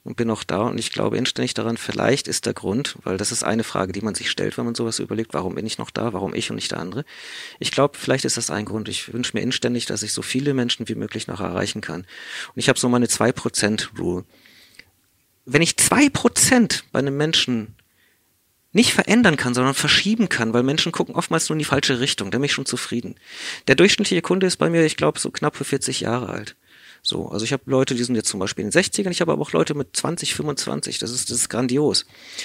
und 0.06 0.16
bin 0.16 0.30
auch 0.30 0.44
da 0.44 0.60
und 0.60 0.78
ich 0.78 0.92
glaube 0.92 1.16
inständig 1.16 1.54
daran, 1.54 1.76
vielleicht 1.76 2.28
ist 2.28 2.46
der 2.46 2.54
Grund, 2.54 2.96
weil 3.02 3.16
das 3.16 3.32
ist 3.32 3.42
eine 3.42 3.64
Frage, 3.64 3.92
die 3.92 4.02
man 4.02 4.14
sich 4.14 4.30
stellt, 4.30 4.56
wenn 4.56 4.64
man 4.64 4.76
sowas 4.76 5.00
überlegt, 5.00 5.34
warum 5.34 5.56
bin 5.56 5.66
ich 5.66 5.78
noch 5.78 5.90
da, 5.90 6.12
warum 6.12 6.32
ich 6.32 6.48
und 6.48 6.54
nicht 6.54 6.70
der 6.70 6.78
andere. 6.78 7.04
Ich 7.58 7.72
glaube, 7.72 7.98
vielleicht 7.98 8.24
ist 8.24 8.36
das 8.36 8.48
ein 8.48 8.66
Grund. 8.66 8.88
Ich 8.88 9.12
wünsche 9.12 9.32
mir 9.34 9.42
inständig, 9.42 9.84
dass 9.86 10.04
ich 10.04 10.12
so 10.12 10.22
viele 10.22 10.54
Menschen 10.54 10.88
wie 10.88 10.94
möglich 10.94 11.26
noch 11.26 11.40
erreichen 11.40 11.80
kann. 11.80 12.02
Und 12.02 12.54
ich 12.54 12.68
habe 12.68 12.78
so 12.78 12.88
meine 12.88 13.06
2%-Rule. 13.06 14.24
Wenn 15.44 15.62
ich 15.62 15.72
2% 15.72 16.82
bei 16.92 17.00
einem 17.00 17.16
Menschen 17.16 17.74
nicht 18.70 18.92
verändern 18.92 19.36
kann, 19.36 19.54
sondern 19.54 19.74
verschieben 19.74 20.28
kann, 20.28 20.52
weil 20.52 20.62
Menschen 20.62 20.92
gucken 20.92 21.16
oftmals 21.16 21.48
nur 21.48 21.54
in 21.54 21.60
die 21.60 21.64
falsche 21.64 21.98
Richtung, 21.98 22.30
dann 22.30 22.42
bin 22.42 22.46
ich 22.46 22.52
schon 22.52 22.66
zufrieden. 22.66 23.16
Der 23.66 23.74
durchschnittliche 23.74 24.22
Kunde 24.22 24.46
ist 24.46 24.58
bei 24.58 24.70
mir, 24.70 24.84
ich 24.84 24.96
glaube, 24.96 25.18
so 25.18 25.32
knapp 25.32 25.56
für 25.56 25.64
40 25.64 26.00
Jahre 26.00 26.28
alt. 26.28 26.54
So, 27.06 27.28
also 27.28 27.44
ich 27.44 27.52
habe 27.52 27.62
Leute, 27.66 27.94
die 27.94 28.02
sind 28.02 28.16
jetzt 28.16 28.28
zum 28.28 28.40
Beispiel 28.40 28.64
in 28.64 28.70
den 28.72 28.82
60ern, 28.82 29.10
ich 29.10 29.20
habe 29.20 29.30
aber 29.30 29.40
auch 29.40 29.52
Leute 29.52 29.74
mit 29.74 29.94
20, 29.94 30.34
25. 30.34 30.98
Das 30.98 31.12
ist, 31.12 31.30
das 31.30 31.38
ist 31.38 31.48
grandios. 31.48 32.04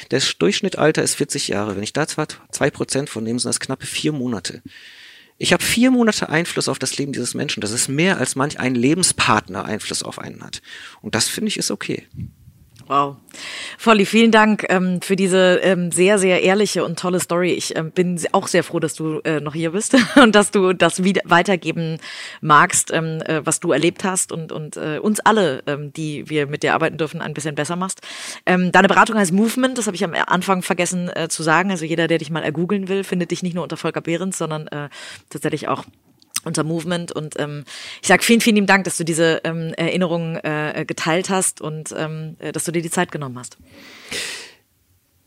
Das 0.10 0.38
Durchschnittalter 0.38 1.02
ist 1.02 1.16
40 1.16 1.48
Jahre. 1.48 1.76
Wenn 1.76 1.82
ich 1.82 1.94
da 1.94 2.06
zwei 2.06 2.70
Prozent 2.70 3.10
von 3.10 3.24
nehme, 3.24 3.40
sind 3.40 3.50
das 3.50 3.60
knappe 3.60 3.88
vier 3.88 4.12
Monate. 4.12 4.62
Ich 5.40 5.52
habe 5.52 5.64
vier 5.64 5.90
Monate 5.90 6.30
Einfluss 6.30 6.70
auf 6.70 6.78
das 6.78 6.96
Leben 7.00 7.12
dieses 7.12 7.34
Menschen. 7.34 7.62
Das 7.62 7.72
ist 7.72 7.88
mehr, 7.88 8.20
als 8.20 8.36
manch 8.36 8.60
ein 8.60 8.76
Lebenspartner 8.76 9.66
Einfluss 9.66 10.04
auf 10.04 10.20
einen 10.20 10.44
hat. 10.44 10.62
Und 11.02 11.16
das 11.16 11.28
finde 11.28 11.48
ich 11.48 11.58
ist 11.58 11.72
okay. 11.72 12.08
Wow. 12.86 13.18
Volli, 13.84 14.06
vielen 14.06 14.30
Dank 14.30 14.68
ähm, 14.70 15.02
für 15.02 15.16
diese 15.16 15.56
ähm, 15.64 15.92
sehr, 15.92 16.20
sehr 16.20 16.44
ehrliche 16.44 16.86
und 16.86 17.00
tolle 17.00 17.20
Story. 17.20 17.54
Ich 17.54 17.76
ähm, 17.76 17.90
bin 17.90 18.22
auch 18.32 18.48
sehr 18.48 18.64
froh, 18.64 18.80
dass 18.80 18.94
du 18.94 19.22
äh, 19.22 19.40
noch 19.40 19.56
hier 19.56 19.72
bist 19.72 19.98
und 20.22 20.36
dass 20.36 20.52
du 20.52 20.74
das 20.74 21.04
wieder 21.04 21.22
weitergeben 21.26 21.98
magst, 22.42 22.94
ähm, 22.94 23.24
äh, 23.26 23.44
was 23.44 23.60
du 23.60 23.72
erlebt 23.72 24.04
hast 24.04 24.32
und, 24.32 24.52
und 24.52 24.78
äh, 24.78 25.00
uns 25.00 25.20
alle, 25.22 25.64
ähm, 25.66 25.92
die 25.94 26.30
wir 26.30 26.46
mit 26.46 26.62
dir 26.62 26.76
arbeiten 26.76 26.98
dürfen, 26.98 27.24
ein 27.24 27.34
bisschen 27.34 27.56
besser 27.56 27.76
machst. 27.76 28.02
Ähm, 28.46 28.72
deine 28.72 28.88
Beratung 28.88 29.18
heißt 29.18 29.32
Movement, 29.32 29.80
das 29.80 29.88
habe 29.88 29.96
ich 29.96 30.04
am 30.04 30.14
Anfang 30.14 30.62
vergessen 30.62 31.10
äh, 31.16 31.28
zu 31.28 31.42
sagen. 31.42 31.72
Also 31.72 31.84
jeder, 31.84 32.08
der 32.08 32.20
dich 32.20 32.30
mal 32.30 32.44
ergoogeln 32.44 32.88
will, 32.88 33.04
findet 33.04 33.32
dich 33.32 33.42
nicht 33.42 33.56
nur 33.56 33.64
unter 33.64 33.78
Volker 33.78 34.02
Behrens, 34.02 34.38
sondern 34.38 34.68
äh, 34.68 34.90
tatsächlich 35.32 35.70
auch 35.70 35.86
unser 36.44 36.64
Movement. 36.64 37.12
Und 37.12 37.40
ähm, 37.40 37.66
ich 38.02 38.08
sage 38.08 38.24
vielen, 38.24 38.42
vielen 38.42 38.56
lieben 38.56 38.68
Dank, 38.68 38.84
dass 38.84 38.98
du 38.98 39.04
diese 39.04 39.42
ähm, 39.44 39.74
Erinnerungen 39.76 40.38
äh, 40.38 40.86
geteilt 40.88 41.30
hast 41.30 41.62
und 41.62 41.94
ähm, 41.98 42.36
äh, 42.40 42.52
dass 42.52 42.66
du 42.66 42.72
dir 42.72 42.82
die 42.82 42.90
Zeit 42.90 43.12
genommen 43.12 43.38
hast. 43.38 43.58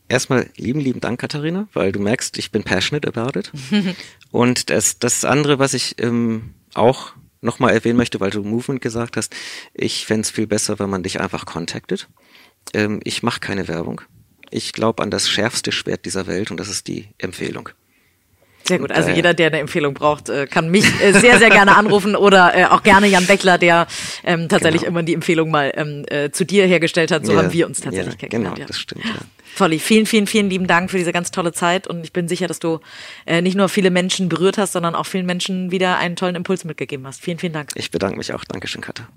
Erstmal 0.07 0.49
lieben, 0.55 0.79
lieben 0.79 1.01
Dank, 1.01 1.19
Katharina, 1.19 1.67
weil 1.73 1.91
du 1.91 1.99
merkst, 1.99 2.37
ich 2.37 2.51
bin 2.51 2.63
passionate 2.63 3.07
about 3.07 3.39
it. 3.39 3.51
und 4.31 4.69
das, 4.69 4.99
das 4.99 5.25
andere, 5.25 5.57
was 5.57 5.73
ich 5.73 5.95
ähm, 5.99 6.53
auch 6.75 7.13
nochmal 7.41 7.73
erwähnen 7.73 7.97
möchte, 7.97 8.19
weil 8.19 8.29
du 8.29 8.43
Movement 8.43 8.81
gesagt 8.81 9.17
hast, 9.17 9.33
ich 9.73 10.05
fände 10.05 10.21
es 10.21 10.31
viel 10.31 10.47
besser, 10.47 10.79
wenn 10.79 10.89
man 10.89 11.03
dich 11.03 11.21
einfach 11.21 11.45
contactet. 11.45 12.07
Ähm, 12.73 12.99
ich 13.03 13.23
mache 13.23 13.39
keine 13.39 13.67
Werbung. 13.67 14.01
Ich 14.51 14.73
glaube 14.73 15.01
an 15.01 15.09
das 15.09 15.27
schärfste 15.27 15.71
Schwert 15.71 16.05
dieser 16.05 16.27
Welt 16.27 16.51
und 16.51 16.57
das 16.59 16.69
ist 16.69 16.87
die 16.87 17.09
Empfehlung. 17.17 17.69
Sehr 18.67 18.79
gut. 18.79 18.91
Also 18.91 19.11
jeder, 19.11 19.33
der 19.33 19.47
eine 19.47 19.59
Empfehlung 19.59 19.93
braucht, 19.93 20.29
äh, 20.29 20.47
kann 20.47 20.69
mich 20.69 20.85
äh, 21.01 21.13
sehr, 21.13 21.37
sehr 21.37 21.49
gerne 21.49 21.75
anrufen 21.75 22.15
oder 22.15 22.55
äh, 22.55 22.65
auch 22.65 22.81
gerne 22.81 23.07
Jan 23.07 23.25
Beckler, 23.25 23.57
der 23.57 23.87
ähm, 24.23 24.49
tatsächlich 24.49 24.81
genau. 24.81 24.91
immer 24.91 25.03
die 25.03 25.13
Empfehlung 25.13 25.51
mal 25.51 25.71
ähm, 25.75 26.03
äh, 26.09 26.31
zu 26.31 26.45
dir 26.45 26.65
hergestellt 26.65 27.11
hat. 27.11 27.25
So 27.25 27.33
ja, 27.33 27.39
haben 27.39 27.53
wir 27.53 27.67
uns 27.67 27.81
tatsächlich 27.81 28.13
ja, 28.13 28.27
kennengelernt. 28.27 28.55
Genau, 28.55 28.67
das 28.67 28.79
stimmt. 28.79 29.05
Ja. 29.05 29.11
Volli, 29.55 29.79
vielen, 29.79 30.05
vielen, 30.05 30.27
vielen 30.27 30.49
lieben 30.49 30.67
Dank 30.67 30.91
für 30.91 30.97
diese 30.97 31.13
ganz 31.13 31.31
tolle 31.31 31.53
Zeit 31.53 31.87
und 31.87 32.03
ich 32.03 32.11
bin 32.11 32.27
sicher, 32.27 32.47
dass 32.47 32.59
du 32.59 32.79
äh, 33.25 33.41
nicht 33.41 33.55
nur 33.55 33.69
viele 33.69 33.89
Menschen 33.89 34.27
berührt 34.27 34.57
hast, 34.57 34.73
sondern 34.73 34.95
auch 34.95 35.05
vielen 35.05 35.25
Menschen 35.25 35.71
wieder 35.71 35.97
einen 35.97 36.15
tollen 36.15 36.35
Impuls 36.35 36.65
mitgegeben 36.65 37.07
hast. 37.07 37.21
Vielen, 37.21 37.39
vielen 37.39 37.53
Dank. 37.53 37.69
Ich 37.75 37.91
bedanke 37.91 38.17
mich 38.17 38.33
auch. 38.33 38.43
Dankeschön, 38.43 38.81
Katha. 38.81 39.07